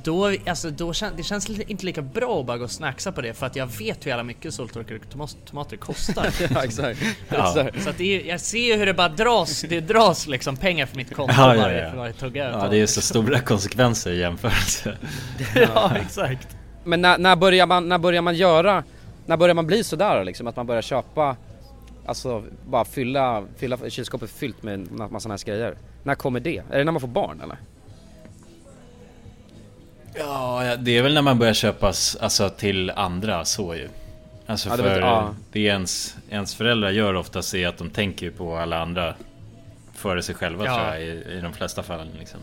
då, 0.05 0.35
alltså, 0.47 0.71
då 0.71 0.93
kän, 0.93 1.13
det 1.17 1.23
känns 1.23 1.51
inte 1.51 1.87
lika 1.87 2.03
bra 2.03 2.41
att 2.41 2.47
bara 2.47 2.59
gå 2.59 2.65
och 2.65 2.71
snacksa 2.71 3.13
på 3.13 3.21
det 3.21 3.35
för 3.35 3.47
att 3.47 3.57
jag 3.57 3.67
vet 3.67 4.07
hur 4.07 4.09
jävla 4.11 4.23
mycket 4.23 4.55
soltorkade 4.55 5.01
tomater 5.51 5.77
kostar. 5.77 6.27
Ja 6.55 6.65
exakt, 6.65 7.01
Ja. 7.29 7.69
Så 7.79 7.91
att 7.91 7.99
det 7.99 8.05
är, 8.05 8.29
jag 8.29 8.41
ser 8.41 8.59
ju 8.59 8.77
hur 8.77 8.87
det 8.87 8.95
bara 8.95 9.09
dras, 9.09 9.65
det 9.69 9.81
dras 9.81 10.27
liksom 10.27 10.57
pengar 10.57 10.87
för 10.87 10.97
mitt 10.97 11.15
konto 11.15 11.35
Ja, 11.37 11.57
ja, 11.57 11.63
varje, 11.63 11.89
ja. 11.89 11.95
varje 11.97 12.13
tugga 12.13 12.51
Ja, 12.51 12.69
det 12.69 12.81
är 12.81 12.87
så 12.87 13.01
stora 13.01 13.41
konsekvenser 13.41 14.11
i 14.11 14.19
jämförelse. 14.19 14.97
ja 15.55 15.93
exakt. 15.97 16.49
Men 16.85 17.01
när, 17.01 17.19
när 17.19 17.37
börjar 17.37 17.67
man, 17.67 17.89
när 17.89 17.99
börjar 17.99 18.23
man 18.23 18.35
göra, 18.35 18.85
när 19.27 19.37
börjar 19.37 19.55
man 19.55 19.67
bli 19.67 19.85
sådär 19.85 20.25
liksom? 20.25 20.47
Att 20.47 20.57
man 20.57 20.67
börjar 20.67 20.83
köpa, 20.83 21.37
alltså 22.07 22.45
bara 22.67 22.85
fylla, 22.85 23.45
fylla 23.57 23.91
kylskåpet 23.91 24.31
fyllt 24.31 24.63
med 24.63 24.75
en 24.75 24.89
massa 25.11 25.29
här 25.29 25.45
grejer. 25.47 25.75
När 26.03 26.15
kommer 26.15 26.41
det? 26.41 26.63
Är 26.71 26.79
det 26.79 26.85
när 26.85 26.93
man 26.93 27.01
får 27.01 27.09
barn 27.09 27.41
eller? 27.41 27.57
Ja, 30.15 30.65
ja, 30.65 30.77
det 30.77 30.99
är 30.99 31.03
väl 31.03 31.15
när 31.15 31.23
man 31.23 31.39
börjar 31.39 31.55
köpa 31.55 31.87
alltså, 31.87 32.49
till 32.49 32.91
andra 32.91 33.45
så 33.45 33.75
ju. 33.75 33.89
Alltså 34.47 34.69
Ja, 34.69 34.77
det 34.77 34.83
för 34.83 35.01
ja. 35.01 35.35
det 35.53 35.61
ens, 35.61 36.17
ens 36.31 36.55
föräldrar 36.55 36.91
gör 36.91 37.15
oftast 37.15 37.55
är 37.55 37.69
att 37.69 37.79
de 37.79 37.91
tänker 37.91 38.31
på 38.31 38.57
alla 38.57 38.79
andra 38.83 39.15
före 39.95 40.23
sig 40.23 40.35
själva 40.35 40.65
Ja. 40.65 40.75
tror 40.75 40.87
jag 40.89 41.03
i, 41.03 41.39
i 41.39 41.41
de 41.43 41.53
flesta 41.53 41.83
fallen 41.83 42.09
liksom. 42.19 42.41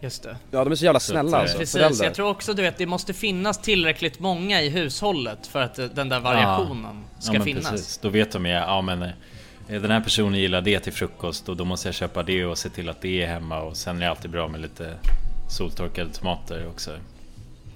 Just 0.00 0.22
det. 0.22 0.36
Ja 0.50 0.64
de 0.64 0.72
är 0.72 0.76
så 0.76 0.84
jävla 0.84 1.00
Så 1.00 1.10
snälla 1.12 1.38
alltså, 1.38 1.56
eh, 1.56 1.58
Precis, 1.58 1.72
föräldrar. 1.80 2.04
jag 2.04 2.14
tror 2.14 2.28
också 2.28 2.54
du 2.54 2.62
vet 2.62 2.78
det 2.78 2.86
måste 2.86 3.14
finnas 3.14 3.58
tillräckligt 3.62 4.20
många 4.20 4.62
i 4.62 4.68
hushållet 4.68 5.46
för 5.46 5.62
att 5.62 5.78
eh, 5.78 5.84
den 5.86 6.08
där 6.08 6.20
variationen 6.20 7.04
ska 7.18 7.34
ja, 7.34 7.42
finnas. 7.42 7.70
Precis. 7.70 7.98
Då 7.98 8.08
vet 8.08 8.32
de 8.32 8.46
ju, 8.46 8.52
ja 8.52 8.80
men 8.82 9.02
eh, 9.02 9.10
den 9.68 9.90
här 9.90 10.00
personen 10.00 10.40
gillar 10.40 10.60
det 10.60 10.80
till 10.80 10.92
frukost 10.92 11.48
och 11.48 11.56
då 11.56 11.64
måste 11.64 11.88
jag 11.88 11.94
köpa 11.94 12.22
det 12.22 12.44
och 12.44 12.58
se 12.58 12.68
till 12.68 12.88
att 12.88 13.00
det 13.00 13.22
är 13.22 13.26
hemma 13.26 13.60
och 13.60 13.76
sen 13.76 13.96
är 13.96 14.00
det 14.00 14.10
alltid 14.10 14.30
bra 14.30 14.48
med 14.48 14.60
lite 14.60 14.94
soltorkade 15.48 16.10
tomater 16.12 16.68
också. 16.68 16.90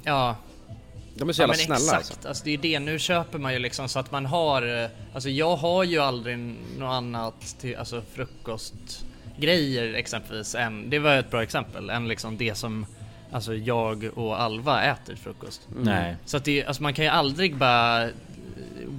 Ja, 0.03 0.37
De 1.15 1.29
är 1.29 1.33
så 1.33 1.43
ja 1.43 1.47
jävla 1.47 1.55
men 1.73 1.79
snälla 1.79 1.99
exakt. 2.01 2.15
alltså. 2.17 2.29
Alltså. 2.29 2.45
det 2.45 2.51
är 2.55 2.59
det, 2.59 2.79
nu 2.79 2.99
köper 2.99 3.39
man 3.39 3.53
ju 3.53 3.59
liksom 3.59 3.89
så 3.89 3.99
att 3.99 4.11
man 4.13 4.27
har, 4.27 4.83
eh, 4.83 4.89
alltså 5.15 5.29
jag 5.29 5.57
har 5.57 5.85
ju 5.85 5.99
aldrig 5.99 6.39
något 6.79 6.93
annat 6.93 7.57
till, 7.61 7.77
alltså 7.77 8.03
frukostgrejer 8.13 9.95
exempelvis 9.95 10.55
än, 10.55 10.91
det 10.91 10.99
var 10.99 11.17
ett 11.17 11.31
bra 11.31 11.43
exempel, 11.43 11.91
än 11.91 12.09
liksom 12.09 12.37
det 12.37 12.55
som 12.55 12.87
Alltså 13.35 13.55
jag 13.55 14.11
och 14.15 14.41
Alva 14.41 14.83
äter 14.83 15.17
frukost. 15.17 15.69
Nej. 15.77 16.17
Så 16.25 16.37
att 16.37 16.45
det, 16.45 16.65
alltså 16.65 16.83
man 16.83 16.95
kan 16.95 17.05
ju 17.05 17.11
aldrig 17.11 17.57
bara 17.57 18.09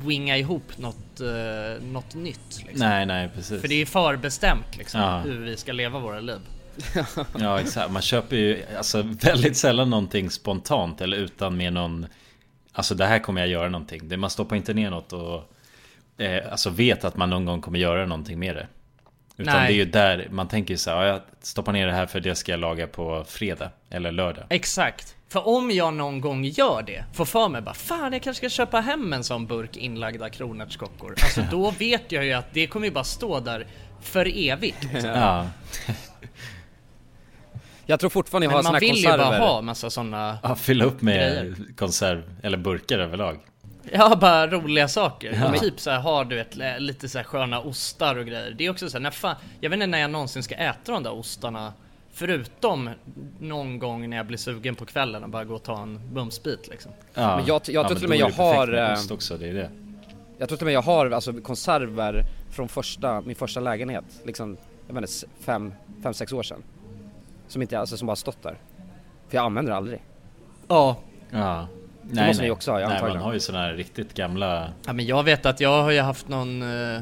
winga 0.05 0.37
ihop 0.37 0.77
något, 0.77 1.19
eh, 1.21 1.83
något 1.83 2.15
nytt 2.15 2.63
liksom. 2.67 2.89
Nej, 2.89 3.05
nej 3.05 3.29
precis. 3.35 3.61
För 3.61 3.67
det 3.67 3.81
är 3.81 3.85
förbestämt 3.85 4.77
liksom, 4.77 5.01
Ja. 5.01 5.19
hur 5.19 5.39
vi 5.39 5.57
ska 5.57 5.71
leva 5.71 5.99
våra 5.99 6.19
liv. 6.19 6.39
Ja 7.39 7.59
exakt, 7.59 7.91
man 7.91 8.01
köper 8.01 8.35
ju 8.35 8.63
alltså, 8.77 9.01
väldigt 9.01 9.57
sällan 9.57 9.89
någonting 9.89 10.29
spontant 10.29 11.01
eller 11.01 11.17
utan 11.17 11.57
med 11.57 11.73
någon 11.73 12.05
Alltså 12.73 12.95
det 12.95 13.05
här 13.05 13.19
kommer 13.19 13.41
jag 13.41 13.49
göra 13.49 13.69
någonting. 13.69 14.19
Man 14.19 14.29
stoppar 14.29 14.55
inte 14.55 14.73
ner 14.73 14.89
något 14.89 15.13
och 15.13 15.53
eh, 16.17 16.51
Alltså 16.51 16.69
vet 16.69 17.03
att 17.03 17.17
man 17.17 17.29
någon 17.29 17.45
gång 17.45 17.61
kommer 17.61 17.79
göra 17.79 18.05
någonting 18.05 18.39
med 18.39 18.55
det. 18.55 18.67
Utan 19.37 19.53
Nej. 19.53 19.67
det 19.67 19.73
är 19.73 19.75
ju 19.75 19.85
där 19.85 20.27
man 20.31 20.47
tänker 20.47 20.75
så 20.75 20.89
här, 20.89 20.97
ja, 20.97 21.05
jag 21.05 21.21
stoppar 21.41 21.73
ner 21.73 21.87
det 21.87 21.93
här 21.93 22.05
för 22.05 22.19
det 22.19 22.35
ska 22.35 22.51
jag 22.51 22.59
laga 22.59 22.87
på 22.87 23.23
fredag 23.27 23.69
eller 23.89 24.11
lördag. 24.11 24.45
Exakt. 24.49 25.15
För 25.29 25.47
om 25.47 25.71
jag 25.71 25.93
någon 25.93 26.21
gång 26.21 26.43
gör 26.45 26.81
det, 26.81 27.03
får 27.13 27.25
för 27.25 27.49
mig 27.49 27.61
bara 27.61 27.73
Fan 27.73 28.13
jag 28.13 28.23
kanske 28.23 28.49
ska 28.49 28.49
köpa 28.49 28.81
hem 28.81 29.13
en 29.13 29.23
sån 29.23 29.47
burk 29.47 29.77
inlagda 29.77 30.29
kronärtskockor. 30.29 31.15
Alltså 31.23 31.41
då 31.51 31.71
vet 31.71 32.11
jag 32.11 32.25
ju 32.25 32.33
att 32.33 32.53
det 32.53 32.67
kommer 32.67 32.87
ju 32.87 32.93
bara 32.93 33.03
stå 33.03 33.39
där 33.39 33.67
för 34.01 34.49
evigt. 34.49 34.83
Liksom. 34.83 35.09
Ja, 35.09 35.47
Jag 37.85 37.99
tror 37.99 38.09
fortfarande 38.09 38.45
jag 38.45 38.51
har 38.51 38.57
Men 38.57 38.63
såna 38.63 38.71
man 38.71 38.75
här 38.75 38.79
vill 38.79 38.95
ju 38.97 39.03
konserver. 39.03 39.39
bara 39.39 39.49
ha 39.49 39.61
massa 39.61 39.89
såna 39.89 40.37
ja 40.43 40.55
fylla 40.55 40.85
upp 40.85 41.01
med 41.01 41.15
Grejer. 41.15 41.55
konserv 41.77 42.23
eller 42.43 42.57
burkar 42.57 42.99
överlag. 42.99 43.39
Ja, 43.91 44.15
bara 44.15 44.47
roliga 44.47 44.87
saker. 44.87 45.39
Ja. 45.53 45.59
Typ 45.59 45.79
så 45.79 45.89
här 45.91 45.99
har 45.99 46.25
du 46.25 46.35
vet, 46.35 46.55
l- 46.55 46.75
lite 46.79 47.09
så 47.09 47.17
här 47.17 47.25
sköna 47.25 47.59
ostar 47.61 48.15
och 48.15 48.25
grejer. 48.25 48.51
Det 48.57 48.65
är 48.65 48.69
också 48.69 48.89
så 48.89 48.97
här, 48.97 49.03
när 49.03 49.11
fan, 49.11 49.35
jag 49.61 49.69
vet 49.69 49.77
inte 49.77 49.87
när 49.87 49.97
jag 49.99 50.11
någonsin 50.11 50.43
ska 50.43 50.55
äta 50.55 50.91
de 50.91 51.03
där 51.03 51.13
ostarna. 51.13 51.73
Förutom 52.13 52.89
någon 53.39 53.79
gång 53.79 54.09
när 54.09 54.17
jag 54.17 54.25
blir 54.25 54.37
sugen 54.37 54.75
på 54.75 54.85
kvällen 54.85 55.23
och 55.23 55.29
bara 55.29 55.43
gå 55.43 55.55
och 55.55 55.63
ta 55.63 55.81
en 55.81 56.13
bumsbit 56.13 56.67
liksom. 56.67 56.91
Ja. 57.13 57.35
Men 57.37 57.45
jag, 57.45 57.61
jag 57.67 57.83
Ja, 57.83 57.87
tror 57.87 57.95
till 57.95 58.03
och 58.05 58.09
med 58.09 58.19
jag 58.19 58.29
har... 58.29 58.67
med 58.67 58.87
eh, 58.87 58.93
ost 58.93 59.11
också, 59.11 59.37
det 59.37 59.47
är 59.49 59.53
det. 59.53 59.69
Jag 60.37 60.47
tror 60.49 60.57
till 60.57 60.63
och 60.63 60.67
med 60.67 60.73
jag 60.73 60.81
har 60.81 61.11
alltså 61.11 61.33
konserver 61.33 62.23
från 62.51 62.67
första, 62.69 63.21
min 63.21 63.35
första 63.35 63.59
lägenhet. 63.59 64.05
Liksom, 64.25 64.57
jag 64.87 64.93
vet 64.95 65.01
inte, 65.01 65.27
fem, 65.45 65.73
fem, 66.03 66.13
sex 66.13 66.33
år 66.33 66.43
sedan. 66.43 66.63
Som 67.47 67.61
inte, 67.61 67.79
alltså 67.79 67.97
som 67.97 68.05
bara 68.07 68.15
stått 68.15 68.43
där. 68.43 68.57
För 69.27 69.37
jag 69.37 69.45
använder 69.45 69.71
det 69.71 69.77
aldrig. 69.77 70.01
Ja. 70.67 70.95
Ja. 71.31 71.67
Det 72.01 72.27
måste 72.27 72.43
ni 72.43 72.51
också 72.51 72.71
ha, 72.71 72.79
ja, 72.79 72.87
Nej, 72.87 72.95
antagligen. 72.95 73.19
man 73.19 73.25
har 73.25 73.33
ju 73.33 73.39
sådana 73.39 73.65
här 73.65 73.73
riktigt 73.73 74.13
gamla... 74.13 74.69
Ja 74.85 74.93
men 74.93 75.05
jag 75.05 75.23
vet 75.23 75.45
att 75.45 75.59
jag 75.59 75.83
har 75.83 75.91
ju 75.91 75.99
haft 76.01 76.27
någon 76.27 76.61
eh, 76.61 77.01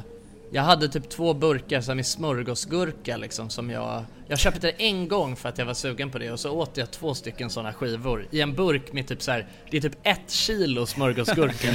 Jag 0.53 0.61
hade 0.61 0.87
typ 0.87 1.09
två 1.09 1.33
burkar 1.33 1.81
så 1.81 1.95
med 1.95 2.05
smörgåsgurka 2.05 3.17
liksom 3.17 3.49
som 3.49 3.69
jag 3.69 4.03
Jag 4.27 4.39
köpte 4.39 4.59
det 4.67 4.71
en 4.71 5.07
gång 5.07 5.35
för 5.35 5.49
att 5.49 5.57
jag 5.57 5.65
var 5.65 5.73
sugen 5.73 6.09
på 6.11 6.19
det 6.19 6.31
och 6.31 6.39
så 6.39 6.51
åt 6.51 6.77
jag 6.77 6.91
två 6.91 7.13
stycken 7.13 7.49
sådana 7.49 7.73
skivor 7.73 8.27
i 8.31 8.41
en 8.41 8.53
burk 8.53 8.93
med 8.93 9.07
typ 9.07 9.21
så 9.21 9.31
här 9.31 9.47
Det 9.69 9.77
är 9.77 9.81
typ 9.81 9.97
ett 10.03 10.31
kilo 10.31 10.85
smörgåsgurka. 10.85 11.67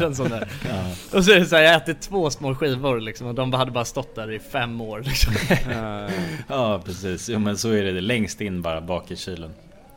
I 0.00 0.04
en 0.04 0.14
sån 0.14 0.28
där 0.28 0.48
Och 1.12 1.24
så 1.24 1.32
är 1.32 1.40
det 1.40 1.46
så 1.46 1.56
här, 1.56 1.62
jag 1.62 1.74
äter 1.74 1.94
två 2.00 2.30
små 2.30 2.54
skivor 2.54 3.00
liksom 3.00 3.26
och 3.26 3.34
de 3.34 3.52
hade 3.52 3.70
bara 3.70 3.84
stått 3.84 4.14
där 4.14 4.32
i 4.32 4.38
fem 4.38 4.80
år 4.80 5.02
liksom. 5.06 5.34
Ja. 6.48 6.82
Precis, 6.84 7.28
jo, 7.28 7.38
men 7.38 7.58
så 7.58 7.70
är 7.70 7.82
det 7.84 8.00
längst 8.00 8.40
in 8.40 8.62
bara 8.62 8.80
bak 8.80 9.10
i 9.10 9.16
kylen. 9.16 9.50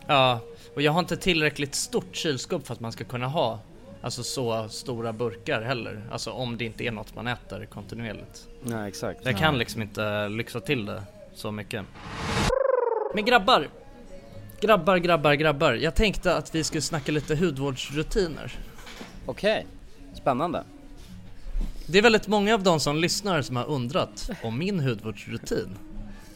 Ja, 0.08 0.40
och 0.76 0.82
jag 0.82 0.92
har 0.92 1.00
inte 1.00 1.18
tillräckligt 1.18 1.76
stort 1.76 2.16
kylskåp 2.16 2.68
för 2.68 2.74
att 2.74 2.80
man 2.80 2.92
ska 2.92 3.04
kunna 3.04 3.28
ha 3.28 3.60
Alltså 4.06 4.24
så 4.24 4.70
stora 4.70 5.14
burkar 5.14 5.62
heller, 5.62 6.02
alltså 6.12 6.32
om 6.32 6.58
det 6.58 6.66
inte 6.66 6.84
är 6.84 6.92
något 6.92 7.16
man 7.16 7.28
äter 7.28 7.66
kontinuerligt 7.66 8.48
Nej 8.62 8.88
exakt. 8.88 9.20
Jag 9.24 9.38
kan 9.38 9.58
liksom 9.58 9.82
inte 9.82 10.28
lyxa 10.28 10.60
till 10.60 10.86
det 10.86 11.04
så 11.34 11.52
mycket 11.52 11.86
Men 13.16 13.26
grabbar! 13.26 13.68
Grabbar, 14.62 14.98
grabbar, 14.98 15.34
grabbar. 15.34 15.74
Jag 15.74 15.96
tänkte 15.96 16.36
att 16.36 16.56
vi 16.56 16.64
skulle 16.64 16.82
snacka 16.82 17.12
lite 17.12 17.36
hudvårdsrutiner 17.36 18.60
Okej, 19.26 19.66
spännande. 20.14 20.64
Det 21.88 21.98
är 21.98 22.02
väldigt 22.02 22.28
många 22.28 22.54
av 22.54 22.64
de 22.64 22.80
som 22.80 22.98
lyssnar 22.98 23.42
som 23.42 23.56
har 23.56 23.66
undrat 23.66 24.30
om 24.44 24.60
min 24.60 24.80
hudvårdsrutin 24.80 25.78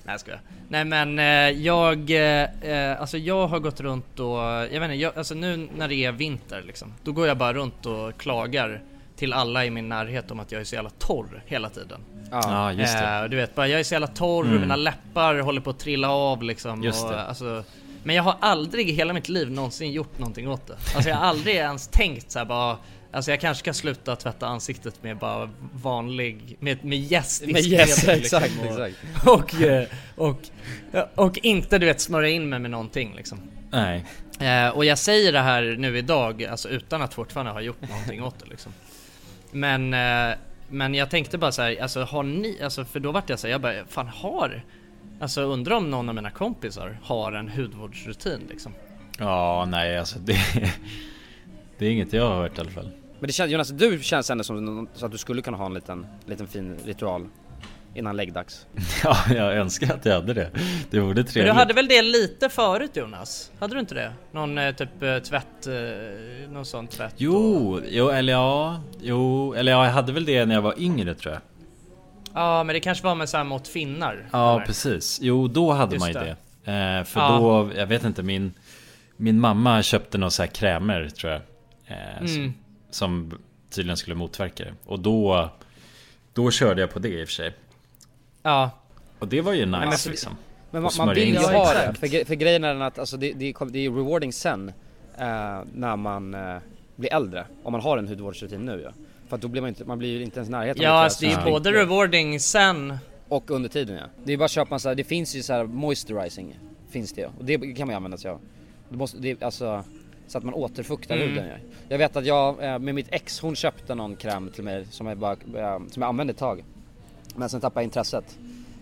Nej 0.10 0.14
jag 0.14 0.20
skojar. 0.20 0.41
Nej 0.70 0.86
men 0.86 1.20
eh, 1.20 1.26
jag, 1.66 2.12
eh, 2.12 2.43
eh, 2.72 3.01
alltså 3.01 3.18
jag 3.18 3.47
har 3.47 3.60
gått 3.60 3.80
runt 3.82 4.20
och, 4.20 4.38
jag 4.38 4.68
vet 4.70 4.84
inte, 4.84 4.93
jag, 4.95 5.18
alltså 5.18 5.34
nu 5.36 5.70
när 5.78 5.88
det 5.88 5.95
är 5.95 6.12
vinter 6.12 6.64
liksom 6.68 6.93
Då 7.03 7.12
går 7.12 7.28
jag 7.28 7.38
bara 7.38 7.53
runt 7.53 7.86
och 7.86 8.18
klagar 8.18 8.82
till 9.16 9.34
alla 9.34 9.66
i 9.66 9.70
min 9.70 9.89
närhet 9.89 10.32
om 10.32 10.39
att 10.39 10.51
jag 10.51 10.62
är 10.62 10.66
så 10.66 10.76
jävla 10.76 10.89
torr 10.89 11.43
hela 11.45 11.70
tiden 11.70 11.99
Ja, 12.32 12.72
just 12.74 12.97
det. 12.97 13.05
Eh, 13.05 13.24
du 13.24 13.36
vet 13.38 13.55
bara, 13.55 13.68
jag 13.68 13.80
är 13.80 13.84
så 13.84 13.93
jävla 13.93 14.07
torr, 14.07 14.45
Mm. 14.45 14.62
mina 14.62 14.76
läppar 14.76 15.39
håller 15.39 15.62
på 15.62 15.70
att 15.70 15.80
trilla 15.80 16.10
av 16.12 16.43
liksom 16.43 16.84
Just 16.84 17.05
och, 17.05 17.12
det. 17.12 17.22
alltså, 17.24 17.64
Men 18.03 18.16
jag 18.16 18.24
har 18.24 18.36
aldrig 18.39 18.89
i 18.89 18.91
hela 18.93 19.14
mitt 19.14 19.30
liv 19.30 19.51
någonsin 19.51 19.91
gjort 19.91 20.20
någonting 20.20 20.49
åt 20.49 20.68
det 20.68 20.74
Alltså 20.95 21.10
jag 21.10 21.16
har 21.18 21.26
aldrig 21.26 21.55
ens 21.55 21.88
tänkt 21.88 22.32
så 22.32 22.39
här 22.39 22.45
bara 22.45 22.78
Alltså 23.12 23.32
jag 23.32 23.39
kanske 23.39 23.60
ska 23.60 23.74
sluta 23.74 24.16
tvätta 24.16 24.47
ansiktet 24.47 25.03
med 25.03 25.18
bara 25.18 25.49
vanlig, 25.74 26.57
med, 26.60 26.86
med 26.86 26.99
gäst 26.99 27.45
Med 27.45 27.62
yes, 27.62 28.07
exakt, 28.07 28.51
och, 28.66 28.66
exakt. 28.66 28.95
och, 29.28 29.62
eh, 29.62 29.88
och, 30.16 30.41
och, 31.16 31.38
inte 31.38 31.78
du 31.78 31.86
vet 31.86 32.01
smörja 32.01 32.30
in 32.30 32.49
mig 32.49 32.60
med 32.60 32.72
någonting 32.72 33.14
liksom 33.16 33.39
Nej. 33.72 34.05
Eh, 34.39 34.70
och 34.70 34.86
jag 34.86 34.97
säger 34.97 35.32
det 35.32 35.39
här 35.39 35.76
nu 35.80 35.97
idag, 35.97 36.43
alltså 36.43 36.70
utan 36.70 37.01
att 37.01 37.14
fortfarande 37.14 37.51
ha 37.51 37.62
gjort 37.62 37.89
någonting 37.89 38.24
åt 38.24 38.39
det 38.39 38.45
liksom. 38.49 38.74
Men, 39.51 39.93
eh, 39.93 40.38
men 40.70 40.93
jag 40.93 41.10
tänkte 41.10 41.38
bara 41.38 41.51
så 41.51 41.62
här, 41.62 41.82
alltså 41.82 42.03
har 42.03 42.24
ni, 42.24 42.62
alltså 42.64 42.86
för 42.86 42.99
då 42.99 43.12
vart 43.12 43.30
jag 43.30 43.39
så 43.39 43.47
här, 43.47 43.51
jag 43.51 43.62
bara, 43.62 43.86
fan 43.88 44.07
har, 44.07 44.64
alltså 45.20 45.41
undrar 45.41 45.76
om 45.76 45.91
någon 45.91 46.10
av 46.10 46.16
mina 46.16 46.32
kompisar 46.32 46.99
har 47.03 47.32
en 47.32 47.49
hudvårdsrutin 47.49 48.41
liksom. 48.49 48.74
Ja, 49.20 49.68
nej 49.72 49.97
alltså 49.97 50.20
det... 50.20 50.38
Det 51.78 51.86
är 51.86 51.91
inget 51.91 52.14
jag 52.14 52.28
har 52.28 52.36
hört 52.36 52.57
i 52.57 52.62
alla 52.62 52.70
fall. 52.70 52.91
Men 53.20 53.28
det 53.28 53.34
känns, 53.34 53.51
Jonas, 53.51 53.70
du 53.70 53.99
känns 54.03 54.30
ändå 54.30 54.43
som 54.43 54.88
så 54.93 55.05
att 55.05 55.11
du 55.11 55.17
skulle 55.17 55.41
kunna 55.41 55.57
ha 55.57 55.65
en 55.65 55.74
liten, 55.74 56.05
liten 56.26 56.47
fin 56.47 56.78
ritual 56.86 57.28
innan 57.95 58.15
läggdags. 58.17 58.65
Ja, 59.03 59.17
jag 59.30 59.53
önskar 59.57 59.93
att 59.93 60.05
jag 60.05 60.13
hade 60.13 60.34
det. 60.34 60.49
Det 60.89 60.99
vore 60.99 61.13
Men 61.15 61.26
trevligt. 61.26 61.53
du 61.53 61.59
hade 61.59 61.74
väl 61.74 61.88
det 61.88 62.01
lite 62.01 62.49
förut 62.49 62.91
Jonas? 62.95 63.51
Hade 63.59 63.74
du 63.76 63.80
inte 63.80 63.95
det? 63.95 64.13
Någon 64.32 64.57
eh, 64.57 64.76
typ 64.76 65.03
eh, 65.03 65.17
tvätt, 65.17 65.67
eh, 65.67 66.51
någon 66.51 66.65
sån 66.65 66.88
tvätt? 66.88 67.13
Jo, 67.17 67.82
jo, 67.89 68.09
eller 68.09 68.34
ja, 68.34 68.82
jo, 69.01 69.53
eller 69.53 69.72
ja, 69.72 69.86
jag 69.86 69.91
hade 69.93 70.11
väl 70.11 70.26
det 70.26 70.45
när 70.45 70.55
jag 70.55 70.61
var 70.61 70.80
yngre 70.82 71.15
tror 71.15 71.34
jag. 71.34 71.41
Ja 72.34 72.63
men 72.63 72.74
det 72.74 72.80
kanske 72.80 73.03
var 73.05 73.15
med 73.15 73.30
så 73.30 73.38
här 73.38 73.43
mot 73.43 73.67
finnar? 73.67 74.30
Ja, 74.32 74.55
eller? 74.55 74.65
precis. 74.65 75.20
Jo, 75.22 75.47
då 75.47 75.72
hade 75.72 75.95
Just 75.95 75.99
man 76.03 76.09
ju 76.13 76.13
det. 76.30 76.36
det. 76.65 76.97
Eh, 76.99 77.03
för 77.03 77.20
Ja. 77.20 77.38
då, 77.38 77.70
jag 77.80 77.88
vet 77.88 78.03
inte, 78.03 78.24
min, 78.24 78.53
min 79.17 79.39
mamma 79.39 79.84
köpte 79.84 80.17
några 80.17 80.30
så 80.30 80.41
här 80.43 80.47
krämer 80.47 81.09
tror 81.09 81.34
jag. 81.34 81.41
Eh, 81.88 82.20
Mm. 82.22 82.53
Som 82.90 83.34
tydligen 83.70 83.98
skulle 83.98 84.16
motverka 84.16 84.64
det. 84.64 84.74
Och 84.86 85.00
då, 85.00 85.50
då 86.34 86.52
körde 86.52 86.82
jag 86.82 86.92
på 86.94 87.00
det 87.00 87.10
i 87.10 87.24
och 87.24 87.28
för 87.28 87.34
sig. 87.34 87.54
Ja. 88.44 88.72
Och 89.20 89.28
det 89.28 89.42
var 89.42 89.54
ju 89.54 89.66
nice 89.66 89.80
men 89.80 89.92
för- 89.98 90.10
liksom. 90.10 90.38
Men 90.72 90.82
man, 90.82 90.92
man 90.98 91.16
vill 91.16 91.34
ju 91.34 91.40
ha 91.40 91.74
det, 91.74 91.94
för, 92.00 92.26
för 92.26 92.36
grejen 92.36 92.64
är 92.64 92.74
den 92.74 92.82
att 92.82 93.00
alltså, 93.00 93.18
det, 93.18 93.34
det, 93.34 93.46
är- 93.50 93.66
det 93.72 93.80
är 93.86 93.92
rewarding 93.92 94.34
sen 94.34 94.70
eh, 95.18 95.62
när 95.74 95.96
man 95.96 96.34
eh, 96.34 96.58
blir 96.96 97.14
äldre. 97.14 97.46
Om 97.64 97.72
man 97.72 97.82
har 97.82 97.98
en 97.98 98.08
hudvårdsrutin 98.08 98.66
nu 98.66 98.82
ja. 98.86 98.92
För 99.30 99.36
att 99.36 99.42
då 99.42 99.48
blir 99.48 99.62
man 99.62 99.68
inte, 99.70 99.86
man 99.86 99.98
blir 100.00 100.10
ju 100.10 100.24
inte 100.24 100.38
ens 100.40 100.50
i 100.50 100.52
närheten 100.52 100.84
Ja 100.84 100.90
alltså 100.90 101.26
det 101.26 101.32
är 101.32 101.46
ju 101.46 101.52
både 101.52 101.72
rewarding 101.72 102.40
sen 102.40 102.98
Och 103.28 103.52
under 103.52 103.70
tiden 103.70 103.96
ja. 103.96 104.04
Det 104.24 104.34
är 104.34 104.38
bara 104.38 104.46
att 104.46 104.52
köpa 104.52 104.80
så 104.80 104.88
här, 104.90 104.96
det 104.96 105.04
finns 105.04 105.36
ju 105.36 105.44
så 105.44 105.54
här 105.54 105.64
moisturizing 105.64 106.60
finns 106.90 107.14
det 107.14 107.22
ju. 107.22 107.28
Och 107.28 107.46
det 107.46 107.58
kan 107.58 107.88
man 107.88 107.94
ju 107.94 107.96
använda 107.96 108.18
sig 108.18 108.32
av. 108.32 108.40
Det 108.90 108.98
måste, 108.98 109.18
det, 109.18 109.44
alltså, 109.44 109.84
så 110.30 110.38
att 110.38 110.44
man 110.44 110.54
återfuktar 110.54 111.16
Mm. 111.16 111.30
huden. 111.30 111.48
Jag 111.90 111.98
vet 111.98 112.16
att 112.16 112.26
jag 112.26 112.64
eh, 112.64 112.80
med 112.80 112.96
mitt 112.96 113.08
ex, 113.12 113.40
hon 113.40 113.56
köpte 113.56 113.96
någon 113.96 114.16
kräm 114.16 114.50
till 114.50 114.64
mig 114.64 114.86
som 114.92 115.08
jag 115.08 115.18
bara, 115.18 115.32
eh, 115.32 115.80
som 115.92 116.02
jag 116.02 116.10
använde 116.10 116.32
ett 116.32 116.38
tag. 116.38 116.64
Men 117.36 117.50
sen 117.50 117.62
tappade 117.62 117.82
jag 117.84 117.88
intresset. 117.88 118.38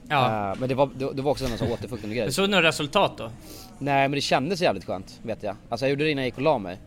Ja. 0.07 0.51
Eh, 0.51 0.59
men 0.59 0.69
det 0.69 0.75
var, 0.75 0.89
det, 0.95 1.13
det 1.13 1.21
var 1.21 1.31
också 1.31 1.45
en 1.45 1.57
sån 1.57 1.71
återfuktande 1.71 2.15
grej. 2.15 2.25
Du 2.25 2.31
såg 2.33 2.49
några 2.49 2.67
resultat 2.67 3.17
då? 3.17 3.31
Nej 3.79 4.01
men 4.09 4.11
det 4.11 4.21
kändes 4.21 4.61
jävligt 4.61 4.85
skönt 4.85 5.19
vet 5.23 5.43
jag. 5.43 5.55
Alltså 5.69 5.85
jag 5.85 5.89
gjorde 5.89 6.03
det 6.03 6.11
innan 6.11 6.21
jag 6.23 6.27
gick 6.27 6.35
och 6.37 6.41
la 6.43 6.57
mig. 6.57 6.73
Uh, 6.73 6.79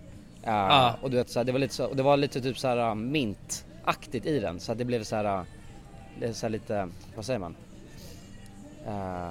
Ja. 0.45 0.95
Och 1.03 1.11
du 1.11 1.17
vet 1.17 1.31
så 1.31 1.39
här, 1.39 1.45
det 1.45 1.53
var 1.53 1.59
lite 1.59 1.75
så, 1.75 1.95
det 1.95 2.03
var 2.03 2.17
lite 2.17 2.41
typ 2.41 2.59
så 2.59 2.69
här 2.69 2.89
uh, 2.89 2.95
mintaktigt 2.95 4.27
i 4.27 4.39
den 4.41 4.61
så 4.61 4.73
att 4.73 4.79
det 4.79 4.85
blev 4.85 5.03
så 5.03 5.17
här, 5.17 5.25
uh, 5.39 5.43
det 6.21 6.27
är 6.27 6.33
så 6.33 6.47
här 6.47 6.51
lite, 6.51 6.89
vad 7.17 7.25
säger 7.25 7.39
man? 7.39 7.57
Uh, 8.87 9.31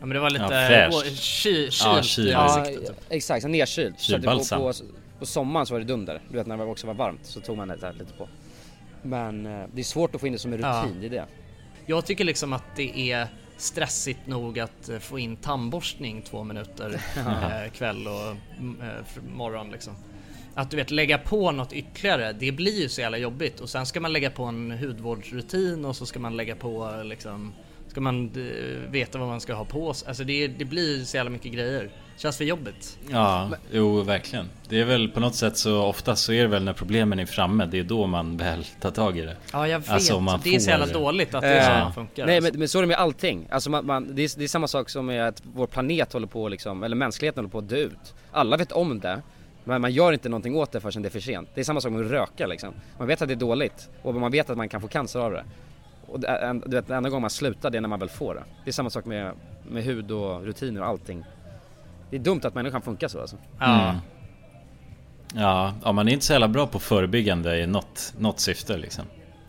Ja 0.00 0.06
men 0.06 0.14
det 0.14 0.20
var 0.20 0.30
lite 0.30 0.44
Ja, 0.44 0.72
Ja, 0.92 1.02
kylt 1.14 1.74
i 1.74 2.02
kyl. 2.02 2.28
ja 2.28 2.38
ansiktet 2.38 2.86
typ. 2.86 2.96
exakt, 3.08 3.42
så 3.42 3.48
nedkylt. 3.48 4.00
Så 4.00 4.14
att 4.16 4.22
det 4.22 4.26
på, 4.28 4.32
Kylbalsam. 4.32 4.60
på, 4.60 4.72
på 5.18 5.26
sommaren 5.26 5.66
så 5.66 5.74
var 5.74 5.78
det 5.78 5.86
dunder. 5.86 6.20
Du 6.30 6.36
vet 6.36 6.46
när 6.46 6.56
det 6.56 6.64
också 6.64 6.86
var 6.86 6.94
varmt 6.94 7.20
så 7.26 7.40
tog 7.40 7.56
man 7.56 7.68
det 7.68 7.78
här 7.82 7.92
lite 7.92 8.12
på. 8.12 8.28
Men 9.02 9.46
uh, 9.46 9.64
det 9.74 9.80
är 9.80 9.84
svårt 9.84 10.14
att 10.14 10.20
få 10.20 10.26
in 10.26 10.32
det 10.32 10.38
som 10.38 10.52
en 10.52 10.60
Ja. 10.60 10.82
rutin, 10.86 11.00
det 11.00 11.06
är 11.06 11.10
det. 11.10 11.24
Jag 11.86 12.04
tycker 12.06 12.24
liksom 12.24 12.52
att 12.52 12.64
det 12.76 13.12
är 13.12 13.26
stressigt 13.56 14.26
nog 14.26 14.58
att 14.58 14.88
eh, 14.88 14.98
få 14.98 15.18
in 15.18 15.36
tandborstning 15.36 16.22
två 16.22 16.44
minuter 16.44 16.94
eh, 17.16 17.70
kväll 17.72 18.06
och 18.06 18.36
mm, 18.58 18.80
eh, 18.80 19.22
morgon 19.36 19.70
liksom. 19.70 19.94
Att 20.54 20.70
du 20.70 20.76
vet 20.76 20.90
lägga 20.90 21.18
på 21.18 21.50
något 21.50 21.72
ytterligare, 21.72 22.32
det 22.32 22.52
blir 22.52 22.80
ju 22.82 22.88
så 22.88 23.00
jävla 23.00 23.18
jobbigt 23.18 23.60
och 23.60 23.68
sen 23.70 23.86
ska 23.86 24.00
man 24.00 24.12
lägga 24.12 24.30
på 24.30 24.44
en 24.44 24.70
hudvårdsrutin 24.70 25.84
och 25.84 25.96
så 25.96 26.06
ska 26.06 26.20
man 26.20 26.36
lägga 26.36 26.56
på 26.56 26.94
eh, 26.98 27.04
liksom 27.04 27.52
Ska 27.98 28.02
man 28.02 28.30
eh, 28.36 28.90
veta 28.90 29.18
vad 29.18 29.28
man 29.28 29.40
ska 29.40 29.54
ha 29.54 29.64
på 29.64 29.94
sig, 29.94 30.08
alltså 30.08 30.24
det, 30.24 30.46
det 30.46 30.64
blir 30.64 31.04
så 31.04 31.16
jävla 31.16 31.30
mycket 31.30 31.52
grejer. 31.52 31.90
Känns 32.16 32.36
för 32.36 32.44
jobbigt. 32.44 32.98
Ja, 33.10 33.50
jo 33.72 34.02
verkligen. 34.02 34.48
Det 34.68 34.80
är 34.80 34.84
väl 34.84 35.08
på 35.08 35.20
något 35.20 35.34
sätt 35.34 35.56
så 35.56 35.82
oftast 35.82 36.24
så 36.24 36.32
är 36.32 36.42
det 36.42 36.48
väl 36.48 36.64
när 36.64 36.72
problemen 36.72 37.18
är 37.18 37.26
framme, 37.26 37.66
det 37.66 37.78
är 37.78 37.82
då 37.84 38.06
man 38.06 38.36
väl 38.36 38.64
tar 38.80 38.90
tag 38.90 39.18
i 39.18 39.20
det. 39.20 39.36
Ja 39.52 39.68
jag 39.68 39.78
vet, 39.78 39.88
Alltså, 39.88 40.16
om 40.16 40.24
man 40.24 40.40
det 40.44 40.54
är 40.54 40.60
så 40.60 40.70
jävla 40.70 40.86
dåligt 40.86 41.34
att 41.34 41.42
det 41.42 41.64
så 41.64 41.70
Eh, 41.70 41.92
funkar. 41.92 42.26
Nej 42.26 42.36
alltså. 42.36 42.50
men, 42.52 42.58
men 42.58 42.68
så 42.68 42.78
är 42.78 42.82
det 42.82 42.88
med 42.88 42.96
allting. 42.96 43.48
Alltså 43.50 43.70
man, 43.70 43.86
man, 43.86 44.14
det, 44.14 44.22
är, 44.22 44.38
det 44.38 44.44
är 44.44 44.48
samma 44.48 44.68
sak 44.68 44.90
som 44.90 45.06
med 45.06 45.28
att 45.28 45.42
vår 45.54 45.66
planet 45.66 46.12
håller 46.12 46.26
på 46.26 46.48
liksom, 46.48 46.82
eller 46.82 46.96
mänskligheten 46.96 47.38
håller 47.44 47.50
på 47.50 47.58
att 47.58 47.68
dö 47.68 47.76
ut. 47.76 48.14
Alla 48.32 48.56
vet 48.56 48.72
om 48.72 49.00
det, 49.00 49.22
men 49.64 49.80
man 49.80 49.92
gör 49.92 50.12
inte 50.12 50.28
någonting 50.28 50.56
åt 50.56 50.72
det 50.72 50.80
förrän 50.80 51.02
det 51.02 51.08
är 51.08 51.10
för 51.10 51.20
sent. 51.20 51.48
Det 51.54 51.60
är 51.60 51.64
samma 51.64 51.80
sak 51.80 51.92
med 51.92 52.04
att 52.04 52.10
röka 52.10 52.46
liksom. 52.46 52.74
Man 52.98 53.08
vet 53.08 53.22
att 53.22 53.28
det 53.28 53.34
är 53.34 53.36
dåligt 53.36 53.88
och 54.02 54.14
man 54.14 54.32
vet 54.32 54.50
att 54.50 54.56
man 54.56 54.68
kan 54.68 54.80
få 54.80 54.88
cancer 54.88 55.20
av 55.20 55.32
det. 55.32 55.44
Och 56.08 56.20
det, 56.20 56.26
är- 56.28 56.54
du 56.54 56.76
vet, 56.76 56.86
den 56.86 56.96
enda 56.96 57.08
gången 57.10 57.20
man 57.20 57.30
slutar 57.30 57.70
det 57.70 57.78
är 57.78 57.80
när 57.80 57.88
man 57.88 57.98
väl 58.00 58.08
får 58.08 58.34
det. 58.34 58.44
Det 58.64 58.70
är 58.70 58.72
samma 58.72 58.90
sak 58.90 59.04
med, 59.04 59.32
med 59.68 59.84
hud 59.84 60.10
och 60.10 60.44
rutiner 60.44 60.80
och 60.80 60.86
allting. 60.86 61.24
Det 62.10 62.16
är 62.16 62.20
dumt 62.20 62.40
att 62.44 62.54
människan 62.54 62.82
funkar 62.82 63.08
så 63.08 63.20
alltså. 63.20 63.36
Ja. 63.58 63.82
Mm. 63.90 63.96
Ja, 65.34 65.72
ja, 65.84 65.92
man 65.92 66.08
är 66.08 66.12
inte 66.12 66.24
så 66.24 66.32
jävla 66.32 66.48
bra 66.48 66.66
på 66.66 66.78
förebyggande 66.78 67.58
i 67.58 67.66
något, 67.66 68.14
något 68.18 68.40
syfte 68.40 68.76
liksom. 68.76 69.04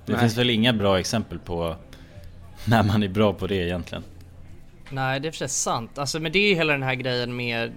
Det 0.05 0.11
Nej. 0.11 0.21
finns 0.21 0.37
väl 0.37 0.49
inga 0.49 0.73
bra 0.73 0.99
exempel 0.99 1.39
på 1.39 1.75
när 2.65 2.83
man 2.83 3.03
är 3.03 3.07
bra 3.09 3.33
på 3.33 3.47
det 3.47 3.55
egentligen. 3.55 4.03
Nej 4.91 5.19
det 5.19 5.27
är 5.27 5.31
för 5.31 5.37
sig 5.37 5.49
sant. 5.49 5.97
Alltså 5.97 6.19
men 6.19 6.31
det 6.31 6.39
är 6.39 6.49
ju 6.49 6.55
hela 6.55 6.73
den 6.73 6.83
här 6.83 6.93
grejen 6.95 7.35
med 7.35 7.63
eh, 7.63 7.71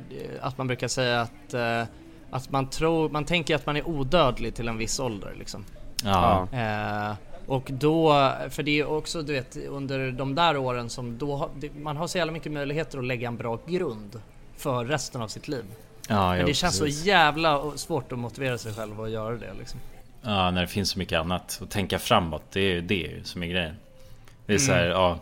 att 0.47 0.59
man 0.59 0.67
brukar 0.67 0.89
säga 0.89 1.21
att 1.21 1.55
eh, 1.55 1.83
Att 2.31 2.51
man 2.51 2.71
tror, 2.71 3.09
man 3.09 3.25
tänker 3.25 3.55
att 3.55 3.67
man 3.67 3.77
är 3.77 3.89
odödlig 3.89 4.55
till 4.55 4.69
en 4.69 4.79
viss 4.79 5.01
ålder 5.01 5.35
liksom. 5.39 5.65
Ja. 6.05 6.49
Eh, 6.53 7.13
och 7.47 7.71
då, 7.73 8.33
för 8.51 8.63
det 8.63 8.81
är 8.81 8.87
också 8.87 9.23
du 9.23 9.33
vet 9.33 9.57
under 9.69 10.11
de 10.13 10.35
där 10.35 10.57
åren 10.57 10.91
som 10.91 11.19
då 11.19 11.51
man 11.83 11.97
har 11.97 12.07
så 12.07 12.19
jävla 12.19 12.33
mycket 12.33 12.53
möjligheter 12.53 12.99
att 12.99 13.05
lägga 13.05 13.29
en 13.29 13.37
bra 13.37 13.59
grund 13.67 14.21
för 14.57 14.85
resten 14.85 15.23
av 15.23 15.29
sitt 15.29 15.49
liv. 15.49 15.65
Ja, 16.09 16.31
Men 16.31 16.41
jo, 16.41 16.47
det 16.47 16.55
känns 16.55 16.81
precis. 16.81 17.01
så 17.01 17.07
jävla 17.09 17.73
svårt 17.77 18.13
att 18.13 18.19
motivera 18.19 18.59
sig 18.59 18.75
själv 18.75 19.01
att 19.01 19.11
göra 19.11 19.37
det 19.37 19.51
liksom. 19.59 19.81
Ja, 20.23 20.51
när 20.51 20.61
det 20.61 20.67
finns 20.67 20.91
så 20.91 20.99
mycket 20.99 21.19
annat. 21.21 21.59
Och 21.63 21.71
tänka 21.71 21.99
framåt, 21.99 22.43
det 22.53 22.61
är 22.61 22.81
det 22.81 23.11
som 23.25 23.43
är 23.43 23.47
grejen. 23.47 23.75
Det 24.47 24.53
är 24.53 24.57
Mm. 24.59 24.67
så 24.67 24.73
här, 24.73 24.85
ja. 24.87 25.19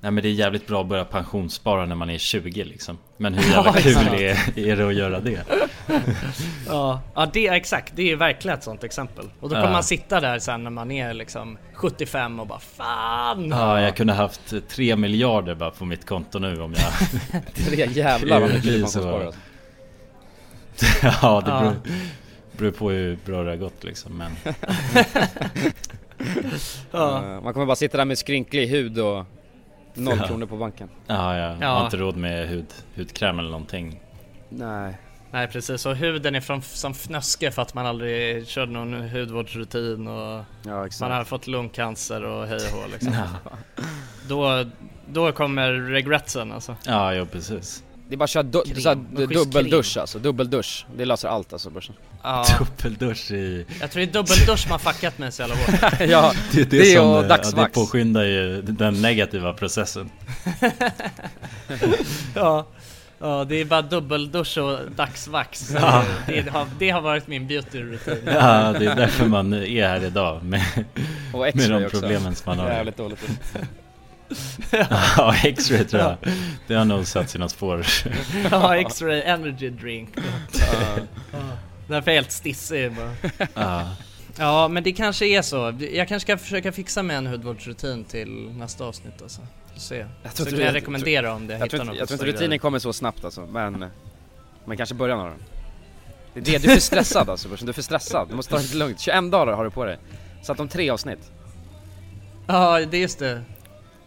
Nej 0.00 0.10
men 0.10 0.22
det 0.22 0.28
är 0.28 0.32
jävligt 0.32 0.66
bra 0.66 0.80
att 0.80 0.86
börja 0.86 1.04
pensionsspara 1.04 1.86
när 1.86 1.94
man 1.94 2.10
är 2.10 2.18
20 2.18 2.64
liksom. 2.64 2.98
Men 3.16 3.34
hur 3.34 3.50
jävla 3.52 3.72
kul 3.72 3.96
är, 3.96 4.58
är 4.58 4.76
det 4.76 4.88
att 4.88 4.94
göra 4.94 5.20
det? 5.20 5.44
Ja, 6.66 7.00
ja 7.14 7.26
det 7.32 7.46
är 7.46 7.52
exakt. 7.52 7.92
Det 7.96 8.10
är 8.12 8.16
verkligen 8.16 8.58
ett 8.58 8.64
sånt 8.64 8.84
exempel. 8.84 9.24
Och 9.40 9.48
då 9.48 9.54
kommer 9.54 9.66
Ja. 9.68 9.72
man 9.72 9.82
sitta 9.82 10.20
där 10.20 10.38
sen 10.38 10.64
när 10.64 10.70
man 10.70 10.90
är 10.90 11.14
liksom 11.14 11.58
75 11.74 12.40
och 12.40 12.46
bara 12.46 12.58
fan. 12.58 13.48
Ja, 13.48 13.80
jag 13.80 13.96
kunde 13.96 14.12
haft 14.12 14.54
3 14.68 14.96
miljarder 14.96 15.54
bara 15.54 15.70
på 15.70 15.84
mitt 15.84 16.06
konto 16.06 16.38
nu 16.38 16.60
om 16.60 16.74
jag... 16.76 17.42
Tre 17.54 17.86
jävlar 17.86 18.40
vad 18.40 18.48
mycket 18.50 18.64
så- 18.64 18.70
pensionssparar, 18.70 19.26
alltså. 19.26 19.40
Ja, 21.22 21.40
det 21.44 21.50
Ja. 21.50 21.60
beror, 21.60 21.76
beror 22.56 22.70
på 22.70 22.90
hur 22.90 23.18
bra 23.26 23.42
det 23.42 23.50
har 23.50 23.56
gått 23.56 23.84
liksom 23.84 24.16
men... 24.18 24.32
Ja. 26.90 27.16
Eh, 27.24 27.42
Man 27.42 27.52
kommer 27.52 27.66
bara 27.66 27.76
sitta 27.76 27.96
där 27.98 28.04
med 28.04 28.18
skrynklig 28.18 28.66
hud 28.68 28.98
och 28.98 29.24
noll 29.94 30.18
Ja. 30.20 30.26
kronor 30.26 30.46
på 30.46 30.56
banken. 30.56 30.88
Ja, 31.06 31.36
jag 31.36 31.56
Ja. 31.60 31.68
har 31.68 31.84
inte 31.84 31.96
råd 31.96 32.16
med 32.16 32.48
hud, 32.48 32.66
hudkräm 32.96 33.38
eller 33.38 33.50
någonting. 33.50 34.00
Nej. 34.48 34.98
Nej 35.32 35.46
precis, 35.48 35.86
och 35.86 35.96
huden 35.96 36.34
är 36.34 36.40
från, 36.40 36.62
som 36.62 36.94
fnöske 36.94 37.50
för 37.50 37.62
att 37.62 37.74
man 37.74 37.86
aldrig 37.86 38.46
körde 38.48 38.72
någon 38.72 39.08
hudvårdsrutin 39.08 40.06
och 40.06 40.44
Ja 40.66 40.88
man 41.00 41.10
har 41.10 41.24
fått 41.24 41.46
lungcancer 41.46 42.22
och 42.24 42.46
hej 42.46 42.60
och 42.84 42.90
liksom. 42.90 43.12
Ja, 43.12 43.28
Då, 44.28 44.64
då 45.12 45.32
kommer 45.32 45.72
regretsen 45.72 46.52
alltså. 46.52 46.76
ja 46.86 47.14
jo, 47.14 47.26
precis. 47.26 47.82
Det 48.08 48.14
är 48.14 48.16
bara 48.16 48.24
att 48.24 48.30
köra 48.30 48.42
du- 48.42 48.80
så 48.80 48.94
dubbeldusch 48.94 49.96
alltså, 49.96 50.18
dubbeldusch. 50.18 50.86
Det 50.96 51.04
löser 51.04 51.28
allt 51.28 51.52
alltså 51.52 51.70
börsen. 51.70 51.94
Ja, 52.22 52.44
Dubbeldusch 52.58 53.30
i... 53.30 53.66
jag 53.80 53.90
tror 53.90 54.00
det 54.00 54.10
är 54.10 54.12
dubbeldusch 54.12 54.66
man 54.70 54.78
fuckat 54.78 55.18
med 55.18 55.34
så 55.34 55.42
jävla 55.42 55.56
hårt. 55.56 56.00
ja, 56.08 56.32
Det 56.52 56.60
är 56.60 56.64
det, 56.64 56.78
Det 56.78 56.96
som 56.96 57.06
och 57.08 57.16
eh, 57.16 57.22
ja, 57.22 57.28
dagsvax. 57.28 57.72
det 57.74 57.80
påskyndar 57.80 58.24
ju 58.24 58.62
den 58.62 59.02
negativa 59.02 59.52
processen. 59.52 60.10
ja. 62.34 62.66
Ja, 63.18 63.44
det 63.44 63.56
är 63.56 63.64
bara 63.64 63.82
dubbeldusch 63.82 64.58
och 64.58 64.78
dagsvax. 64.96 65.70
Ja. 65.74 66.04
Det, 66.26 66.48
har, 66.50 66.66
det 66.78 66.90
har 66.90 67.00
varit 67.00 67.26
min 67.26 67.48
beauty-rutin. 67.48 68.18
Ja, 68.26 68.72
det 68.78 68.86
är 68.86 68.96
därför 68.96 69.26
man 69.26 69.52
är 69.52 69.88
här 69.88 70.04
idag 70.04 70.42
med, 70.44 70.64
Och 71.32 71.40
med 71.56 71.70
de 71.70 71.84
också. 71.84 72.00
problemen 72.00 72.34
som 72.34 72.42
man 72.46 72.58
har. 72.58 72.70
Jävligt 72.70 72.96
dåligt. 72.96 73.28
Ja, 75.16 75.34
X-ray 75.44 75.84
tror 75.84 76.02
jag. 76.02 76.16
Det 76.66 76.74
har 76.74 76.84
nog 76.84 77.06
satt 77.06 77.30
sina 77.30 77.48
spår. 77.48 77.86
Ja, 78.50 78.76
X-ray 78.76 79.22
energy 79.22 79.70
drink. 79.70 80.08
Ja. 80.52 81.38
Därför 81.86 82.10
är 82.10 82.14
jag 82.14 82.22
helt 82.22 82.32
stissig 82.32 82.92
bara. 82.92 83.12
Ja, 83.54 83.88
Ja, 84.38 84.68
men 84.68 84.82
det 84.82 84.92
kanske 84.92 85.26
är 85.26 85.42
så. 85.42 85.74
Jag 85.92 86.08
kanske 86.08 86.20
ska 86.20 86.38
försöka 86.38 86.72
fixa 86.72 87.02
med 87.02 87.16
en 87.16 87.26
hudvårdsrutin 87.26 88.04
till 88.04 88.50
nästa 88.58 88.84
avsnitt 88.84 89.22
alltså. 89.22 89.40
Se. 89.76 90.06
Jag 90.22 90.32
Så 90.32 90.36
tror 90.36 90.48
inte 90.48 90.56
kan 90.58 90.66
jag 90.66 90.74
rekommendera 90.74 91.34
om 91.34 91.46
det 91.46 91.52
Jag 91.52 91.60
hittar 91.60 91.78
tror 91.78 91.84
något 91.86 91.96
jag 91.96 92.08
tror 92.08 92.28
inte 92.28 92.38
rutinen 92.38 92.58
kommer 92.58 92.78
så 92.78 92.92
snabbt 92.92 93.24
alltså, 93.24 93.40
men 93.40 93.84
Men 94.64 94.76
kanske 94.76 94.94
början 94.94 95.20
av 95.20 95.26
den 95.26 95.38
Det 96.34 96.40
är 96.40 96.44
det, 96.44 96.66
du 96.66 96.70
är 96.70 96.74
för 96.74 96.80
stressad 96.80 97.30
alltså 97.30 97.48
börsen, 97.48 97.66
du 97.66 97.70
är 97.70 97.74
för 97.74 97.82
stressad, 97.82 98.28
du 98.28 98.34
måste 98.34 98.50
ta 98.50 98.56
det 98.56 98.62
lite 98.62 98.76
lugnt 98.76 99.00
21 99.00 99.30
dagar 99.32 99.52
har 99.52 99.64
du 99.64 99.70
på 99.70 99.84
dig 99.84 99.98
Så 100.42 100.52
att 100.52 100.60
om 100.60 100.68
tre 100.68 100.90
avsnitt 100.90 101.30
Ja, 102.46 102.80
det 102.80 102.96
är 102.96 103.00
just 103.00 103.18
det. 103.18 103.42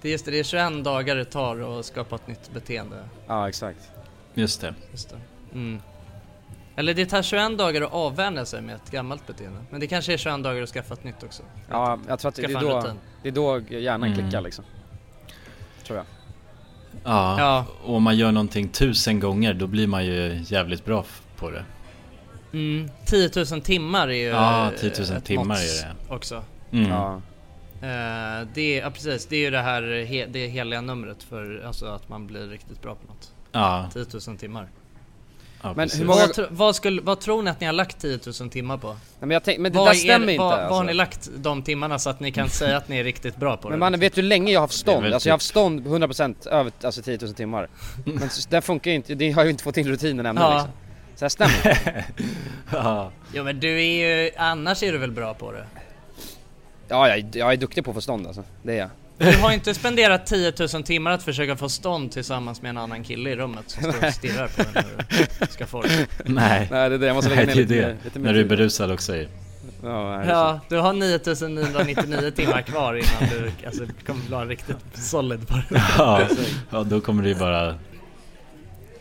Det 0.02 0.08
är 0.08 0.12
just 0.12 0.26
det, 0.26 0.32
det 0.32 0.40
är 0.40 0.44
21 0.44 0.84
dagar 0.84 1.16
det 1.16 1.26
tar 1.26 1.80
att 1.80 1.86
skapa 1.86 2.16
ett 2.16 2.28
nytt 2.28 2.54
beteende. 2.54 2.96
Ja 3.28 3.50
exakt 3.50 3.92
just 4.34 4.62
det. 4.62 4.74
Just 4.92 5.10
det. 5.10 5.18
Mm. 5.54 5.82
Eller 6.76 6.94
det 6.94 7.06
tar 7.06 7.22
21 7.22 7.58
dagar 7.58 7.82
att 7.82 7.94
avvänja 7.94 8.46
sig 8.46 8.62
med 8.62 8.76
ett 8.76 8.92
gammalt 8.92 9.28
beteende. 9.28 9.60
Men 9.70 9.80
det 9.80 9.88
kanske 9.88 10.14
är 10.14 10.18
21 10.18 10.44
dagar 10.44 10.62
att 10.64 10.70
skaffa 10.70 10.94
ett 10.94 11.04
nytt 11.04 11.24
också. 11.24 11.44
Ja, 11.70 12.00
jag 12.08 12.20
tror 12.20 12.30
att 12.30 12.36
det 12.36 12.44
är 12.44 12.60
då, 12.62 12.84
det 13.24 13.30
är 13.30 13.34
då 13.34 13.60
hjärnan 13.70 14.04
Mm. 14.04 14.20
klickar 14.22 14.42
liksom 14.42 14.66
Tror 15.84 15.98
jag 15.98 16.06
Ja, 17.04 17.40
Ja. 17.40 17.66
och 17.84 17.96
om 17.96 18.04
man 18.04 18.18
gör 18.18 18.32
någonting 18.32 18.70
tusen 18.70 19.20
gånger 19.20 19.54
då 19.54 19.68
blir 19.68 19.88
man 19.88 20.06
ju 20.06 20.42
jävligt 20.48 20.86
bra 20.86 21.06
på 21.38 21.50
det. 21.50 21.64
Mm. 22.54 22.90
10 23.06 23.30
000 23.52 23.62
timmar 23.62 24.08
är 24.08 24.14
ju 24.14 24.28
Ja, 24.28 24.66
eh, 24.72 24.78
10 24.80 24.92
000 25.10 25.18
ett 25.18 25.26
timmar 25.26 25.46
mått 25.46 25.58
är 25.58 25.88
det. 26.10 26.14
också. 26.16 26.44
Mm. 26.72 26.90
Ja, 26.90 27.22
Eh, 27.84 28.48
det, 28.54 28.62
är, 28.62 28.82
ja, 28.82 28.90
precis, 28.92 29.26
det 29.26 29.36
är 29.36 29.40
ju 29.40 29.50
det 29.52 29.62
här 29.62 30.06
he, 30.06 30.26
det 30.26 30.48
heliga 30.48 30.82
numret 30.82 31.24
för 31.24 31.64
alltså, 31.68 31.86
att 31.86 32.10
man 32.10 32.28
blir 32.28 32.48
riktigt 32.48 32.82
bra 32.82 32.96
på 32.96 33.08
något. 33.08 33.32
Ja, 33.52 33.90
10 33.94 34.06
000 34.28 34.38
timmar. 34.38 34.68
Ja 35.64 35.74
Men 35.76 35.90
hur 35.90 36.06
många- 36.06 36.20
Vad, 36.20 36.34
tro- 36.34 36.46
vad, 36.50 36.76
skulle, 36.76 37.02
vad 37.02 37.20
tror 37.20 37.42
ni 37.44 37.50
att 37.52 37.60
ni 37.60 37.66
har 37.66 37.74
lagt 37.74 38.00
10 38.00 38.20
000 38.42 38.50
timmar 38.50 38.78
på? 38.78 38.88
Nej, 38.88 38.98
men 39.20 39.32
jag 39.32 39.44
tänk, 39.44 39.60
men 39.60 39.72
det 39.72 39.78
Vad 39.78 39.88
där 39.88 39.92
är- 39.92 39.96
stämmer 39.96 40.28
inte 40.34 40.40
vad, 40.44 40.54
alltså. 40.54 40.70
vad 40.70 40.78
har 40.78 40.84
ni 40.84 40.94
lagt 40.94 41.30
de 41.38 41.64
timmarna 41.64 42.00
så 42.00 42.10
att 42.10 42.20
ni 42.20 42.32
kan 42.32 42.50
säga 42.50 42.78
att 42.78 42.88
ni 42.88 42.98
är 42.98 43.04
riktigt 43.04 43.36
bra 43.36 43.58
på 43.58 43.68
det? 43.70 43.72
Men 43.74 43.80
mannen 43.80 44.00
vet 44.00 44.16
du 44.16 44.22
hur 44.22 44.28
länge 44.30 44.52
jag 44.52 44.60
har 44.60 44.64
haft 44.64 44.74
stånd? 44.80 44.98
Alltså 45.06 45.30
jag 45.30 45.34
har 45.34 45.38
typ- 45.40 45.44
haft 45.44 45.46
stånd 45.46 45.88
100% 45.88 46.48
över 46.48 46.72
alltså 46.84 47.02
10 47.02 47.18
000 47.22 47.34
timmar 47.34 47.68
Men 48.06 48.30
det 48.50 48.62
funkar 48.62 48.92
ju 48.92 48.96
inte, 48.96 49.16
det 49.16 49.32
har 49.32 49.42
jag 49.42 49.46
ju 49.46 49.52
inte 49.52 49.64
fått 49.64 49.78
in 49.78 49.88
rutinen 49.88 50.26
ännu 50.26 50.42
Ja. 50.42 50.54
liksom 50.54 50.72
Så 51.16 51.26
det 51.26 51.30
stämmer. 51.30 52.06
Ja, 52.72 53.12
Jo 53.34 53.44
men 53.44 53.60
du 53.60 53.82
är 53.82 54.24
ju, 54.24 54.32
annars 54.38 54.84
är 54.84 54.92
du 54.92 54.98
väl 54.98 55.12
bra 55.12 55.34
på 55.34 55.52
det? 55.52 55.66
Ja 56.88 57.08
jag, 57.08 57.18
är- 57.18 57.38
jag 57.38 57.54
är 57.54 57.58
duktig 57.58 57.84
på 57.86 57.92
att 57.92 57.96
få 57.96 58.02
stånd 58.02 58.28
alltså, 58.28 58.44
det 58.64 58.74
är 58.74 58.78
jag 58.78 58.90
Du 59.22 59.38
har 59.38 59.52
inte 59.52 59.74
spenderat 59.74 60.26
10 60.26 60.54
000 60.74 60.84
timmar 60.84 61.12
att 61.12 61.24
försöka 61.24 61.56
få 61.56 61.70
stånd 61.70 62.12
tillsammans 62.12 62.62
med 62.62 62.70
en 62.70 62.78
annan 62.78 63.04
kille 63.04 63.30
i 63.30 63.36
rummet 63.36 63.64
som 63.70 63.84
står 63.84 64.08
och 64.08 64.14
stirrar 64.14 64.48
på 64.48 64.64
dig 64.64 64.72
när 64.74 65.46
du 65.48 65.54
ska 65.54 65.66
få 65.66 65.82
det. 65.82 66.08
nej. 66.26 66.68
Nej 66.72 66.90
det 66.90 66.96
är 66.96 67.00
det, 67.00 67.06
jag 67.08 67.14
måste 67.16 67.30
lägga 67.30 67.46
Nej, 67.46 67.56
ner 67.56 67.66
det 67.66 67.76
är 67.80 67.88
lite, 67.88 68.04
lite 68.04 68.20
mer 68.20 68.26
När 68.26 68.34
du 68.34 68.40
är 68.40 68.46
berusad 68.46 68.92
också 68.92 69.16
ju. 69.16 69.28
Ja, 69.84 70.26
Ja, 70.26 70.60
du 70.70 70.78
har 70.78 70.94
9999 70.94 72.32
timmar 72.32 72.62
kvar 72.62 72.94
innan 72.94 73.30
du 73.30 73.66
alltså, 73.68 73.86
kommer 74.06 74.30
vara 74.30 74.46
riktigt 74.46 74.78
solid 74.94 75.48
på 75.48 75.54
det. 75.54 75.84
Ja, 75.98 76.28
ja, 76.70 76.84
då 76.84 77.02
kommer 77.02 77.24
du 77.24 77.36
bara 77.36 77.76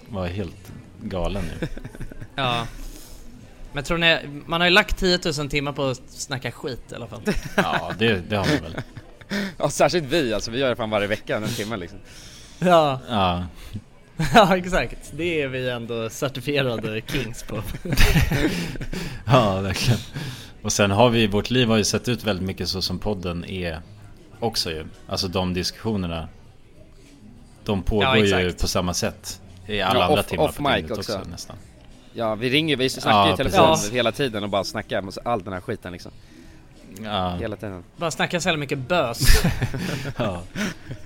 vara 0.08 0.26
helt 0.26 0.72
galen 1.02 1.42
nu. 1.60 1.68
Ja. 2.36 2.66
Men 3.72 3.84
tror 3.84 3.98
ni, 3.98 4.18
man 4.46 4.60
har 4.60 4.68
ju 4.68 4.74
lagt 4.74 4.98
10 4.98 5.18
000 5.38 5.48
timmar 5.48 5.72
på 5.72 5.84
att 5.84 6.02
snacka 6.08 6.50
skit 6.52 6.92
i 6.92 6.94
alla 6.94 7.06
fall. 7.06 7.22
Ja, 7.56 7.92
det, 7.98 8.30
det 8.30 8.36
har 8.36 8.46
man 8.46 8.72
väl. 8.72 8.82
Ja 9.58 9.70
särskilt 9.70 10.04
vi 10.04 10.34
alltså, 10.34 10.50
vi 10.50 10.58
gör 10.58 10.68
det 10.68 10.76
fan 10.76 10.90
varje 10.90 11.06
vecka 11.06 11.36
en 11.36 11.48
timme 11.48 11.76
liksom 11.76 11.98
Ja, 12.58 13.00
Ja, 13.08 13.44
ja 14.34 14.56
exakt. 14.56 15.12
Det 15.16 15.42
är 15.42 15.48
vi 15.48 15.70
ändå 15.70 16.10
certifierade 16.10 17.00
kings 17.06 17.42
på. 17.42 17.62
ja 19.26 19.60
verkligen. 19.60 20.00
Och 20.62 20.72
sen 20.72 20.90
har 20.90 21.10
vi, 21.10 21.26
vårt 21.26 21.50
liv 21.50 21.68
har 21.68 21.76
ju 21.76 21.84
sett 21.84 22.08
ut 22.08 22.24
väldigt 22.24 22.46
mycket 22.46 22.68
så 22.68 22.82
som 22.82 22.98
podden 22.98 23.44
är 23.44 23.80
också 24.40 24.70
ju. 24.70 24.84
Alltså 25.08 25.28
de 25.28 25.54
diskussionerna. 25.54 26.28
De 27.64 27.82
pågår 27.82 28.04
Ja, 28.26 28.40
ju 28.40 28.52
på 28.52 28.68
samma 28.68 28.94
sätt. 28.94 29.40
I 29.66 29.80
alla 29.80 29.98
Ja, 30.00 30.04
andra 30.04 30.20
off- 30.20 30.26
timmar 30.26 30.44
off 30.44 30.56
på 30.56 30.70
dygnet 30.70 30.98
också. 30.98 31.18
också. 31.18 31.30
nästan. 31.30 31.56
Ja 32.14 32.34
vi 32.34 32.50
ringer 32.50 32.76
vi 32.76 32.88
snackar 32.88 33.10
Ja, 33.10 33.26
ju 33.28 33.34
i 33.34 33.36
telefon 33.36 33.68
precis. 33.74 33.90
hela 33.92 34.12
tiden 34.12 34.42
och 34.44 34.50
bara 34.50 34.64
snackar 34.64 34.98
om 34.98 35.10
all 35.24 35.42
den 35.42 35.52
här 35.52 35.60
skiten 35.60 35.92
liksom 35.92 36.12
Ja, 37.04 37.36
Hela 37.36 37.56
tiden 37.56 37.84
Bara 37.96 38.10
snacka 38.10 38.40
så 38.40 38.48
jävla 38.48 38.60
mycket 38.60 38.78
bös. 38.78 39.42
ja. 40.16 40.42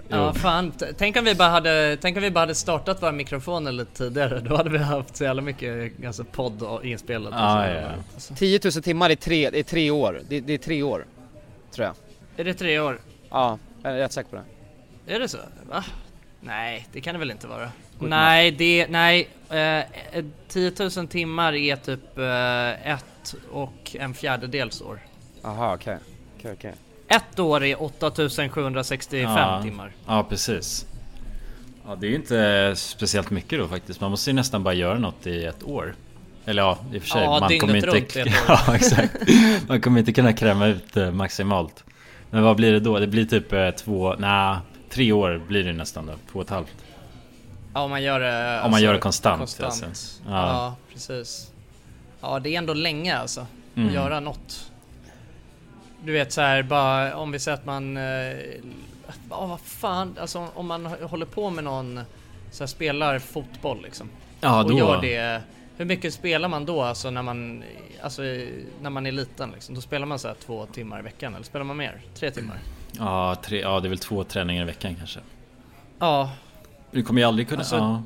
Ja 0.08 0.34
fan, 0.34 0.72
tänk 0.98 1.16
om 1.16 1.24
vi 1.24 1.34
bara 1.34 1.48
hade, 1.48 1.98
tänk 2.00 2.16
om 2.16 2.22
vi 2.22 2.30
bara 2.30 2.40
hade 2.40 2.54
startat 2.54 3.02
våra 3.02 3.12
mikrofoner 3.12 3.72
lite 3.72 3.92
tidigare. 3.94 4.40
Då 4.40 4.56
hade 4.56 4.70
vi 4.70 4.78
haft 4.78 5.16
så 5.16 5.24
jävla 5.24 5.42
mycket 5.42 5.92
alltså, 6.06 6.24
podd 6.24 6.62
och 6.62 6.84
inspelat. 6.84 7.32
och 7.32 7.38
Ja, 7.38 7.68
ja, 7.68 7.80
ja. 7.80 7.90
Alltså. 8.14 8.34
10 8.34 8.60
000 8.64 8.72
timmar 8.72 9.10
i 9.10 9.16
tre, 9.16 9.50
i 9.52 9.62
tre 9.62 9.90
år, 9.90 10.20
det, 10.28 10.40
det 10.40 10.54
är 10.54 10.58
tre 10.58 10.82
år 10.82 11.06
Tror 11.70 11.86
jag 11.86 11.94
Är 12.36 12.44
det 12.44 12.54
tre 12.54 12.78
år? 12.80 12.98
Ja, 13.30 13.58
jag 13.82 13.92
är 13.92 13.96
rätt 13.96 14.12
säker 14.12 14.30
på 14.30 14.36
det 14.36 15.14
Är 15.14 15.20
det 15.20 15.28
så? 15.28 15.38
Va? 15.70 15.84
Nej, 16.40 16.86
det 16.92 17.00
kan 17.00 17.14
det 17.14 17.18
väl 17.18 17.30
inte 17.30 17.46
vara? 17.46 17.70
Nej, 17.98 18.50
det, 18.50 18.86
nej. 18.90 19.28
Eh, 19.50 20.24
10 20.48 20.72
000 20.96 21.08
timmar 21.08 21.52
är 21.52 21.76
typ 21.76 22.18
eh, 22.18 22.92
ett 22.92 23.34
och 23.52 23.96
en 23.98 24.14
fjärdedels 24.14 24.82
år. 24.82 25.00
Jaha 25.44 25.74
okej, 25.74 25.98
okej 26.38 26.52
okej 26.52 26.74
Ett 27.08 27.38
år 27.38 27.64
är 27.64 27.82
8765 27.82 29.20
Ja. 29.22 29.62
timmar. 29.62 29.92
Ja, 30.06 30.26
precis. 30.28 30.86
Ja, 31.86 31.94
det 31.96 32.06
är 32.06 32.08
ju 32.08 32.16
inte 32.16 32.72
speciellt 32.76 33.30
mycket 33.30 33.58
då 33.58 33.68
faktiskt. 33.68 34.00
Man 34.00 34.10
måste 34.10 34.30
ju 34.30 34.34
nästan 34.34 34.62
bara 34.62 34.74
göra 34.74 34.98
något 34.98 35.26
i 35.26 35.44
ett 35.44 35.62
år. 35.62 35.94
Eller 36.44 36.62
ja, 36.62 36.78
i 36.92 36.98
och 36.98 37.02
för 37.02 37.08
sig. 37.08 37.22
Ja, 37.22 37.40
man 37.40 37.58
kommer 37.58 37.74
inte... 37.76 37.86
runt. 37.86 38.16
Ja, 38.48 38.74
exakt. 38.74 39.14
Man 39.68 39.80
kommer 39.80 39.98
inte 39.98 40.12
kunna 40.12 40.32
kräma 40.32 40.66
ut 40.66 40.92
det 40.92 41.12
maximalt. 41.12 41.84
Men 42.30 42.42
vad 42.42 42.56
blir 42.56 42.72
det 42.72 42.80
då? 42.80 42.98
Det 42.98 43.06
blir 43.06 43.24
typ 43.24 43.52
eh, 43.52 43.70
två, 43.70 44.14
nej, 44.18 44.56
tre 44.90 45.12
år 45.12 45.42
blir 45.48 45.64
det 45.64 45.72
nästan 45.72 46.06
då. 46.06 46.12
Två 46.32 46.38
och 46.38 46.44
ett 46.44 46.50
halvt. 46.50 46.74
Ja, 47.74 47.80
om 47.80 47.90
man 47.90 48.02
gör 48.02 48.20
det... 48.20 48.62
Om 48.64 48.70
man 48.70 48.82
gör 48.82 48.92
det 48.92 48.98
konstant, 48.98 49.38
konstant. 49.38 49.84
alltså. 49.84 50.22
Ja. 50.26 50.32
Ja. 50.32 50.74
precis. 50.92 51.50
Ja 52.20 52.38
det 52.38 52.54
är 52.54 52.58
ändå 52.58 52.74
länge 52.74 53.18
alltså. 53.18 53.46
Mm. 53.74 53.88
Att 53.88 53.94
göra 53.94 54.20
något. 54.20 54.70
Du 56.04 56.12
vet 56.12 56.32
så 56.32 56.40
här 56.40 56.62
bara 56.62 57.16
om 57.16 57.32
vi 57.32 57.38
säger 57.38 57.58
att 57.58 57.66
man... 57.66 57.96
Eh, 57.96 58.02
ja 59.30 59.46
vad 59.46 59.60
fan, 59.60 60.16
alltså 60.20 60.48
om 60.54 60.66
man 60.66 60.86
håller 60.86 61.26
på 61.26 61.50
med 61.50 61.64
någon... 61.64 62.00
Så 62.50 62.62
här, 62.62 62.66
spelar 62.66 63.18
fotboll 63.18 63.82
liksom. 63.82 64.08
Ja, 64.40 64.62
och 64.62 64.70
då- 64.70 64.78
gör 64.78 65.00
det... 65.02 65.42
Hur 65.76 65.84
mycket 65.84 66.14
spelar 66.14 66.48
man 66.48 66.64
då 66.66 66.82
alltså 66.82 67.10
när 67.10 67.22
man... 67.22 67.64
Alltså 68.02 68.22
när 68.82 68.90
man 68.90 69.06
är 69.06 69.12
liten 69.12 69.50
liksom? 69.50 69.74
Då 69.74 69.80
spelar 69.80 70.06
man 70.06 70.18
så 70.18 70.28
här 70.28 70.34
två 70.34 70.66
timmar 70.66 70.98
i 70.98 71.02
veckan 71.02 71.34
eller 71.34 71.44
spelar 71.44 71.64
man 71.64 71.76
mer? 71.76 72.00
Tre 72.14 72.30
timmar? 72.30 72.58
Ja, 72.98 73.36
tre, 73.44 73.60
ja, 73.60 73.80
det 73.80 73.86
är 73.86 73.90
väl 73.90 73.98
två 73.98 74.24
träningar 74.24 74.62
i 74.62 74.66
veckan 74.66 74.94
kanske. 74.94 75.20
Ja. 75.98 76.30
Du 76.90 77.02
kommer 77.02 77.20
ju 77.20 77.26
aldrig 77.26 77.48
kunna... 77.48 77.60
Alltså, 77.60 77.76
ja. 77.76 78.02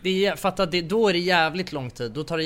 Det 0.00 0.26
är, 0.26 0.36
fatta, 0.36 0.66
det, 0.66 0.82
då 0.82 1.08
är 1.08 1.12
det 1.12 1.18
jävligt 1.18 1.72
lång 1.72 1.90
tid. 1.90 2.12
Då 2.12 2.24
tar 2.24 2.38
det 2.38 2.45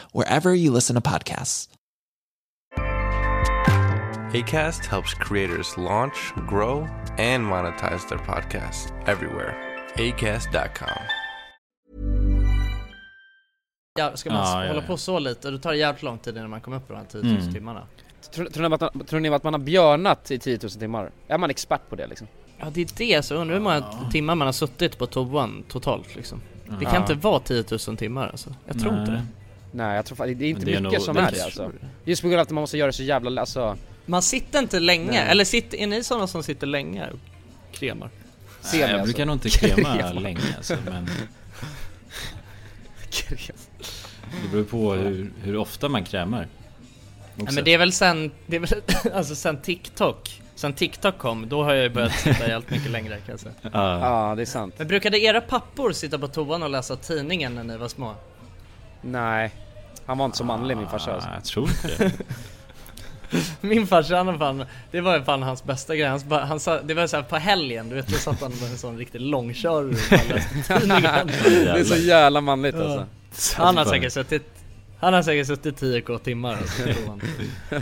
wherever 0.13 0.55
you 0.55 0.75
listen 0.75 1.01
to 1.01 1.09
podcasts. 1.09 1.69
ACAST 4.33 4.85
helps 4.85 5.13
creators 5.13 5.77
launch, 5.77 6.33
grow, 6.49 6.87
and 7.17 7.43
monetize 7.45 8.07
their 8.09 8.19
podcasts 8.19 8.91
everywhere. 9.07 9.55
ACAST.com. 9.95 10.87
Ja, 13.99 14.17
ska 14.17 14.29
man 14.29 14.39
Ja, 14.39 14.61
ja, 14.63 14.67
hålla 14.67 14.81
ja. 14.81 14.87
på 14.87 14.97
så 14.97 15.19
lite, 15.19 15.51
då 15.51 15.57
tar 15.57 15.71
det 15.71 15.77
jävligt 15.77 16.03
lång 16.03 16.17
tid 16.19 16.37
innan 16.37 16.49
man 16.49 16.61
kommer 16.61 16.77
upp 16.77 16.87
på 16.87 16.93
de 16.93 16.99
här 16.99 17.05
10 17.05 17.21
000 17.23 17.37
Mm. 17.39 17.53
timmarna. 17.53 17.87
Tror, 18.33 18.45
tror, 18.45 18.69
ni 18.69 18.75
att, 18.75 19.07
tror 19.07 19.19
ni 19.19 19.29
att 19.29 19.43
man 19.43 19.53
har 19.53 19.59
björnat 19.59 20.31
i 20.31 20.39
10 20.39 20.59
000 20.61 20.71
timmar? 20.71 21.11
Är 21.27 21.37
man 21.37 21.49
expert 21.49 21.89
på 21.89 21.95
det 21.95 22.07
liksom? 22.07 22.27
Ja 22.57 22.65
det 22.73 22.81
är 22.81 22.87
det, 22.97 23.25
så 23.25 23.35
undrar 23.35 23.55
hur 23.55 23.63
många 23.63 23.83
timmar 24.11 24.35
man 24.35 24.47
har 24.47 24.51
suttit 24.53 24.97
på 24.97 25.05
toan 25.05 25.63
totalt 25.69 26.15
liksom. 26.15 26.41
Det 26.79 26.85
kan 26.85 26.93
Ja. 26.93 26.99
inte 27.01 27.13
vara 27.13 27.39
10 27.39 27.63
000 27.87 27.97
timmar 27.97 28.27
alltså. 28.27 28.55
Jag 28.67 28.79
tror 28.79 28.99
inte 28.99 29.11
det. 29.11 29.25
Nej 29.71 29.95
jag 29.95 30.05
tror 30.05 30.15
fan, 30.15 30.37
det 30.37 30.45
är 30.45 30.49
inte 30.49 30.65
det 30.65 30.71
är 30.75 30.81
mycket 30.81 30.93
nog- 30.99 31.01
som 31.01 31.15
det 31.15 31.21
är 31.21 31.27
är- 31.27 31.31
det 31.31 31.43
alltså. 31.43 31.71
Just 32.05 32.21
på 32.21 32.27
grund 32.27 32.39
av 32.39 32.43
att 32.43 32.49
man 32.51 32.61
måste 32.61 32.77
göra 32.77 32.91
så 32.91 33.03
jävla, 33.03 33.41
alltså 33.41 33.77
Man 34.05 34.21
sitter 34.21 34.59
inte 34.59 34.79
länge, 34.79 35.11
Nej. 35.11 35.27
eller 35.29 35.45
sitter, 35.45 35.77
är 35.77 35.87
ni 35.87 36.03
sådana 36.03 36.27
som 36.27 36.43
sitter 36.43 36.67
länge 36.67 37.07
och 37.09 37.19
kremar? 37.75 38.09
Nej, 38.73 38.81
jag 38.81 38.89
alltså. 38.89 39.03
brukar 39.05 39.25
nog 39.25 39.35
inte 39.35 39.49
krema 39.49 40.11
länge 40.19 40.39
alltså, 40.57 40.77
men 40.85 41.05
det 44.43 44.49
beror 44.51 44.63
på 44.63 44.93
hur, 44.93 45.31
hur 45.43 45.57
ofta 45.57 45.89
man 45.89 46.03
krämar. 46.03 46.47
Nej, 47.35 47.53
men 47.53 47.63
det 47.63 47.73
är 47.73 47.77
väl 47.77 47.93
sen, 47.93 48.31
det 48.47 48.55
är 48.55 48.59
väl, 48.59 48.81
alltså 49.13 49.35
sen 49.35 49.57
TikTok, 49.61 50.41
sen 50.55 50.73
TikTok 50.73 51.17
kom, 51.17 51.49
då 51.49 51.63
har 51.63 51.73
jag 51.73 51.83
ju 51.83 51.89
börjat 51.89 52.11
sitta 52.19 52.47
jävligt 52.47 52.69
mycket 52.69 52.91
längre 52.91 53.15
kan 53.17 53.25
jag 53.31 53.39
säga. 53.39 53.53
Ja. 53.61 53.69
Ja 54.29 54.35
det 54.35 54.41
är 54.41 54.45
sant. 54.45 54.73
Men 54.77 54.87
brukade 54.87 55.19
era 55.19 55.41
pappor 55.41 55.91
sitta 55.91 56.19
på 56.19 56.27
toan 56.27 56.63
och 56.63 56.69
läsa 56.69 56.95
tidningen 56.95 57.55
när 57.55 57.63
ni 57.63 57.77
var 57.77 57.87
små? 57.87 58.15
Nej. 59.01 59.51
Han 60.05 60.17
var 60.17 60.25
inte 60.25 60.37
så 60.37 60.43
manlig 60.43 60.77
min 60.77 60.87
farsa 60.87 61.13
alltså. 61.13 61.29
Jag 61.33 61.43
tror 61.43 61.69
inte 61.69 61.87
det. 61.97 62.11
Min 63.61 63.87
farsa 63.87 64.15
han 64.23 64.39
fan, 64.39 64.65
det 64.91 65.01
var 65.01 65.17
ju 65.17 65.23
fan 65.23 65.43
hans 65.43 65.63
bästa 65.63 65.95
grej. 65.95 66.07
Han, 66.07 66.59
sa- 66.59 66.75
han 66.75 66.87
det 66.87 66.93
var 66.93 67.07
så 67.07 67.15
här 67.15 67.23
på 67.23 67.35
helgen, 67.35 67.89
du 67.89 67.95
vet 67.95 68.07
då 68.07 68.17
satt 68.17 68.41
han 68.41 68.51
med 68.51 68.71
en 68.71 68.77
sån 68.77 68.97
riktig 68.97 69.21
långkörare. 69.21 69.87
Det 70.67 71.79
är 71.79 71.83
så 71.83 71.95
jävla 71.95 72.41
manligt 72.41 72.75
Ja. 72.75 72.83
alltså. 72.83 73.05
Han 73.61 73.77
har 73.77 73.85
säkert 73.85 74.13
suttit, 74.13 74.43
han 74.99 75.13
har 75.13 75.21
säkert 75.23 75.47
suttit 75.47 75.81
10k 75.81 76.17
timmar 76.19 76.51
alltså. 76.57 76.83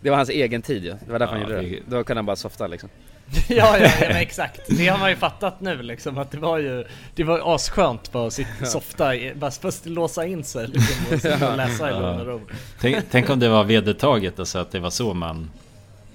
Det 0.00 0.10
var 0.10 0.16
hans 0.16 0.28
egen 0.30 0.62
tid 0.62 0.84
ju, 0.84 0.90
det 1.06 1.12
var 1.12 1.18
därför 1.18 1.34
Ja, 1.36 1.40
han 1.42 1.50
gjorde 1.50 1.62
det. 1.62 1.68
det- 1.68 1.96
Då 1.96 2.04
kunde 2.04 2.18
han 2.18 2.26
bara 2.26 2.36
softa 2.36 2.66
liksom. 2.66 2.88
ja, 3.48 3.78
ja, 3.78 3.78
ja 3.78 3.90
men 4.00 4.16
exakt. 4.16 4.60
Det 4.68 4.88
har 4.88 4.98
man 4.98 5.10
ju 5.10 5.16
fattat 5.16 5.60
nu 5.60 5.82
liksom 5.82 6.18
att 6.18 6.30
det 6.30 6.38
var 6.38 6.58
ju, 6.58 6.84
det 7.14 7.24
var 7.24 7.54
asskönt 7.54 8.12
bara 8.12 8.26
att 8.26 8.32
sitta 8.32 8.66
softa, 8.66 9.12
bara 9.34 9.50
först 9.50 9.86
låsa 9.86 10.26
in 10.26 10.44
sig 10.44 10.66
liksom 10.66 11.14
och, 11.14 11.20
sitta 11.20 11.50
och 11.50 11.56
läsa 11.56 11.90
i 11.90 11.92
lugn 11.92 12.20
och 12.20 12.26
ro. 12.26 12.40
Tänk, 12.80 12.96
tänk 13.10 13.30
om 13.30 13.38
det 13.38 13.48
var 13.48 13.64
vedertaget, 13.64 14.38
alltså 14.38 14.58
att 14.58 14.70
det 14.70 14.80
var 14.80 14.90
så 14.90 15.14
man, 15.14 15.50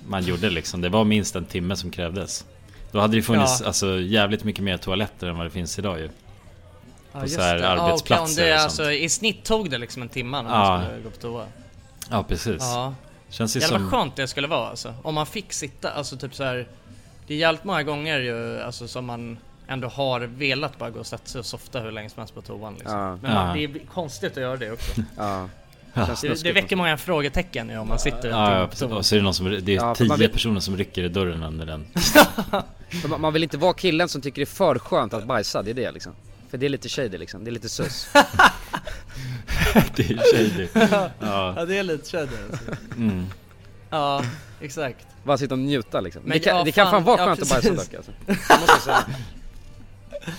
man 0.07 0.24
gjorde 0.24 0.49
liksom. 0.49 0.82
Det 0.82 0.89
var 0.89 1.03
minst 1.03 1.36
en 1.36 1.45
timme 1.45 1.76
som 1.76 1.91
krävdes. 1.91 2.45
Då 2.91 2.99
hade 2.99 3.16
det 3.16 3.22
funnits 3.22 3.59
Ja. 3.61 3.68
alltså, 3.68 3.99
jävligt 3.99 4.43
mycket 4.43 4.64
mer 4.64 4.78
toaletter 4.78 5.28
än 5.28 5.38
vad 5.38 5.45
det 5.45 5.51
finns 5.51 5.80
idag 5.80 5.99
ju. 5.99 6.09
Ja, 7.14 7.20
På 7.20 7.26
just 7.26 7.36
så 7.36 7.41
här 7.41 7.55
det. 7.55 7.61
Ja, 7.61 7.68
arbetsplatser 7.70 8.41
om 8.43 8.47
det, 8.47 8.53
och 8.53 8.59
alltså, 8.59 8.84
sånt. 8.84 8.95
I 8.95 9.09
snitt 9.09 9.43
tog 9.43 9.70
det 9.70 9.78
liksom 9.78 10.01
en 10.01 10.09
timme 10.09 10.41
när 10.41 10.49
Ja. 10.49 10.55
man 10.70 10.84
skulle 10.86 11.01
gå 11.01 11.09
på 11.09 11.18
toa. 11.18 11.45
Ja 12.09 12.24
precis. 12.24 12.57
Ja. 12.59 12.93
Känns 13.30 13.55
ju 13.55 13.59
Jävla 13.59 13.78
som... 13.80 13.89
skönt 13.89 14.16
det 14.16 14.28
skulle 14.28 14.47
vara 14.47 14.68
alltså. 14.70 14.93
Om 15.03 15.16
man 15.16 15.26
fick 15.26 15.53
sitta, 15.53 15.91
alltså 15.91 16.18
typ 16.18 16.36
så 16.36 16.43
här. 16.43 16.68
Det 17.34 17.38
är 17.38 17.39
jävligt 17.39 17.63
många 17.63 17.84
gånger 17.84 18.19
ju, 18.19 18.61
alltså 18.61 18.88
som 18.88 19.05
man 19.05 19.38
ändå 19.67 19.88
har 19.88 20.19
velat 20.19 20.77
bara 20.77 20.89
gå 20.89 20.99
och 20.99 21.05
sätta 21.07 21.25
sig 21.25 21.39
och 21.39 21.45
softa 21.45 21.79
hur 21.79 21.91
länge 21.91 22.09
som 22.09 22.19
helst 22.19 22.36
på 22.36 22.41
toan 22.41 22.73
liksom. 22.73 22.97
Ja. 22.97 23.17
Men 23.21 23.31
Ja. 23.31 23.45
man, 23.45 23.57
det 23.57 23.63
är 23.63 23.71
konstigt 23.93 24.31
att 24.31 24.38
göra 24.38 24.57
det 24.57 24.71
också. 24.71 25.01
Ja. 25.17 25.49
Det, 26.21 26.43
det 26.43 26.51
väcker 26.51 26.75
många 26.75 26.97
frågetecken 26.97 27.69
ju 27.69 27.77
om 27.77 27.88
man 27.88 27.99
sitter 27.99 28.29
Ja, 28.29 28.57
ja 28.59 28.63
på 28.65 28.69
precis. 28.69 28.84
Och 28.91 29.05
så 29.05 29.15
är 29.15 29.19
det 29.19 29.23
någon 29.23 29.34
som, 29.34 29.45
det 29.49 29.71
är 29.71 29.75
Ja, 29.75 29.95
tio 29.95 30.15
vill- 30.17 30.29
personer 30.31 30.59
som 30.59 30.77
rycker 30.77 31.03
i 31.03 31.07
dörren 31.09 31.43
under 31.43 31.65
den. 31.65 31.86
Man 33.21 33.34
vill 33.34 33.43
inte 33.43 33.57
vara 33.57 33.73
killen 33.73 34.09
som 34.09 34.21
tycker 34.21 34.41
det 34.41 34.43
är 34.43 34.55
för 34.55 34.79
skönt 34.79 35.13
att 35.13 35.25
bajsa, 35.25 35.61
det 35.61 35.69
är 35.71 35.75
det 35.75 35.91
liksom. 35.91 36.11
För 36.49 36.57
det 36.57 36.65
är 36.65 36.69
lite 36.69 36.89
shady 36.89 37.17
liksom, 37.17 37.43
det 37.43 37.49
är 37.49 37.51
lite 37.53 37.69
sus. 37.69 38.07
det 39.95 40.03
är 40.11 40.36
shady. 40.36 40.67
Ja. 41.19 41.53
Ja 41.55 41.65
det 41.65 41.77
är 41.77 41.84
lite 41.84 42.09
shady 42.09 42.36
alltså. 42.51 42.71
Mm. 42.97 43.25
Ja, 43.94 44.24
exakt. 44.62 45.08
Bara 45.24 45.38
sitta 45.38 45.54
och 45.54 45.60
njuta 45.60 46.02
liksom. 46.02 46.22
Men 46.26 46.32
det, 46.32 46.39
kan, 46.39 46.58
ja, 46.58 46.64
det 46.64 46.72
kan 46.72 46.86
fan 46.86 46.91
fan, 46.91 47.04
vara 47.04 47.22
ja, 47.22 47.26
skönt 47.26 47.41
att 47.41 47.50
bajsa 47.50 47.74
dock 47.74 47.94
alltså. 47.94 48.12
Det 48.26 48.34
måste 48.34 48.72
jag 48.72 48.82
säga. 48.82 49.06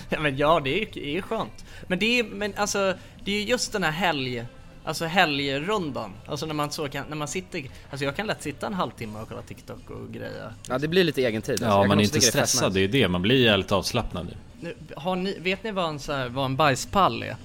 Ja 0.09 0.21
men 0.21 0.37
ja, 0.37 0.61
det 0.61 0.83
är 0.83 0.97
ju 0.97 1.17
är 1.17 1.23
skönt. 1.23 1.65
Men 1.87 1.99
det 1.99 2.19
är 2.19 2.25
men 2.25 2.55
alltså, 2.57 2.95
det 3.25 3.33
är 3.33 3.37
ju 3.37 3.45
just 3.45 3.73
den 3.73 3.83
här 3.83 3.91
helg, 3.91 4.45
alltså 4.85 5.05
helgrundan. 5.05 6.13
Alltså 6.27 6.47
när 6.47 6.55
man 6.55 6.71
så 6.71 6.89
kan, 6.89 7.07
när 7.09 7.17
man 7.17 7.29
sitter, 7.29 7.65
alltså 7.91 8.05
jag 8.05 8.17
kan 8.17 8.27
lätt 8.27 8.43
sitta 8.43 8.67
en 8.67 8.75
halvtimme 8.75 9.19
och 9.19 9.29
kolla 9.29 9.43
TikTok 9.43 9.91
och 9.91 10.13
greja. 10.13 10.55
Ja 10.69 10.79
det 10.79 10.89
blir 10.89 11.05
lite 11.05 11.23
egen 11.23 11.43
tid 11.43 11.53
alltså. 11.53 11.67
Ja, 11.67 11.81
Jag 11.81 11.89
man 11.89 11.99
är 11.99 12.03
inte 12.03 12.19
det 12.19 12.23
stressad, 12.23 12.73
det 12.73 12.79
är 12.79 12.83
ju 12.83 12.89
det. 12.89 13.09
Man 13.09 13.23
blir 13.23 13.45
jävligt 13.45 13.73
avslappnad. 13.73 14.37
Nu, 14.61 14.75
har 14.97 15.17
ni, 15.17 15.39
vet 15.39 15.65
ni 15.65 15.71
vad 15.71 15.89
en, 15.89 15.99
så 15.99 16.13
här, 16.13 16.29
vad 16.29 16.45
en 16.45 16.57
bajspall 16.57 17.23
är? 17.23 17.37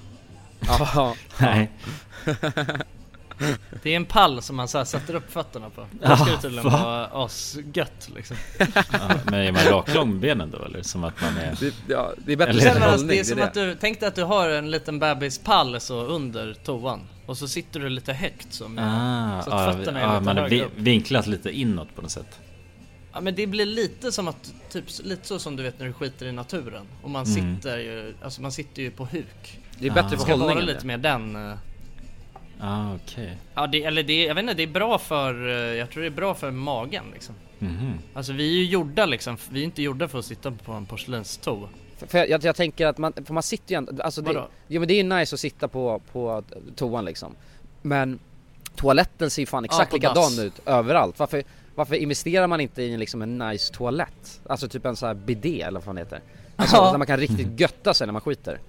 Ja. 0.60 1.14
Nej. 1.38 1.70
Det 3.82 3.90
är 3.92 3.96
en 3.96 4.04
pall 4.04 4.42
som 4.42 4.56
man 4.56 4.68
så 4.68 4.78
här 4.78 4.84
sätter 4.84 5.14
upp 5.14 5.32
fötterna 5.32 5.70
på. 5.70 5.86
Ja, 6.02 6.16
ska 6.16 6.30
det 6.30 6.42
tydligen 6.42 6.64
va? 6.70 6.82
vara 6.84 7.24
asgött 7.24 8.10
liksom. 8.14 8.36
Ja, 8.58 8.66
men 9.24 9.34
är 9.34 9.52
man 9.52 9.64
raklång 9.64 10.10
med 10.10 10.20
benen 10.20 10.50
då 10.50 10.64
eller? 10.64 10.82
Som 10.82 11.04
att 11.04 11.20
man 11.22 11.36
är... 11.36 11.56
Det, 11.60 11.74
ja, 11.88 12.12
det 12.26 12.32
är 12.32 12.36
bättre 12.36 12.50
Eller- 12.52 12.60
Sen, 12.72 12.82
alltså, 12.82 13.06
det 13.06 13.18
är 13.18 13.24
som 13.24 13.36
det. 13.36 13.44
att 13.44 13.54
du, 13.54 13.76
tänk 13.80 14.00
dig 14.00 14.08
att 14.08 14.14
du 14.14 14.22
har 14.24 14.48
en 14.48 14.70
liten 14.70 14.98
bebispall 14.98 15.80
så 15.80 16.00
under 16.04 16.54
toan. 16.64 17.00
Och 17.26 17.38
så 17.38 17.48
sitter 17.48 17.80
du 17.80 17.88
lite 17.88 18.12
högt 18.12 18.52
så 18.54 18.68
med, 18.68 18.84
Ah, 18.88 19.42
så 19.42 19.50
att 19.50 19.66
ja, 19.66 19.76
fötterna 19.78 20.00
är 20.00 20.04
ja, 20.04 20.12
lite 20.12 20.24
man 20.24 20.36
är 20.38 20.42
högre 20.42 20.56
vi- 20.56 20.62
upp. 20.64 20.72
vinklat 20.76 21.26
lite 21.26 21.50
inåt 21.50 21.94
på 21.96 22.02
något 22.02 22.10
sätt. 22.10 22.38
Ja 23.12 23.20
men 23.20 23.34
det 23.34 23.46
blir 23.46 23.66
lite 23.66 24.12
som 24.12 24.28
att, 24.28 24.52
typ 24.72 24.84
lite 25.04 25.26
så 25.28 25.38
som 25.38 25.56
du 25.56 25.62
vet 25.62 25.78
när 25.78 25.86
du 25.86 25.92
skiter 25.92 26.26
i 26.26 26.32
naturen. 26.32 26.86
Och 27.02 27.10
man 27.10 27.24
Mm. 27.26 27.56
sitter 27.56 27.78
ju, 27.78 28.14
alltså 28.22 28.42
man 28.42 28.52
sitter 28.52 28.82
ju 28.82 28.90
på 28.90 29.04
huk. 29.04 29.58
Det 29.78 29.86
är 29.86 29.90
bättre 29.90 30.06
Ah. 30.06 30.08
för 30.08 30.16
Det 30.16 30.22
ska 30.22 30.36
vara 30.36 30.48
hållningen. 30.48 30.74
lite 30.74 30.86
mer 30.86 30.98
den... 30.98 31.52
Ah, 32.62 32.94
okej. 32.94 33.36
Ja, 33.54 33.66
det, 33.66 33.84
eller 33.84 34.02
det, 34.02 34.24
jag 34.24 34.34
vet 34.34 34.42
inte, 34.42 34.54
det 34.54 34.62
är 34.62 34.66
bra 34.66 34.98
för, 34.98 35.48
eh, 35.48 35.54
jag 35.54 35.90
tror 35.90 36.00
det 36.02 36.08
är 36.08 36.10
bra 36.10 36.34
för 36.34 36.50
magen 36.50 37.04
liksom. 37.12 37.34
Mhm. 37.58 37.92
Alltså 38.14 38.32
vi 38.32 38.48
är 38.50 38.58
ju 38.58 38.64
gjorda 38.64 39.06
liksom, 39.06 39.36
vi 39.50 39.60
är 39.60 39.64
inte 39.64 39.82
gjorda 39.82 40.08
för 40.08 40.18
att 40.18 40.24
sitta 40.24 40.50
på 40.50 40.72
en 40.72 40.86
porslinstå. 40.86 41.68
För- 41.98 42.06
För 42.06 42.18
jag, 42.26 42.44
jag 42.44 42.56
tänker 42.56 42.86
att 42.86 42.98
man, 42.98 43.12
för 43.24 43.34
man 43.34 43.42
sitter 43.42 43.74
ju 43.74 43.76
ändå, 43.78 44.02
alltså 44.02 44.22
det, 44.22 44.44
jo 44.68 44.80
men 44.80 44.88
det 44.88 44.94
är 44.94 44.96
ju 44.96 45.02
nice 45.18 45.36
att 45.36 45.40
sitta 45.40 45.68
på, 45.68 46.00
på 46.12 46.42
toan 46.76 47.04
liksom 47.04 47.34
Men 47.82 48.18
toaletten 48.76 49.30
ser 49.30 49.42
ju 49.42 49.46
fan 49.46 49.64
exakt 49.64 49.90
på 49.90 49.96
likadan 49.96 50.38
ut 50.38 50.60
överallt, 50.66 51.18
varför, 51.18 51.42
varför 51.74 51.94
investerar 51.94 52.46
man 52.46 52.60
inte 52.60 52.82
i 52.82 52.92
en, 52.94 53.00
liksom 53.00 53.22
en 53.22 53.38
nice 53.38 53.72
toalett? 53.74 54.40
Alltså 54.46 54.68
typ 54.68 54.86
en 54.86 54.96
sån 54.96 55.06
här 55.06 55.14
bidé 55.14 55.62
eller 55.62 55.80
vad 55.80 55.84
fan 55.84 55.96
heter 55.96 56.20
Alltså 56.56 56.76
Ja. 56.76 56.90
där 56.90 56.98
man 56.98 57.06
kan 57.06 57.18
riktigt 57.20 57.60
götta 57.60 57.94
sig 57.94 58.06
när 58.06 58.12
man 58.12 58.22
skiter 58.22 58.60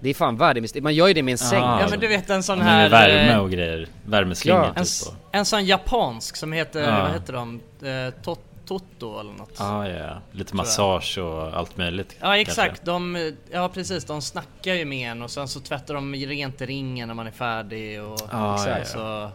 Det 0.00 0.10
är 0.10 0.14
fan 0.14 0.36
värd 0.36 0.82
Man 0.82 0.94
gör 0.94 1.08
ju 1.08 1.14
det 1.14 1.22
med 1.22 1.32
en 1.32 1.38
säng 1.38 1.62
Ah. 1.62 1.80
Ja 1.80 1.86
men 1.90 2.00
du 2.00 2.06
vet 2.08 2.30
en 2.30 2.42
sån 2.42 2.60
här... 2.60 2.82
Med 2.82 2.90
värme 2.90 3.32
eh, 3.32 3.38
och 3.38 3.50
grejer. 3.50 3.88
Värmeslingor 4.06 4.60
Ja. 4.60 4.66
En, 4.76 4.84
typ 4.84 5.06
då. 5.06 5.14
en 5.32 5.44
sån 5.44 5.64
japansk 5.64 6.36
som 6.36 6.52
heter, 6.52 6.82
Ja. 6.82 7.02
vad 7.02 7.12
heter 7.12 7.32
de? 7.32 7.60
Eh, 7.82 8.22
tot, 8.22 8.40
Toto 8.66 9.20
eller 9.20 9.32
något. 9.32 9.60
Ah, 9.60 9.86
ja, 9.86 9.96
ja. 9.98 10.18
Lite 10.32 10.56
massage 10.56 11.18
och 11.18 11.56
allt 11.56 11.76
möjligt. 11.76 12.16
Ja 12.20 12.36
exakt, 12.36 12.84
de, 12.84 13.32
ja 13.50 13.68
precis, 13.68 14.04
de 14.04 14.22
snackar 14.22 14.74
ju 14.74 14.84
med 14.84 15.10
en 15.10 15.22
och 15.22 15.30
sen 15.30 15.48
så 15.48 15.60
tvättar 15.60 15.94
de 15.94 16.14
rent 16.14 16.60
i 16.60 16.66
ringen 16.66 17.08
när 17.08 17.14
man 17.14 17.26
är 17.26 17.30
färdig 17.30 18.02
och 18.02 18.20
Ja, 18.32 18.54
exakt, 18.54 18.90
ja, 18.94 19.30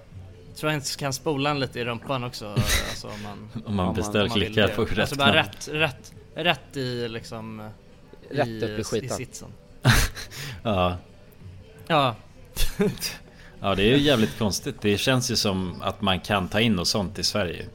så 0.53 0.59
tror 0.59 0.71
jag 0.71 0.77
inte 0.77 0.97
kan 0.97 1.13
spola 1.13 1.49
en 1.49 1.59
lite 1.59 1.79
i 1.79 1.85
rumpan 1.85 2.23
också 2.23 2.45
alltså, 2.89 3.07
om 3.07 3.23
man 3.23 3.63
Om 3.65 3.75
man 3.75 3.93
beställer 3.95 4.29
klickar 4.29 4.67
på 4.67 4.85
rätt 4.85 4.99
Alltså 4.99 5.15
bara 5.15 5.35
rätt, 5.35 5.67
rätt, 5.71 6.13
rätt 6.35 6.77
i 6.77 7.07
liksom 7.07 7.69
Rätt 8.31 8.47
i, 8.47 8.65
upp 8.65 8.79
i 8.79 8.83
skiten. 8.83 9.05
i 9.05 9.09
sitsen 9.09 9.47
Ja. 10.63 10.97
Ja, 11.87 12.15
ja, 13.61 13.75
det 13.75 13.83
är 13.83 13.97
ju 13.97 13.97
jävligt 13.97 14.37
konstigt. 14.37 14.75
Det 14.81 14.97
känns 14.97 15.31
ju 15.31 15.35
som 15.35 15.81
att 15.81 16.01
man 16.01 16.19
kan 16.19 16.47
ta 16.47 16.59
in 16.59 16.79
och 16.79 16.87
sånt 16.87 17.19
i 17.19 17.23
Sverige. 17.23 17.65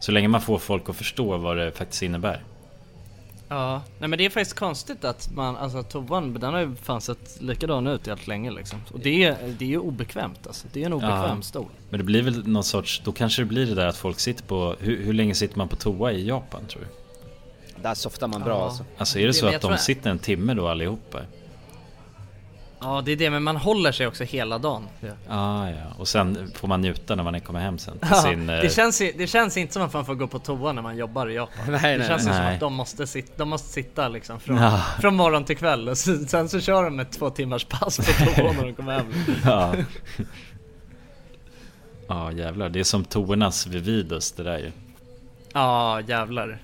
Så 0.00 0.12
länge 0.12 0.28
man 0.28 0.40
får 0.40 0.58
folk 0.58 0.88
att 0.88 0.96
förstå 0.96 1.36
vad 1.36 1.56
det 1.56 1.72
faktiskt 1.72 2.02
innebär. 2.02 2.42
ja, 3.48 3.82
nej 3.98 4.08
men 4.08 4.18
det 4.18 4.24
är 4.26 4.30
faktiskt 4.30 4.56
konstigt 4.58 5.04
att 5.04 5.30
man, 5.34 5.56
alltså 5.56 5.82
toan 5.82 6.34
den 6.34 6.52
har 6.52 6.60
ju 6.60 6.74
fan 6.82 7.00
sett 7.00 7.36
likadan 7.40 7.86
ut 7.86 8.06
helt 8.06 8.26
länge 8.26 8.50
liksom 8.50 8.78
Och 8.92 9.00
det 9.00 9.24
är, 9.24 9.36
det 9.58 9.64
är 9.64 9.68
ju 9.68 9.78
obekvämt 9.78 10.46
alltså, 10.46 10.66
det 10.72 10.82
är 10.82 10.86
en 10.86 10.92
obekväm 10.92 11.36
Ja. 11.36 11.42
stol 11.42 11.66
Men 11.90 11.98
det 11.98 12.04
blir 12.04 12.22
väl 12.22 12.46
någon 12.48 12.64
sorts, 12.64 13.02
då 13.04 13.12
kanske 13.12 13.42
det 13.42 13.46
blir 13.46 13.66
det 13.66 13.74
där 13.74 13.86
att 13.86 13.96
folk 13.96 14.20
sitter 14.20 14.44
på, 14.44 14.76
hur, 14.80 15.04
hur 15.04 15.12
länge 15.12 15.34
sitter 15.34 15.58
man 15.58 15.68
på 15.68 15.76
toa 15.76 16.12
i 16.12 16.26
Japan 16.28 16.60
tror 16.66 16.82
du? 16.82 16.88
Där 17.82 17.94
softar 17.94 18.26
man 18.28 18.42
bra 18.42 18.58
Ja. 18.58 18.64
alltså 18.64 18.84
Alltså 18.98 19.18
är 19.18 19.22
det 19.22 19.28
Det- 19.28 19.32
så 19.34 19.46
att 19.46 19.60
de 19.62 19.78
sitter 19.78 20.10
en 20.10 20.18
timme 20.18 20.54
då 20.54 20.68
allihopa? 20.68 21.20
Ja 22.82 23.02
det 23.04 23.12
är 23.12 23.16
det, 23.16 23.30
men 23.30 23.42
man 23.42 23.56
håller 23.56 23.92
sig 23.92 24.06
också 24.06 24.24
hela 24.24 24.58
dagen 24.58 24.88
ja. 25.00 25.08
Ah, 25.28 25.68
ja, 25.70 25.76
och 25.98 26.08
sen 26.08 26.52
får 26.54 26.68
man 26.68 26.80
njuta 26.80 27.14
när 27.14 27.22
man 27.22 27.40
kommer 27.40 27.60
hem 27.60 27.78
sen 27.78 27.98
Ja, 28.10 28.14
sin... 28.22 28.50
eh, 28.50 28.60
det, 28.60 28.74
känns, 28.74 29.00
ju- 29.02 29.12
det 29.16 29.26
känns 29.26 29.56
inte 29.56 29.72
som 29.72 29.82
att 29.82 29.92
man 29.92 30.04
får 30.04 30.14
gå 30.14 30.26
på 30.26 30.38
toa 30.38 30.72
när 30.72 30.82
man 30.82 30.96
jobbar 30.96 31.30
i 31.30 31.34
Japan 31.34 31.56
Nej, 31.68 31.92
Det 31.92 31.98
nej, 31.98 32.08
känns 32.08 32.22
ju 32.22 32.26
som 32.26 32.34
nej. 32.36 32.54
att 32.54 32.60
de 32.60 32.74
måste, 32.74 33.06
sit, 33.06 33.32
de 33.36 33.48
måste 33.48 33.68
sitta 33.68 34.08
liksom 34.08 34.40
från, 34.40 34.56
Ja. 34.56 34.82
från 35.00 35.16
morgon 35.16 35.44
till 35.44 35.56
kväll 35.56 35.88
och 35.88 35.98
sen 35.98 36.48
så 36.48 36.60
kör 36.60 36.84
de 36.84 37.00
ett 37.00 37.12
två 37.12 37.30
timmars 37.30 37.64
pass 37.64 37.96
på 37.96 38.02
toa 38.34 38.52
när 38.52 38.64
de 38.66 38.74
kommer 38.74 38.92
hem 38.92 39.06
Ja. 39.44 39.74
Ja 42.08 42.32
jävlar, 42.32 42.68
det 42.68 42.80
är 42.80 42.84
som 42.84 43.04
toornas 43.04 43.66
Vividus 43.66 44.32
det 44.32 44.42
där 44.42 44.58
ju. 44.58 44.70
Ja 45.52 46.00
jävlar 46.00 46.58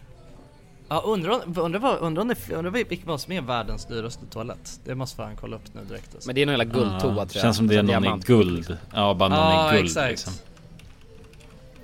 Ja 0.89 1.03
undrar, 1.07 1.41
undrar, 1.59 1.81
vad, 1.81 1.99
om 1.99 2.15
det, 2.29 2.37
undrar 2.55 2.71
vilken 2.71 3.07
vad 3.09 3.21
som 3.21 3.33
är 3.33 3.41
världens 3.41 3.85
dyraste 3.87 4.27
toalett? 4.27 4.81
Det 4.85 4.95
måste 4.95 5.17
fan 5.17 5.37
kolla 5.41 5.57
upp 5.57 5.75
nu 5.75 5.81
direkt 5.85 6.15
alltså. 6.15 6.29
Men 6.29 6.35
det 6.35 6.43
är 6.43 6.47
någon 6.47 6.53
jävla 6.59 6.65
guldtoa 6.75 7.01
tror 7.01 7.17
jag 7.19 7.31
Känns 7.43 7.57
som 7.57 7.67
det 7.67 7.75
är 7.75 7.79
Alltså, 7.79 8.01
någon 8.11 8.19
i 8.19 8.23
guld. 8.23 8.79
Ja, 8.95 9.15
bara 9.15 9.29
någon 9.29 9.39
Ja, 9.39 9.73
i 9.73 9.77
guld 9.77 9.87
exakt. 9.87 10.11
liksom. 10.11 10.33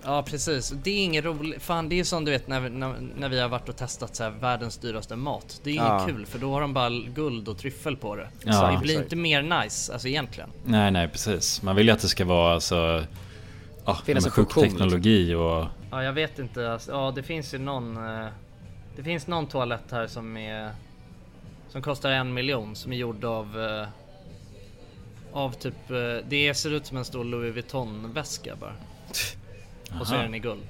Ja 0.04 0.22
precis, 0.22 0.74
det 0.82 0.90
är 0.90 1.04
inget 1.04 1.24
roligt, 1.24 1.62
fan 1.62 1.88
det 1.88 2.00
är 2.00 2.04
som 2.04 2.24
du 2.24 2.30
vet 2.30 2.48
när, 2.48 2.60
vi- 2.60 2.70
när, 2.70 2.94
när 3.16 3.28
vi 3.28 3.40
har 3.40 3.48
varit 3.48 3.68
och 3.68 3.76
testat 3.76 4.16
så 4.16 4.22
här, 4.24 4.30
världens 4.30 4.76
dyraste 4.78 5.16
mat 5.16 5.60
Det 5.62 5.70
är 5.70 5.74
inget 5.74 5.86
Ja. 5.86 6.04
kul 6.08 6.26
för 6.26 6.38
då 6.38 6.52
har 6.52 6.60
de 6.60 6.72
bara 6.74 6.90
guld 6.90 7.48
och 7.48 7.58
tryffel 7.58 7.96
på 7.96 8.16
det 8.16 8.28
Ja. 8.44 8.52
Så 8.52 8.66
det 8.70 8.78
blir 8.78 8.90
Exakt. 8.94 9.04
inte 9.12 9.16
mer 9.16 9.42
nice, 9.62 9.92
alltså 9.92 10.08
egentligen 10.08 10.50
Nej 10.64 10.90
nej 10.90 11.08
precis. 11.08 11.62
Man 11.62 11.76
vill 11.76 11.86
ju 11.86 11.92
att 11.92 12.00
det 12.00 12.08
ska 12.08 12.24
vara 12.24 12.54
alltså... 12.54 13.04
Ja, 13.84 13.98
Finnas 14.04 14.26
en 14.26 14.32
funktion, 14.32 14.62
liksom. 14.62 14.78
teknologi 14.78 15.34
och... 15.34 15.66
Ja 15.90 16.02
jag 16.04 16.12
vet 16.12 16.38
inte, 16.38 16.72
alltså, 16.72 16.90
ja 16.90 17.12
det 17.16 17.22
finns 17.22 17.54
ju 17.54 17.58
någon 17.58 17.96
eh, 17.96 18.26
Det 18.96 19.02
finns 19.02 19.26
någon 19.26 19.46
toalett 19.46 19.90
här 19.90 20.06
som 20.06 20.36
är 20.36 20.70
Som 21.68 21.82
kostar 21.82 22.10
en 22.10 22.34
miljon 22.34 22.76
som 22.76 22.92
är 22.92 22.96
gjord 22.96 23.24
av 23.24 23.60
eh, 23.60 23.88
Av 25.32 25.52
typ, 25.52 25.90
eh, 25.90 26.16
det 26.28 26.54
ser 26.54 26.70
ut 26.70 26.86
som 26.86 26.96
en 26.96 27.04
stor 27.04 27.24
Louis 27.24 27.54
Vuitton 27.54 28.12
väska 28.12 28.56
bara 28.56 28.74
Och 30.00 30.06
så 30.06 30.12
är 30.14 30.16
Aha. 30.16 30.24
den 30.24 30.34
i 30.34 30.38
guld 30.38 30.66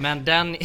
Men 0.00 0.24
den 0.24 0.50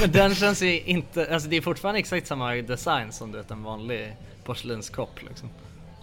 Men 0.00 0.12
den 0.12 0.34
känns 0.34 0.62
ju 0.62 0.80
inte, 0.80 1.34
alltså 1.34 1.48
det 1.48 1.56
är 1.56 1.60
fortfarande 1.60 1.98
exakt 2.00 2.26
samma 2.26 2.54
design 2.54 3.12
som 3.12 3.32
du 3.32 3.38
vet 3.38 3.50
en 3.50 3.62
vanlig 3.62 4.16
porslinskopp 4.44 5.22
liksom 5.22 5.48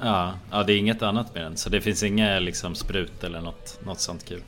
Ja, 0.03 0.33
ja, 0.51 0.63
det 0.63 0.73
är 0.73 0.77
inget 0.77 1.01
annat 1.01 1.33
med 1.33 1.43
den. 1.43 1.57
Så 1.57 1.69
det 1.69 1.81
finns 1.81 2.03
inga 2.03 2.39
liksom 2.39 2.75
sprut 2.75 3.23
eller 3.23 3.41
något, 3.41 3.79
något 3.85 3.99
sånt 3.99 4.25
kul. 4.25 4.43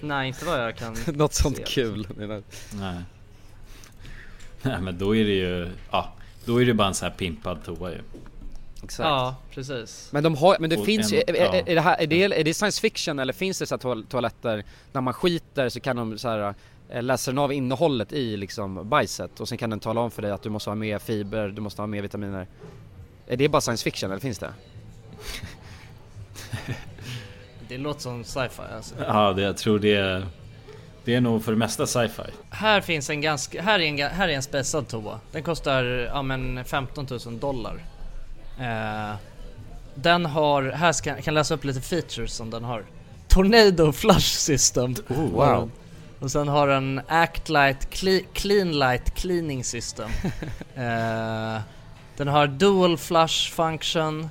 Nej 0.00 0.28
inte 0.28 0.44
vad 0.44 0.64
jag 0.64 0.76
kan 0.76 0.96
Något 1.06 1.34
sånt 1.34 1.56
se. 1.56 1.62
kul 1.66 2.06
menar? 2.16 2.42
Nej. 2.74 2.96
Nej 4.62 4.80
men 4.80 4.98
då 4.98 5.16
är 5.16 5.24
det 5.24 5.30
ju... 5.34 5.68
Ja, 5.90 6.12
då 6.44 6.62
är 6.62 6.66
det 6.66 6.74
bara 6.74 6.88
en 6.88 6.94
sån 6.94 7.08
här 7.08 7.16
pimpad 7.16 7.64
toa 7.64 7.90
ju. 7.90 7.98
Exakt 8.84 9.06
Ja 9.06 9.36
precis 9.54 10.08
Men 10.12 10.22
de 10.22 10.36
har, 10.36 10.56
men 10.60 10.70
det 10.70 10.76
Och 10.76 10.84
finns 10.86 11.12
ju, 11.12 11.22
en- 11.26 11.36
är, 11.36 11.40
ja. 11.40 11.54
är, 11.54 11.68
är, 11.68 11.74
det 11.74 11.80
här, 11.80 11.96
är, 12.02 12.06
det, 12.06 12.22
är 12.40 12.44
det 12.44 12.54
science 12.54 12.80
fiction 12.80 13.18
eller 13.18 13.32
finns 13.32 13.58
det 13.58 13.66
så 13.66 13.74
här 13.74 13.80
toal- 13.80 14.06
toaletter 14.06 14.64
när 14.92 15.00
man 15.00 15.14
skiter 15.14 15.68
så 15.68 15.80
kan 15.80 15.96
de 15.96 16.18
så 16.18 16.28
här 16.28 16.54
eh, 16.90 17.02
läser 17.02 17.32
den 17.32 17.38
av 17.38 17.52
innehållet 17.52 18.12
i 18.12 18.36
liksom 18.36 18.88
bajset 18.88 19.40
och 19.40 19.48
sen 19.48 19.58
kan 19.58 19.70
den 19.70 19.80
tala 19.80 20.00
om 20.00 20.10
för 20.10 20.22
dig 20.22 20.30
att 20.30 20.42
du 20.42 20.48
måste 20.50 20.70
ha 20.70 20.74
mer 20.74 20.98
fiber, 20.98 21.48
du 21.48 21.60
måste 21.60 21.82
ha 21.82 21.86
mer 21.86 22.02
vitaminer 22.02 22.46
Är 23.26 23.36
det 23.36 23.48
bara 23.48 23.60
science 23.60 23.84
fiction 23.84 24.10
eller 24.10 24.20
finns 24.20 24.38
det? 24.38 24.52
Det 27.68 27.78
låter 27.78 28.00
som 28.00 28.24
sci-fi 28.24 28.62
alltså 28.76 28.94
Ja, 29.06 29.32
det, 29.32 29.42
jag 29.42 29.56
tror 29.56 29.78
det 29.78 29.94
är... 29.94 30.26
Det 31.04 31.14
är 31.14 31.20
nog 31.20 31.44
för 31.44 31.52
det 31.52 31.58
mesta 31.58 31.86
sci-fi. 31.86 32.22
Här 32.50 32.80
finns 32.80 33.10
en 33.10 33.20
ganska, 33.20 33.62
här 33.62 33.78
är 33.78 33.84
en, 33.84 34.10
här 34.10 34.28
är 34.28 34.32
en 34.32 34.42
spetsad 34.42 34.88
toa. 34.88 35.20
Den 35.32 35.42
kostar, 35.42 35.84
ja 35.84 36.22
men 36.22 36.64
15 36.64 37.06
000 37.26 37.38
dollar. 37.38 37.84
Eh, 38.60 39.16
den 39.94 40.26
har, 40.26 40.62
här 40.62 40.92
ska, 40.92 41.10
jag 41.10 41.24
kan 41.24 41.34
läsa 41.34 41.54
upp 41.54 41.64
lite 41.64 41.80
features 41.80 42.32
som 42.32 42.50
den 42.50 42.64
har. 42.64 42.84
Tornado 43.28 43.92
flush 43.92 44.36
system. 44.36 44.94
Oh, 45.08 45.30
wow. 45.30 45.70
Och 46.20 46.30
sen 46.30 46.48
har 46.48 46.68
den 46.68 47.00
Act 47.08 47.48
Light 47.48 47.90
cle, 47.90 48.20
Clean 48.32 48.78
Light 48.78 49.14
Cleaning 49.14 49.64
System. 49.64 50.10
eh, 50.74 51.60
den 52.16 52.28
har 52.28 52.46
Dual 52.46 52.98
Flush 52.98 53.52
Function, 53.52 54.28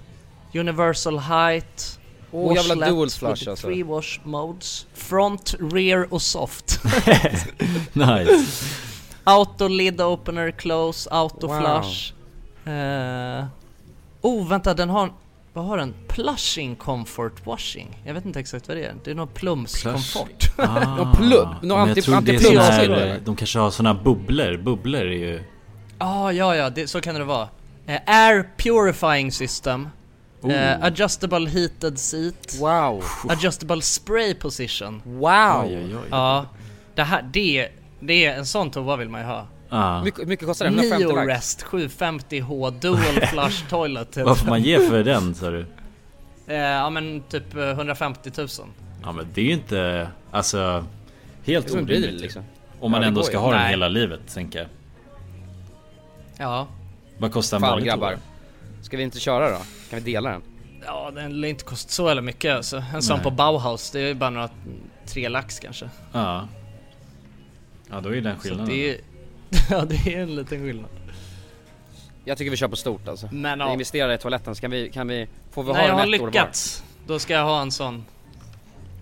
Universal 0.53 1.19
Height, 1.19 1.99
Åh, 2.31 2.55
jävla 2.55 2.89
dual 2.89 3.09
flush 3.09 3.49
alltså. 3.49 3.67
Three 3.67 3.83
wash 3.83 4.19
modes, 4.23 4.85
Front, 4.93 5.55
Rear 5.71 6.13
och 6.13 6.21
Soft. 6.21 6.79
nice. 7.93 8.65
Auto 9.23 9.67
lid 9.67 10.01
opener 10.01 10.51
close, 10.51 11.09
auto 11.09 11.47
Wow. 11.47 11.59
flush. 11.59 12.13
Eh, 12.73 13.45
oh 14.21 14.47
vänta 14.47 14.73
den 14.73 14.89
har, 14.89 15.13
vad 15.53 15.65
har 15.65 15.77
den? 15.77 15.93
Plushing 16.07 16.75
comfort 16.75 17.45
washing. 17.45 18.01
Jag 18.05 18.13
vet 18.13 18.25
inte 18.25 18.39
exakt 18.39 18.67
vad 18.67 18.77
det 18.77 18.83
är. 18.85 18.95
Det 19.03 19.11
är 19.11 19.15
någon 19.15 19.27
plumskomfort. 19.27 20.47
Ah, 20.57 20.95
Någon 20.95 21.15
plum, 21.15 21.49
någon 21.61 21.89
anti- 21.89 22.01
sån 22.01 22.13
här? 22.57 23.19
De 23.25 23.35
kanske 23.35 23.59
har 23.59 23.71
såna 23.71 23.93
bubblor. 23.93 24.57
Bubblor 24.57 25.01
är 25.01 25.05
ju... 25.11 25.43
ah, 25.97 26.31
ja 26.31 26.55
ja, 26.55 26.69
det, 26.69 26.87
så 26.87 27.01
kan 27.01 27.15
det 27.15 27.23
vara. 27.23 27.49
Eh, 27.87 27.99
air 28.05 28.49
purifying 28.57 29.31
system. 29.31 29.87
Eh, 30.43 30.49
Oh. 30.49 30.85
adjustable 30.85 31.49
heated 31.49 31.99
seat. 31.99 32.57
Wow! 32.59 33.03
Adjustable 33.29 33.81
spray 33.81 34.33
position. 34.33 35.01
Wow! 35.05 35.63
Oj, 35.65 35.75
oj, 35.75 35.95
oj. 35.95 36.07
Ja, 36.09 36.45
det 36.95 37.03
här, 37.03 37.21
det, 37.33 37.69
det 37.99 38.25
är 38.25 38.37
en 38.37 38.45
sån 38.45 38.71
toa 38.71 38.95
vill 38.95 39.09
man 39.09 39.21
ju 39.21 39.27
ha. 39.27 39.47
Ah. 39.69 40.03
Mycket, 40.03 40.27
mycket 40.27 40.47
kostar 40.47 40.65
det? 40.65 40.71
150 40.71 41.05
lax? 41.05 41.15
Neorest 41.15 41.65
750H 41.65 42.71
Dual 42.79 42.97
Flush 43.27 43.69
Toilet. 43.69 44.17
Vad 44.17 44.37
får 44.37 44.47
man 44.49 44.61
ge 44.63 44.79
för 44.89 45.03
den 45.03 45.35
sa 45.35 45.49
du? 45.49 45.65
Eh, 46.47 46.55
ja 46.57 46.89
men 46.89 47.21
typ 47.29 47.55
eh, 47.55 47.69
150 47.69 48.31
000. 48.37 48.47
Ja 49.03 49.11
men 49.11 49.27
det 49.33 49.41
är 49.41 49.45
ju 49.45 49.53
inte... 49.53 50.07
Alltså... 50.31 50.85
Helt 51.45 51.71
orimligt 51.71 52.21
liksom. 52.21 52.43
Om 52.79 52.91
man 52.91 53.01
Ja, 53.01 53.07
ändå 53.07 53.23
ska 53.23 53.37
ha 53.37 53.51
den 53.51 53.67
hela 53.67 53.87
livet 53.87 54.19
tänker 54.33 54.59
jag. 54.59 54.67
Ja. 56.37 56.67
Vad 57.17 57.31
kostar 57.33 57.57
en 57.57 57.61
Fan 57.61 57.69
vanlig 57.69 57.85
grabbar, 57.87 58.11
toa? 58.11 58.19
ska 58.81 58.97
vi 58.97 59.03
inte 59.03 59.19
köra 59.19 59.49
då? 59.49 59.57
Kan 59.91 59.99
vi 59.99 60.11
dela 60.11 60.29
den? 60.29 60.41
Ja 60.85 61.11
den 61.15 61.41
lär 61.41 61.47
inte 61.47 61.63
kosta 61.63 61.89
så 61.91 62.07
jävla 62.07 62.21
mycket 62.21 62.55
alltså. 62.55 62.83
En 62.93 63.01
sån 63.01 63.15
Nej. 63.15 63.23
på 63.23 63.31
Bauhaus, 63.31 63.91
det 63.91 63.99
är 63.99 64.07
ju 64.07 64.13
bara 64.13 64.29
några 64.29 64.49
tre 65.05 65.29
lax 65.29 65.59
kanske. 65.59 65.89
Ja. 66.11 66.47
Ja 67.89 68.01
då 68.01 68.15
är 68.15 68.21
den 68.21 68.35
Så 68.35 68.41
skillnaden. 68.41 68.67
det 68.67 68.89
är, 68.89 68.97
ja 69.69 69.85
det 69.85 70.13
är 70.15 70.19
en 70.21 70.35
liten 70.35 70.59
skillnad. 70.61 70.89
Jag 72.25 72.37
tycker 72.37 72.51
vi 72.51 72.57
kör 72.57 72.67
på 72.67 72.75
stort 72.75 73.07
alltså 73.07 73.29
Men 73.31 73.59
Vi 73.59 73.65
ja. 73.65 73.71
investerar 73.71 74.13
i 74.13 74.17
toaletten, 74.17 74.55
så 74.55 74.61
kan 74.61 74.71
vi, 74.71 74.89
kan 74.89 75.07
vi, 75.07 75.27
får 75.51 75.63
vi 75.63 75.71
Nej 75.73 75.81
ha 75.81 75.87
jag 75.87 75.97
den 75.97 76.07
har 76.09 76.15
ett 76.15 76.21
år 76.21 76.25
var? 76.25 76.31
lyckats. 76.31 76.83
Då 77.07 77.19
ska 77.19 77.33
jag 77.33 77.43
ha 77.45 77.61
en 77.61 77.71
sån. 77.71 78.05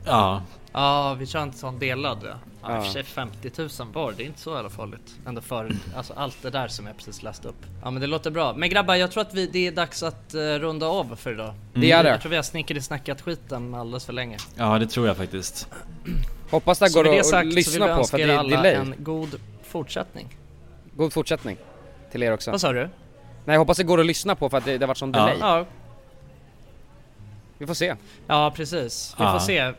Ja. 0.05 0.41
Ja, 0.73 1.13
vi 1.19 1.25
kör 1.25 1.39
en 1.39 1.53
sån 1.53 1.79
delad 1.79 2.17
ja. 2.23 2.27
Ja, 2.61 2.69
i 2.69 2.71
och 2.73 2.77
Ja. 2.77 2.81
för 2.83 2.91
sig 2.91 3.03
50 3.03 3.51
000 3.57 3.69
var, 3.93 4.11
det 4.17 4.23
är 4.23 4.25
inte 4.25 4.39
så 4.39 4.55
jävla 4.55 4.69
farligt. 4.69 5.15
Ändå 5.27 5.41
för, 5.41 5.71
alltså 5.95 6.13
allt 6.13 6.37
det 6.41 6.49
där 6.49 6.67
som 6.67 6.87
jag 6.87 6.97
precis 6.97 7.23
läste 7.23 7.47
upp. 7.47 7.65
Ja 7.83 7.91
men 7.91 8.01
det 8.01 8.07
låter 8.07 8.31
bra. 8.31 8.53
Men 8.53 8.69
grabbar, 8.69 8.95
jag 8.95 9.11
tror 9.11 9.21
att 9.21 9.33
vi, 9.33 9.47
det 9.47 9.67
är 9.67 9.71
dags 9.71 10.03
att 10.03 10.35
uh, 10.35 10.39
runda 10.39 10.85
av 10.87 11.15
för 11.15 11.31
idag. 11.33 11.53
Det 11.73 11.91
är 11.91 12.03
det. 12.03 12.09
Jag 12.09 12.21
tror 12.21 12.29
vi 12.29 12.35
har 12.35 12.43
snickrat 12.43 12.83
snackat 12.83 13.21
skiten 13.21 13.75
alldeles 13.75 14.05
för 14.05 14.13
länge. 14.13 14.37
Ja, 14.55 14.79
det 14.79 14.87
tror 14.87 15.07
jag 15.07 15.17
faktiskt. 15.17 15.67
Hoppas 16.51 16.79
det 16.79 16.93
går 16.93 17.03
det 17.03 17.19
att 17.19 17.25
sagt 17.25 17.47
vill 17.47 17.55
lyssna 17.55 17.95
på 17.97 18.03
för 18.03 18.17
det 18.17 18.23
är 18.23 18.37
alla 18.37 18.57
delay. 18.61 18.73
en 18.73 18.95
god 18.97 19.35
fortsättning. 19.63 20.37
God 20.95 21.13
fortsättning 21.13 21.57
till 22.11 22.23
er 22.23 22.33
också. 22.33 22.51
Vad 22.51 22.61
sa 22.61 22.71
du? 22.71 22.79
Nej 23.45 23.53
jag 23.53 23.59
hoppas 23.59 23.77
det 23.77 23.83
går 23.83 23.99
att 23.99 24.05
lyssna 24.05 24.35
på 24.35 24.49
för 24.49 24.57
att 24.57 24.65
det, 24.65 24.77
det 24.77 24.83
har 24.85 24.87
varit 24.87 24.97
sån 24.97 25.11
delay. 25.11 25.37
Ja, 25.39 25.65
Vi 27.57 27.67
får 27.67 27.73
se. 27.73 27.95
ja 28.27 28.51
precis. 28.55 29.15
Vi 29.17 29.23
Ja. 29.23 29.31
får 29.33 29.39
se. 29.39 29.73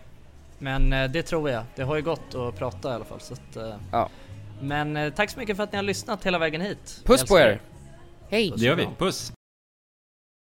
Men 0.62 0.92
eh, 0.92 1.10
det 1.10 1.22
tror 1.22 1.50
jag. 1.50 1.64
Det 1.76 1.82
har 1.82 1.96
ju 1.96 2.02
gått 2.02 2.34
att 2.34 2.56
prata 2.58 2.90
i 2.90 2.94
alla 2.94 3.04
fall 3.04 3.20
så 3.20 3.34
att, 3.34 3.56
eh, 3.56 3.74
Ja. 3.92 4.08
Men 4.60 4.96
eh, 4.96 5.12
tack 5.12 5.30
så 5.30 5.38
mycket 5.38 5.56
för 5.56 5.62
att 5.64 5.72
ni 5.72 5.76
har 5.76 5.82
lyssnat 5.82 6.24
hela 6.26 6.38
vägen 6.38 6.60
hit. 6.60 7.02
Puss 7.04 7.24
på 7.24 7.38
er! 7.38 7.60
Hej! 8.30 8.52
Det 8.56 8.64
gör 8.64 8.74
vi. 8.76 8.88
Puss! 8.98 9.32